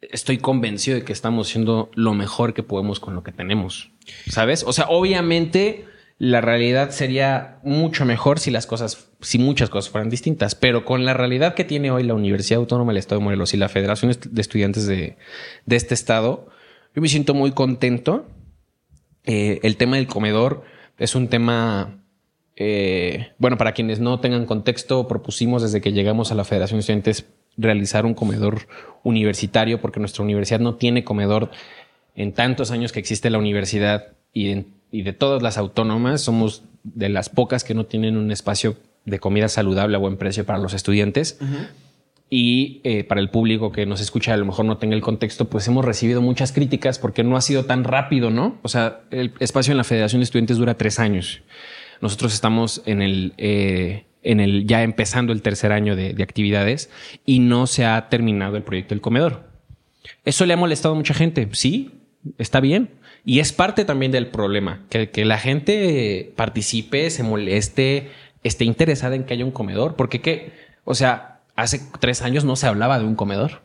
[0.00, 3.90] estoy convencido de que estamos haciendo lo mejor que podemos con lo que tenemos,
[4.28, 4.64] ¿sabes?
[4.64, 5.86] O sea, obviamente
[6.18, 10.54] la realidad sería mucho mejor si las cosas, si muchas cosas fueran distintas.
[10.54, 13.58] Pero con la realidad que tiene hoy la Universidad Autónoma del Estado de Morelos y
[13.58, 15.16] la Federación de Estudiantes de,
[15.68, 16.48] este estado,
[16.94, 18.26] yo me siento muy contento.
[19.24, 20.64] Eh, el tema del comedor
[20.98, 22.02] es un tema,
[22.56, 26.80] eh, bueno, para quienes no tengan contexto, propusimos desde que llegamos a la Federación de
[26.80, 27.26] Estudiantes
[27.58, 28.66] realizar un comedor
[29.02, 31.50] universitario porque nuestra universidad no tiene comedor
[32.14, 37.28] en tantos años que existe la universidad y, de todas las autónomas somos de las
[37.28, 41.38] pocas que no tienen un espacio de comida saludable a buen precio para los estudiantes.
[42.28, 45.44] Y eh, para el público que nos escucha, a lo mejor no tenga el contexto,
[45.44, 48.58] pues hemos recibido muchas críticas porque no ha sido tan rápido, ¿no?
[48.62, 51.42] O sea, el espacio en la Federación de Estudiantes dura tres años.
[52.00, 56.90] Nosotros estamos en el, eh, en el ya empezando el tercer año de, de, actividades
[57.24, 59.50] y no se ha terminado el proyecto del comedor.
[60.24, 62.00] Eso le ha molestado a mucha gente, sí,
[62.38, 62.90] está bien.
[63.24, 68.10] Y es parte también del problema, que, que la gente participe, se moleste,
[68.44, 70.52] esté interesada en que haya un comedor, porque qué,
[70.84, 73.62] o sea, Hace tres años no se hablaba de un comedor.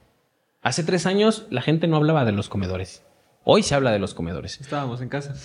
[0.62, 3.04] Hace tres años la gente no hablaba de los comedores.
[3.44, 4.62] Hoy se habla de los comedores.
[4.62, 5.36] Estábamos en casa.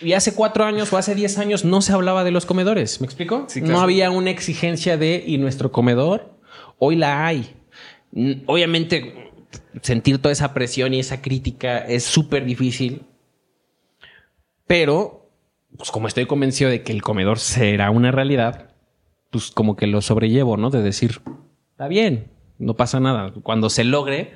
[0.00, 3.00] Y hace cuatro años o hace diez años no se hablaba de los comedores.
[3.00, 3.46] ¿Me explico?
[3.62, 6.30] No había una exigencia de y nuestro comedor.
[6.78, 7.54] Hoy la hay.
[8.46, 9.30] Obviamente,
[9.82, 13.02] sentir toda esa presión y esa crítica es súper difícil.
[14.66, 15.30] Pero,
[15.76, 18.70] pues como estoy convencido de que el comedor será una realidad,
[19.30, 20.70] pues como que lo sobrellevo, ¿no?
[20.70, 21.20] De decir,
[21.82, 23.32] Está bien, no pasa nada.
[23.42, 24.34] Cuando se logre,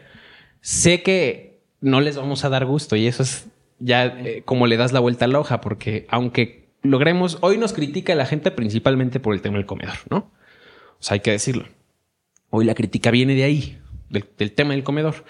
[0.61, 3.47] sé que no les vamos a dar gusto y eso es
[3.79, 7.73] ya eh, como le das la vuelta a la hoja, porque aunque logremos, hoy nos
[7.73, 10.31] critica la gente principalmente por el tema del comedor, ¿no?
[10.99, 11.67] O sea, hay que decirlo.
[12.51, 13.79] Hoy la crítica viene de ahí,
[14.09, 15.25] del, del tema del comedor.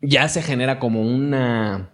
[0.00, 1.90] Ya se genera como una,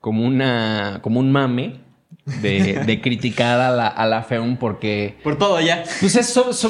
[0.00, 1.83] como una, como un mame
[2.26, 5.18] de, criticar a la, a la FEUM porque...
[5.22, 5.84] Por todo ya.
[6.00, 6.18] Pues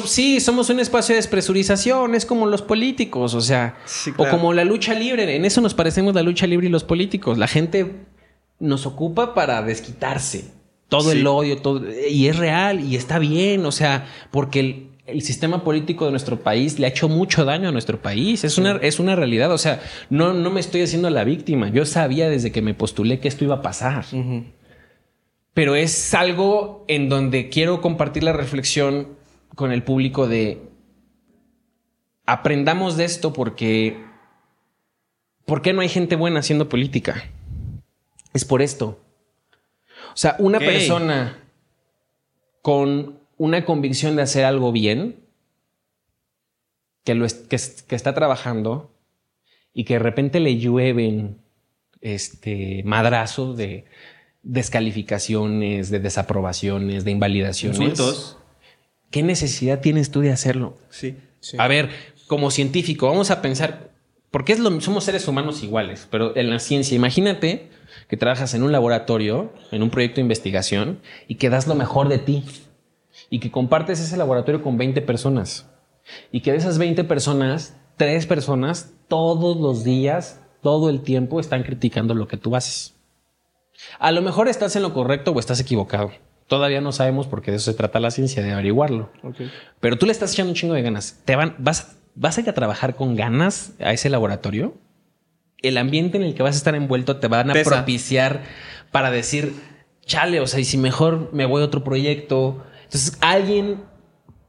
[0.05, 3.77] sí, somos un espacio de despresurización, es como los políticos, o sea,
[4.17, 7.37] o como la lucha libre, en eso nos parecemos la lucha libre y los políticos.
[7.37, 8.05] La gente
[8.59, 10.51] nos ocupa para desquitarse
[10.89, 15.21] todo el odio, todo, y es real y está bien, o sea, porque el, el
[15.21, 18.43] sistema político de nuestro país le ha hecho mucho daño a nuestro país.
[18.43, 19.51] Es, una, es una realidad.
[19.51, 21.69] O sea, no, no me estoy haciendo la víctima.
[21.69, 24.05] Yo sabía desde que me postulé que esto iba a pasar
[25.55, 29.17] pero es algo en donde quiero compartir la reflexión
[29.55, 30.61] con el público de
[32.25, 33.97] aprendamos de esto porque
[35.45, 37.31] ¿por qué no hay gente buena haciendo política?
[38.33, 38.99] Es por esto.
[40.13, 41.41] O sea, una persona
[42.61, 45.23] con una convicción de hacer algo bien,
[47.05, 47.57] que, lo que,
[47.87, 48.91] que, está trabajando
[49.73, 51.37] y que de repente le llueven
[52.01, 53.85] este madrazos de
[54.45, 58.37] descalificaciones, de desaprobaciones, de invalidaciones.
[59.09, 60.77] ¿Qué necesidad tienes tú de hacerlo?
[60.89, 61.17] Sí,
[61.57, 61.89] A ver,
[62.27, 63.91] como científico, vamos a pensar,
[64.31, 67.69] porque es lo, somos seres humanos iguales, pero en la ciencia, imagínate
[68.07, 72.07] que trabajas en un laboratorio, en un proyecto de investigación, y que das lo mejor
[72.07, 72.43] de ti,
[73.29, 75.67] y que compartes ese laboratorio con 20 personas,
[76.31, 81.63] y que de esas 20 personas, tres personas todos los días, todo el tiempo están
[81.63, 82.94] criticando lo que tú haces.
[83.99, 86.11] A lo mejor estás en lo correcto o estás equivocado.
[86.47, 89.09] Todavía no sabemos porque de eso se trata la ciencia, de averiguarlo.
[89.79, 91.21] Pero tú le estás echando un chingo de ganas.
[91.25, 94.73] ¿Te van, vas, ¿Vas a ir a trabajar con ganas a ese laboratorio?
[95.61, 98.43] El ambiente en el que vas a estar envuelto te van a propiciar
[98.91, 99.53] para decir,
[100.05, 102.63] chale, o sea, y si mejor me voy a otro proyecto.
[102.83, 103.83] Entonces, alguien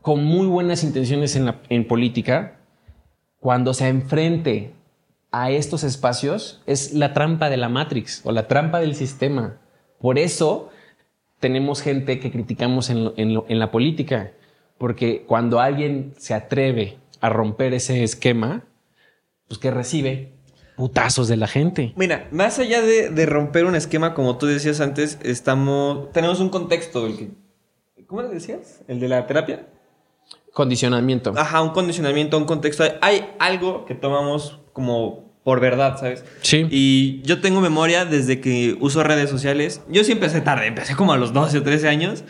[0.00, 2.60] con muy buenas intenciones en, la, en política,
[3.40, 4.75] cuando se enfrente
[5.36, 9.58] a estos espacios es la trampa de la Matrix o la trampa del sistema.
[10.00, 10.70] Por eso
[11.40, 14.32] tenemos gente que criticamos en, en, la política,
[14.78, 18.64] porque cuando alguien se atreve a romper ese esquema,
[19.46, 20.32] pues que recibe
[20.74, 21.92] putazos de la gente.
[21.96, 27.04] Mira, más allá de, romper un esquema, como tú decías antes, estamos, tenemos un contexto
[27.04, 27.30] del que,
[28.06, 28.80] ¿cómo le decías?
[28.88, 29.66] ¿El de la terapia?
[30.54, 31.34] Condicionamiento.
[31.36, 32.84] Ajá, un condicionamiento, un contexto.
[33.02, 36.24] Hay algo que tomamos como por verdad, ¿sabes?
[36.42, 36.66] Sí.
[36.72, 39.80] Y yo tengo memoria desde que uso redes sociales.
[39.88, 42.24] Yo sí empecé tarde, empecé como a los 12 o 13 años.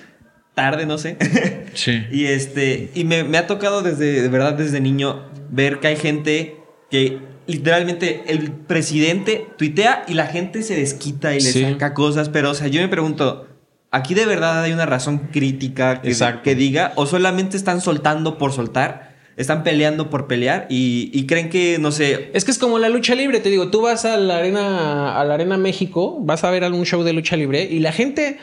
[0.53, 1.17] Tarde, no sé.
[1.73, 2.05] Sí.
[2.13, 6.57] y este, y me, ha tocado desde, de verdad, desde niño, ver que hay gente
[6.91, 12.29] que literalmente el presidente tuitea y la gente se desquita y le saca cosas.
[12.29, 13.47] Pero, o sea, yo me pregunto,
[13.93, 16.15] ¿aquí de verdad hay una razón crítica que,
[16.45, 16.93] que diga?
[16.97, 19.06] ¿O solamente están soltando por soltar?
[19.37, 22.31] Están peleando por pelear y, creen que, no sé...
[22.33, 25.25] Es que es como la lucha libre, te digo, tú vas a la arena, a
[25.25, 28.39] la arena México, vas a ver algún show de lucha libre y la gente,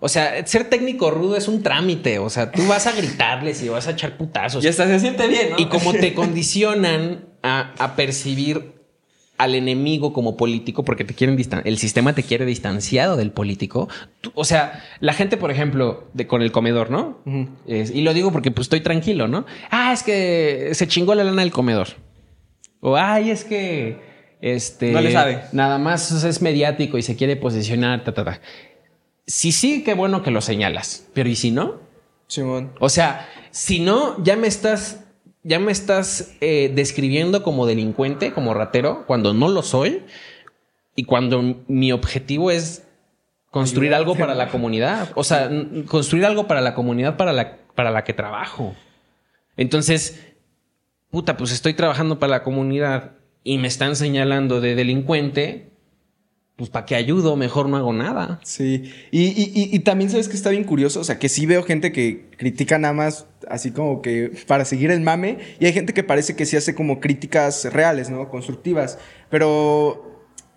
[0.00, 2.18] O sea, ser técnico rudo es un trámite.
[2.18, 4.64] O sea, tú vas a gritarles y vas a echar putazos.
[4.64, 5.56] Y hasta se siente bien, ¿no?
[5.58, 8.77] Y como te condicionan a, a percibir
[9.38, 13.88] al enemigo como político porque te quieren distan el sistema te quiere distanciado del político.
[14.20, 17.18] Tú- o sea, la gente, por ejemplo, de, con el comedor, ¿no?
[17.66, 19.46] Es- y lo digo porque pues estoy tranquilo, ¿no?
[19.70, 21.88] Ah, es que se chingó la lana del comedor.
[22.80, 23.96] O ay, es que
[24.40, 25.40] este No le sabe.
[25.52, 28.40] Nada más es mediático y se quiere posicionar, ta, ta, ta.
[29.26, 31.06] Sí, sí, qué bueno que lo señalas.
[31.14, 31.80] Pero ¿y si no?
[32.28, 32.72] Simón.
[32.80, 35.04] O sea, si no, ya me estás,
[35.48, 40.02] ya me estás eh, describiendo como delincuente, como ratero, cuando no lo soy
[40.94, 42.86] y cuando mi objetivo es
[43.50, 45.10] construir algo para la comunidad.
[45.14, 45.50] O sea,
[45.86, 48.76] construir algo para la comunidad para la, para la que trabajo.
[49.56, 50.22] Entonces,
[51.10, 53.12] puta, pues estoy trabajando para la comunidad
[53.42, 55.70] y me están señalando de delincuente.
[56.58, 58.40] Pues para qué ayudo, mejor no hago nada.
[58.42, 61.46] Sí, y, y- y- y también sabes que está bien curioso, o sea, que sí
[61.46, 65.72] veo gente que critica nada más así como que para seguir el mame, y hay
[65.72, 68.28] gente que parece que sí hace como críticas reales, ¿no?
[68.28, 68.98] Constructivas,
[69.30, 70.07] pero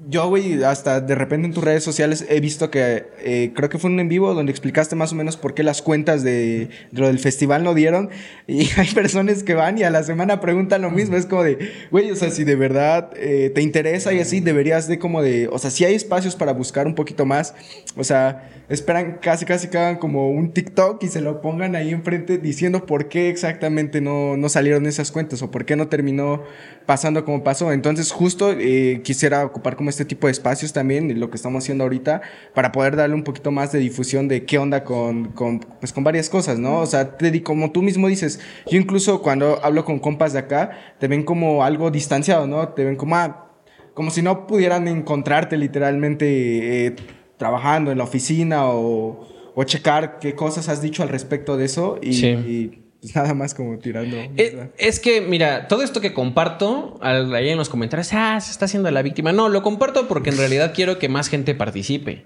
[0.08, 3.78] yo, güey, hasta de repente en tus redes sociales he visto que eh, creo que
[3.78, 7.02] fue un en vivo donde explicaste más o menos por qué las cuentas de, de
[7.02, 8.10] lo del festival no dieron,
[8.48, 11.72] y hay personas que van y a la semana preguntan lo mismo, es como de,
[11.92, 15.48] güey, o sea, si de verdad eh, te interesa y así, deberías de como de,
[15.50, 17.54] o sea, si hay espacios para buscar un poquito más,
[17.96, 21.92] o sea, esperan casi casi que hagan como un TikTok y se lo pongan ahí
[21.92, 26.42] enfrente diciendo por qué exactamente no, no salieron esas cuentas o por qué no terminó
[26.86, 27.74] pasando como pasó.
[27.74, 31.64] Entonces justo eh, quisiera ocupar como este tipo de espacios también, y lo que estamos
[31.64, 32.22] haciendo ahorita,
[32.56, 36.04] para poder darle un poquito más de difusión de qué onda con, con, pues, con
[36.04, 36.80] varias cosas, ¿no?
[36.80, 38.40] O sea, te como tú mismo dices,
[38.70, 42.70] yo incluso cuando hablo con compas de acá, te ven como algo distanciado, ¿no?
[42.70, 43.52] Te ven como, ah,
[43.94, 46.96] como si no pudieran encontrarte literalmente eh,
[47.38, 52.00] trabajando en la oficina o, o checar qué cosas has dicho al respecto de eso
[52.02, 52.28] y, Sí.
[52.28, 52.81] y,
[53.16, 54.16] nada más como tirando.
[54.38, 58.52] Eh, es que, mira, todo esto que comparto al- ahí en los comentarios, ah, se
[58.52, 59.32] está haciendo la víctima.
[59.32, 62.26] No, lo comparto porque en realidad quiero que más gente participe.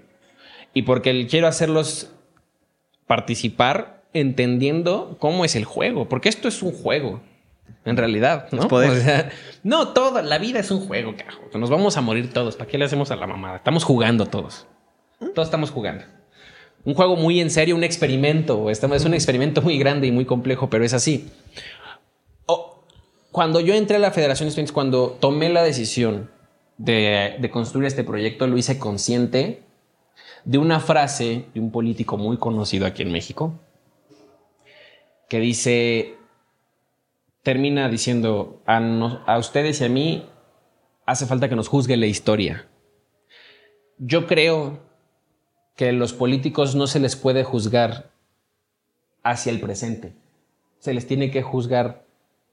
[0.74, 2.10] Y porque quiero hacerlos
[3.06, 6.08] participar entendiendo cómo es el juego.
[6.08, 7.20] Porque esto es un juego.
[7.84, 8.62] En realidad, ¿no?
[8.66, 9.30] O sea,
[9.62, 11.40] no, toda la vida es un juego, carajo.
[11.54, 12.56] Nos vamos a morir todos.
[12.56, 13.56] ¿Para qué le hacemos a la mamada?
[13.56, 14.66] Estamos jugando todos.
[15.34, 16.04] Todos estamos jugando.
[16.86, 18.70] Un juego muy en serio, un experimento.
[18.70, 21.28] Estamos- Es un experimento muy grande y muy complejo, pero es así.
[23.32, 26.30] Cuando yo entré a la Federación de Estudiantes, cuando tomé la decisión
[26.78, 29.62] de, de construir este proyecto, lo hice consciente
[30.46, 33.52] de una frase de un político muy conocido aquí en México
[35.28, 36.14] que dice,
[37.42, 40.24] termina diciendo, a ustedes y a mí
[41.04, 42.66] hace falta que nos juzgue la historia.
[43.98, 44.78] Yo creo
[45.76, 48.10] que los políticos no se les puede juzgar
[49.22, 50.14] hacia el presente.
[50.78, 52.04] Se les tiene que juzgar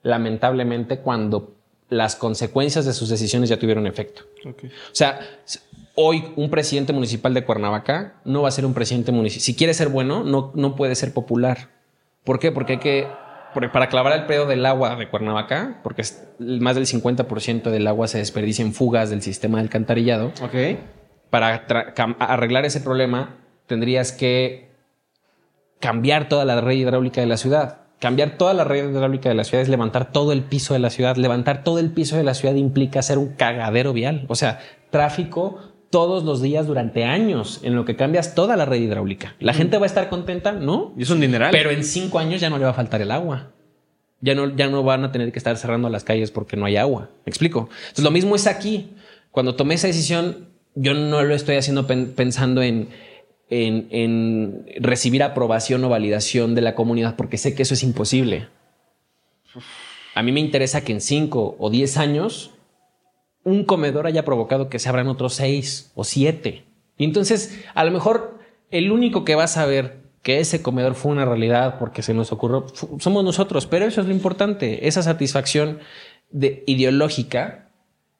[0.04, 1.56] lamentablemente cuando
[1.90, 4.24] las consecuencias de sus decisiones ya tuvieron efecto.
[4.46, 4.54] O
[4.92, 5.20] sea,
[5.96, 9.44] hoy un presidente municipal de Cuernavaca no va a ser un presidente municipal.
[9.44, 11.70] Si quiere ser bueno, no, no puede ser popular.
[12.24, 12.52] ¿Por qué?
[12.52, 13.08] Porque hay que,
[13.54, 16.04] porque para clavar el pedo del agua de Cuernavaca, porque
[16.40, 20.80] más del 50% del agua se desperdicia en fugas del sistema de alcantarillado, Ok.
[21.34, 21.66] Para
[22.20, 24.70] arreglar ese problema tendrías que
[25.80, 27.80] cambiar toda la red hidráulica de la ciudad.
[27.98, 30.92] Cambiar toda la red hidráulica de la ciudad es levantar todo el piso de la
[30.92, 31.16] ciudad.
[31.16, 34.26] Levantar todo el piso de la ciudad implica hacer un cagadero vial.
[34.28, 34.60] O sea,
[34.92, 35.58] tráfico
[35.90, 39.36] todos los días durante años en lo que cambias toda la red hidráulica.
[39.40, 40.52] ¿La gente va a estar contenta?
[40.52, 40.94] No.
[40.96, 41.50] Y es un dineral.
[41.50, 43.54] Pero en cinco años ya no le va a faltar el agua.
[44.22, 46.78] Ya no, ya no van a tener que estar cerrando las calles porque no hay
[46.78, 47.10] agua.
[47.26, 47.70] ¿Me explico?
[47.72, 48.92] Entonces, lo mismo es aquí.
[49.32, 52.90] Cuando tomé esa decisión, yo no lo estoy haciendo pen- pensando en,
[53.50, 58.48] en, recibir aprobación o validación de la comunidad porque sé que eso es imposible.
[60.16, 62.52] A mí me interesa que en cinco o diez años
[63.44, 66.64] un comedor haya provocado que se abran otros seis o siete.
[66.98, 68.40] Y entonces, a lo mejor
[68.72, 72.32] el único que va a saber que ese comedor fue una realidad porque se nos
[72.32, 72.66] ocurrió
[73.00, 75.80] somos nosotros, pero eso es lo importante, esa satisfacción
[76.32, 77.63] de, ideológica,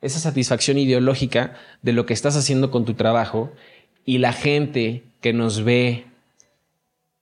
[0.04, 3.52] esa satisfacción ideológica de lo que estás haciendo con tu trabajo
[4.06, 6.06] y la gente que nos ve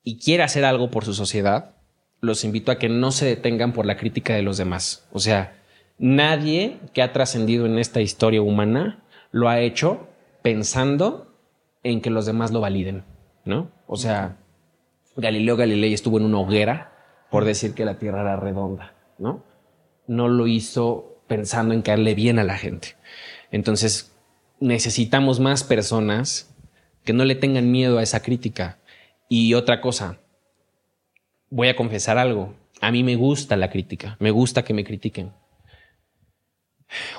[0.04, 1.76] y quiere hacer algo por su sociedad,
[2.22, 5.08] los invito a que no se detengan por la crítica de los demás.
[5.14, 5.62] O sea,
[6.00, 10.08] nadie que ha trascendido en esta historia humana lo ha hecho
[10.42, 11.36] pensando
[11.84, 13.04] en que los demás lo validen,
[13.46, 13.70] ¿no?
[13.86, 14.38] O sea,
[15.16, 16.94] Galileo Galilei estuvo en una hoguera
[17.30, 19.44] por decir que la Tierra era redonda, ¿no?
[20.08, 22.96] No lo hizo pensando en caerle bien a la gente.
[23.52, 24.12] Entonces,
[24.60, 26.54] necesitamos más personas
[27.06, 28.78] que no le tengan miedo a esa crítica
[29.30, 30.18] Y otra cosa,
[31.50, 32.54] voy a confesar algo.
[32.82, 35.32] A mí me gusta la crítica, me gusta que me critiquen.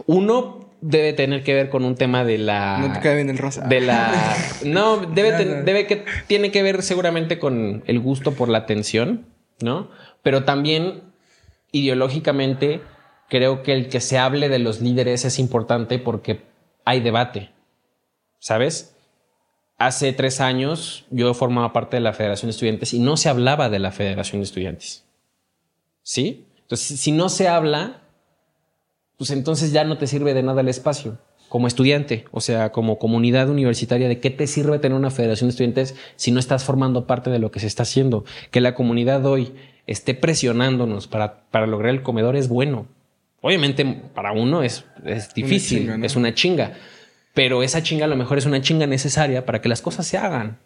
[0.04, 2.78] Uno debe tener que ver con un tema de la.
[2.80, 3.66] No te cae bien el rosa.
[3.66, 4.12] De la.
[4.64, 6.04] No, debe, ten- debe que.
[6.26, 9.24] Tiene que ver seguramente con el gusto por la atención,
[9.62, 9.88] ¿no?
[10.22, 11.00] Pero también
[11.72, 12.82] ideológicamente
[13.32, 16.42] creo que el que se hable de los líderes es importante porque
[16.84, 17.48] hay debate.
[18.38, 18.94] ¿Sabes?
[19.78, 23.70] Hace tres años yo formaba parte de la Federación de Estudiantes y no se hablaba
[23.70, 25.06] de la Federación de Estudiantes.
[26.02, 26.46] ¿Sí?
[26.60, 28.02] Entonces, si no se habla,
[29.16, 31.16] pues entonces ya no te sirve de nada el espacio
[31.48, 35.52] como estudiante, o sea, como comunidad universitaria, ¿de qué te sirve tener una federación de
[35.52, 38.24] estudiantes si no estás formando parte de lo que se está haciendo?
[38.50, 39.54] Que la comunidad hoy
[39.86, 42.86] esté presionándonos para, para lograr el comedor es bueno.
[43.42, 46.06] Obviamente para uno es, es difícil, chinga, ¿no?
[46.06, 46.72] es una chinga,
[47.34, 50.16] pero esa chinga a lo mejor es una chinga necesaria para que las cosas se
[50.16, 50.58] hagan.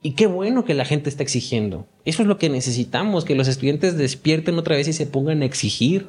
[0.00, 1.88] Y qué bueno que la gente está exigiendo.
[2.04, 5.46] Eso es lo que necesitamos, que los estudiantes despierten otra vez y se pongan a
[5.46, 6.06] exigir.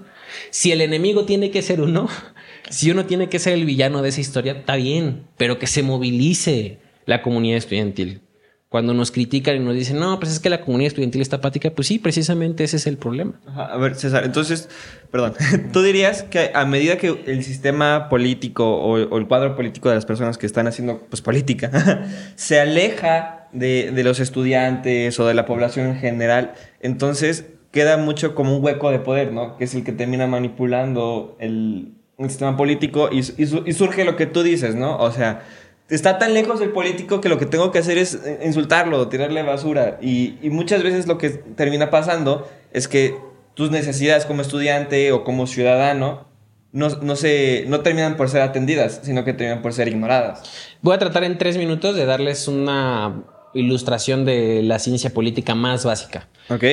[0.52, 2.08] Si el enemigo tiene que ser uno,
[2.70, 5.82] si uno tiene que ser el villano de esa historia, está bien, pero que se
[5.82, 8.22] movilice la comunidad estudiantil.
[8.70, 11.72] Cuando nos critican y nos dicen, no, pues es que la comunidad estudiantil está apática,
[11.72, 13.34] pues sí, precisamente ese es el problema.
[13.48, 14.70] Ajá, A ver, César, entonces,
[15.10, 15.34] perdón,
[15.74, 19.96] tú dirías que a medida que el sistema político o, o el cuadro político de
[19.96, 22.06] las personas que están haciendo pues, política
[22.36, 28.36] se aleja de, de los estudiantes o de la población en general, entonces queda mucho
[28.36, 29.58] como un hueco de poder, ¿no?
[29.58, 34.16] Que es el que termina manipulando el, el sistema político y, y y surge lo
[34.16, 34.98] que tú dices, ¿no?
[34.98, 35.42] O sea,
[35.90, 39.44] está tan lejos del político que lo que tengo que hacer es eh, insultarlo, tirarle
[39.44, 39.98] basura.
[40.02, 43.16] Y, y muchas veces lo que termina pasando es que
[43.54, 46.28] tus necesidades como estudiante o como ciudadano
[46.72, 50.44] no, no, se, no terminan por ser atendidas, sino que terminan por ser ignoradas.
[50.82, 55.84] Voy a tratar en tres minutos de darles una ilustración de la ciencia política más
[55.84, 56.28] básica.
[56.50, 56.64] ¿Ok?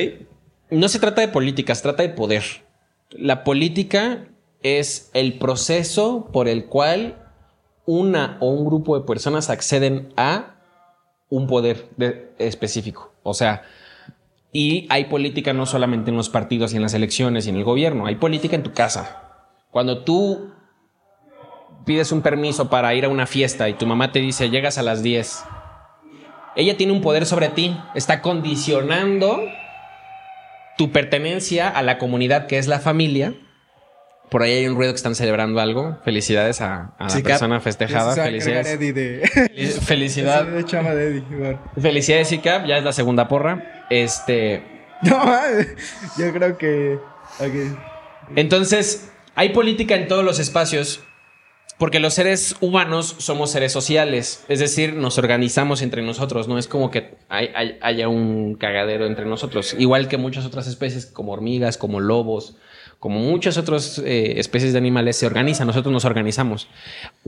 [0.69, 2.43] No se trata de política, se trata de poder.
[3.11, 4.27] La política
[4.61, 7.26] es el proceso por el cual
[7.87, 10.57] una o un grupo de personas acceden a
[11.29, 13.11] un poder de- específico.
[13.23, 13.63] O sea,
[14.53, 17.63] y hay política no solamente en los partidos y en las elecciones y en el
[17.63, 19.23] gobierno, hay política en tu casa.
[19.71, 20.51] Cuando tú
[21.85, 24.83] pides un permiso para ir a una fiesta y tu mamá te dice, llegas a
[24.83, 25.43] las 10,
[26.55, 29.39] ella tiene un poder sobre ti, está condicionando
[30.77, 33.33] tu pertenencia a la comunidad que es la familia.
[34.29, 35.97] Por ahí hay un ruido que están celebrando algo.
[36.03, 38.13] Felicidades a, a la Sí, persona festejada.
[38.13, 38.67] Felicidades.
[38.67, 39.21] Eddie de...
[39.23, 40.45] Fel- Felicidad.
[40.45, 41.57] de chama de Eddie.
[41.81, 42.65] Felicidades, ICAP.
[42.65, 43.85] Ya es la segunda porra.
[43.89, 44.63] Este.
[45.03, 45.23] No,
[46.17, 46.97] yo creo que...
[47.39, 47.77] ok.
[48.35, 51.01] Entonces, hay política en todos los espacios
[51.77, 56.67] porque los seres humanos somos seres sociales, es decir, nos organizamos entre nosotros, no es
[56.67, 61.33] como que hay- hay- haya un cagadero entre nosotros, igual que muchas otras especies como
[61.33, 62.57] hormigas, como lobos,
[62.99, 66.67] como muchas otras eh, especies de animales se organizan, nosotros nos organizamos.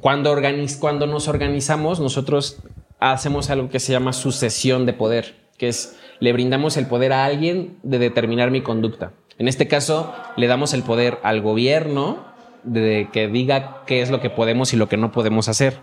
[0.02, 2.58] Cuando, organiz- cuando nos organizamos, nosotros
[3.00, 7.24] hacemos algo que se llama sucesión de poder, que es le brindamos el poder a
[7.26, 9.14] alguien de determinar mi conducta.
[9.38, 12.26] En este caso, le damos el poder al gobierno
[12.64, 15.78] de que diga qué es lo que podemos y lo que no podemos hacer.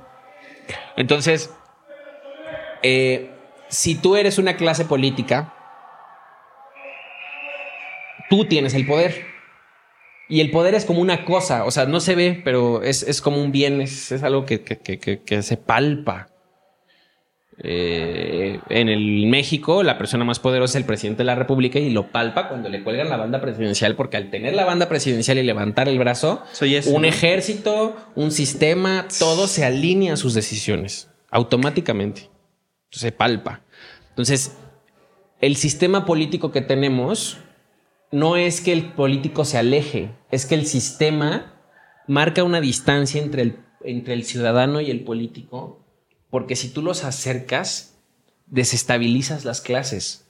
[0.97, 1.51] Entonces,
[2.83, 3.31] eh,
[3.69, 5.55] si tú eres una clase política,
[8.29, 9.36] tú tienes el poder.
[10.29, 13.21] Y el poder es como una cosa, o sea, no se ve, pero es, es
[13.21, 14.79] como un bien, es, es algo que, que-
[15.25, 16.29] que- se palpa.
[17.63, 21.89] Eh, en el México, la persona más poderosa es el presidente de la República y
[21.89, 25.43] lo palpa cuando le cuelgan la banda presidencial, porque al tener la banda presidencial y
[25.43, 27.09] levantar el brazo, Soy un ¿no?
[27.09, 32.29] ejército, un sistema, todo se alinea a sus decisiones automáticamente.
[32.91, 33.63] Se palpa.
[34.11, 34.57] Entonces,
[35.41, 37.39] el sistema político que tenemos
[38.13, 41.55] no es que el político se aleje, es que el sistema
[42.07, 45.85] marca una distancia entre el, entre el ciudadano y el político,
[46.31, 47.99] porque si tú los acercas,
[48.47, 50.27] desestabilizas las clases.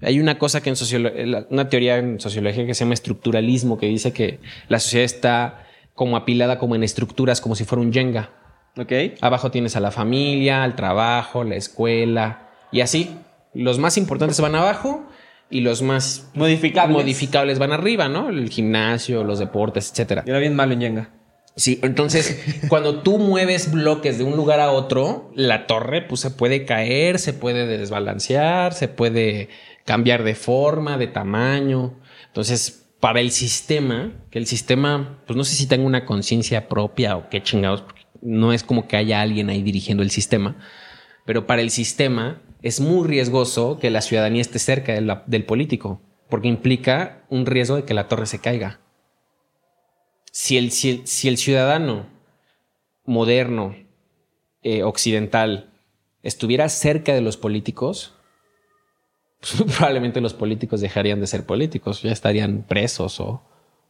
[0.00, 4.12] Hay una cosa que en una teoría en sociología que se llama estructuralismo, que dice
[4.12, 8.30] que la sociedad está como apilada como en estructuras, como si fuera un Jenga.
[8.76, 8.92] ¿Ok?
[9.20, 13.10] Abajo tienes a la familia, al trabajo, la escuela y así.
[13.54, 15.06] Los más importantes van abajo
[15.52, 16.96] y los más Modificables.
[16.96, 18.30] modificables van arriba, ¿no?
[18.30, 20.24] El gimnasio, los deportes, etcétera.
[20.26, 21.10] Yo era bien malo en Jenga.
[21.54, 26.30] Sí, entonces cuando tú mueves bloques de un lugar a otro, la torre pues se
[26.30, 29.50] puede caer, se puede desbalancear, se puede
[29.84, 32.00] cambiar de forma, de tamaño.
[32.28, 37.16] Entonces, para el sistema, que el sistema, pues no sé si tenga una conciencia propia
[37.16, 40.56] o qué chingados, porque no es como que haya alguien ahí dirigiendo el sistema,
[41.26, 44.94] pero para el sistema es muy riesgoso que la ciudadanía esté cerca
[45.26, 48.80] del político, porque implica un riesgo de que la torre se caiga.
[50.30, 52.06] Si el, si el, ciudadano
[53.04, 53.74] moderno,
[54.62, 55.70] eh, occidental,
[56.22, 58.14] estuviera cerca de los políticos,
[59.76, 63.42] probablemente los políticos dejarían de ser políticos, ya estarían presos o,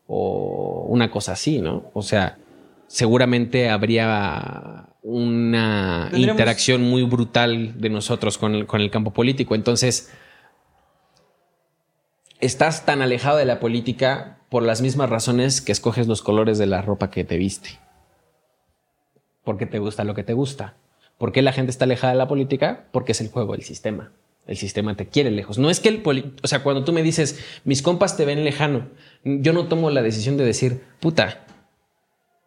[0.07, 1.90] o una cosa así, ¿no?
[1.93, 2.39] O sea,
[2.86, 9.55] seguramente habría una interacción muy brutal de nosotros con el, con el campo político.
[9.55, 10.12] Entonces,
[12.41, 16.66] estás tan alejado de la política por las mismas razones que escoges los colores de
[16.66, 17.81] la ropa que te viste.
[19.45, 20.77] Porque te gusta lo que te gusta.
[21.19, 22.87] ¿Por qué la gente está alejada de la política?
[22.93, 24.12] Porque es el juego del sistema.
[24.47, 25.59] El sistema te quiere lejos.
[25.59, 26.03] No es que el
[26.43, 28.89] o sea, cuando tú me dices, mis compas te ven lejano,
[29.24, 31.45] yo no tomo la decisión de decir, puta,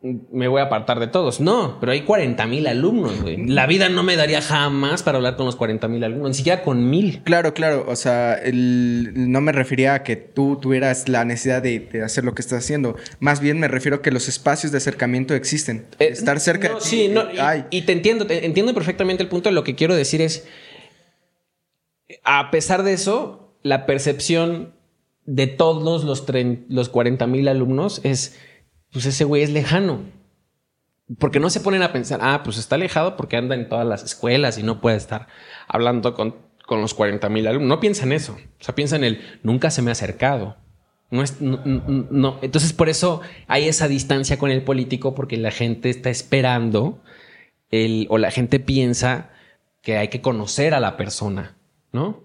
[0.01, 1.39] me voy a apartar de todos.
[1.39, 3.47] No, pero hay 40 mil alumnos, güey.
[3.47, 6.61] La vida no me daría jamás para hablar con los 40 mil alumnos, ni siquiera
[6.61, 7.23] con mil.
[7.23, 7.85] Claro, claro.
[7.87, 12.41] O sea, no me refería a que tú tuvieras la necesidad de, hacer lo que
[12.41, 12.95] estás haciendo.
[13.19, 15.87] Más bien me refiero a que los espacios de acercamiento existen.
[15.97, 17.23] Eh, Estar cerca de Sí, no,
[17.71, 19.49] y, te entiendo, entiendo perfectamente el punto.
[19.49, 20.47] Lo que quiero decir es,
[22.23, 24.75] a pesar de eso, la percepción
[25.25, 26.23] de todos los,
[26.69, 28.37] los 40 mil alumnos es
[28.95, 30.05] pues ese güey es lejano.
[31.19, 34.03] Porque no se ponen a pensar, ah, pues está alejado porque anda en todas las
[34.03, 35.27] escuelas y no puede estar
[35.67, 36.37] hablando con,
[36.69, 37.67] los 40 mil alumnos.
[37.67, 38.37] No piensa en eso.
[38.61, 40.55] O sea, piensa en el nunca se me ha acercado.
[41.11, 45.89] No es, no, Entonces, por eso hay esa distancia con el político, porque la gente
[45.89, 47.03] está esperando
[47.69, 49.29] el, o la gente piensa
[49.81, 51.57] que hay que conocer a la persona,
[51.91, 52.23] ¿no?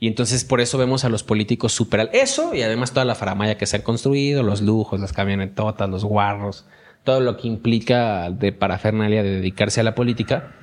[0.00, 3.58] Y entonces por eso vemos a los políticos superar eso y además toda la faramaya
[3.58, 6.66] que se ha construido, los lujos, las camionetotas, los guarros,
[7.04, 10.54] todo lo que implica de parafernalia de dedicarse a la política.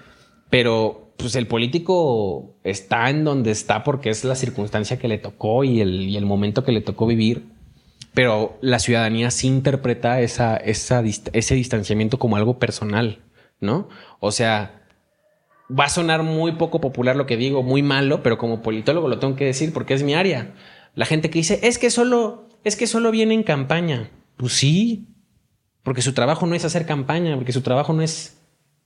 [0.50, 5.64] Pero pues el político está en donde está porque es la circunstancia que le tocó
[5.64, 7.46] y el, y el momento que le tocó vivir.
[8.16, 13.20] Pero la ciudadanía sí interpreta esa, esa, ese distanciamiento como algo personal,
[13.60, 13.88] ¿no?
[14.20, 14.87] O sea,
[15.70, 19.20] va a sonar muy poco popular lo que digo, muy malo, pero como politólogo lo
[19.20, 20.54] tengo que decir porque es mi área.
[20.96, 24.10] La gente que dice, es que solo, es que solo viene en campaña.
[24.38, 25.08] Pues sí,
[25.84, 28.38] porque su trabajo no es hacer campaña, porque su trabajo no es,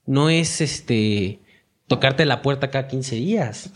[0.06, 1.40] no es este,
[1.86, 3.70] tocarte la puerta cada 15 días.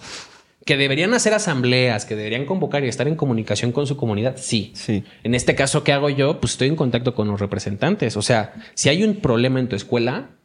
[0.64, 4.72] Que deberían hacer asambleas, que deberían convocar y estar en comunicación con su comunidad, sí.
[4.74, 5.04] Sí.
[5.22, 6.40] En este caso, ¿qué hago yo?
[6.40, 8.16] Pues estoy en contacto con los representantes.
[8.16, 10.35] O sea, si hay un problema en tu escuela,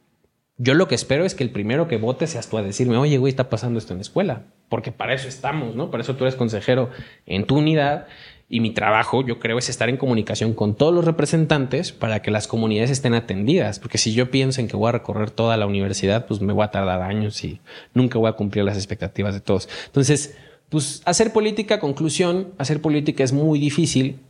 [0.62, 3.18] yo lo que espero es que el primero que vote seas tú a decirme, oye,
[3.18, 4.44] güey, está pasando esto en la escuela.
[4.68, 5.90] Porque para eso estamos, ¿no?
[5.90, 6.88] Para eso tú eres consejero
[7.26, 8.06] en tu unidad.
[8.48, 12.30] Y mi trabajo, yo creo, es estar en comunicación con todos los representantes para que
[12.30, 13.80] las comunidades estén atendidas.
[13.80, 16.62] Porque si yo pienso en que voy a recorrer toda la universidad, pues me voy
[16.62, 17.60] a tardar años y
[17.92, 19.68] nunca voy a cumplir las expectativas de todos.
[19.86, 24.20] Entonces, pues hacer política, conclusión, hacer política es muy difícil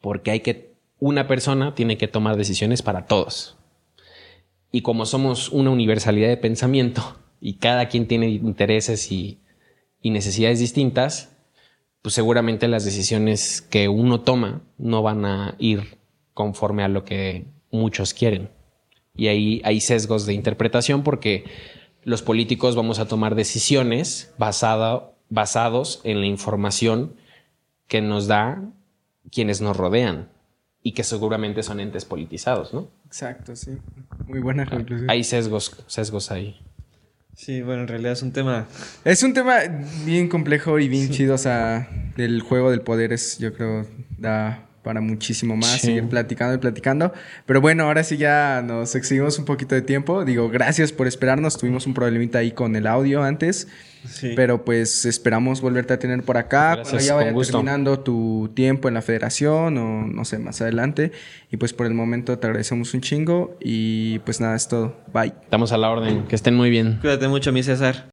[0.00, 3.58] porque hay que, una persona tiene que tomar decisiones para todos.
[4.74, 9.38] Y como somos una universalidad de pensamiento y cada quien tiene intereses y,
[10.02, 11.30] necesidades distintas,
[12.02, 15.98] pues seguramente las decisiones que uno toma no van a ir
[16.32, 18.50] conforme a lo que muchos quieren.
[19.14, 21.44] Y ahí hay sesgos de interpretación porque
[22.02, 27.14] los políticos vamos a tomar decisiones basados en la información
[27.86, 28.60] que nos da
[29.30, 30.30] quienes nos rodean
[30.82, 32.88] y que seguramente son entes politizados, ¿no?
[33.06, 33.78] Exacto, sí.
[34.26, 35.10] Muy buena conclusión.
[35.10, 36.60] Hay sesgos, sesgos ahí.
[37.36, 38.66] Sí, bueno, en realidad es un tema...
[39.04, 39.56] Es un tema
[40.04, 43.86] bien complejo y bien chido, o sea, el juego del poder es, yo creo,
[44.18, 47.12] da para muchísimo más, seguir platicando y platicando.
[47.46, 50.24] Pero bueno, ahora sí ya nos exigimos un poquito de tiempo.
[50.24, 51.58] Digo, gracias por esperarnos.
[51.58, 53.66] Tuvimos un problemita ahí con el audio antes.
[54.36, 58.94] Pero pues esperamos volverte a tener por acá cuando ya vaya terminando tu tiempo en
[58.94, 61.12] la federación o no sé, más adelante.
[61.50, 64.96] Y pues por el momento te agradecemos un chingo y pues nada, es todo.
[65.12, 65.32] Bye.
[65.42, 66.24] Estamos a la orden.
[66.24, 66.98] Que estén muy bien.
[67.00, 68.02] Cuídate mucho, mi César.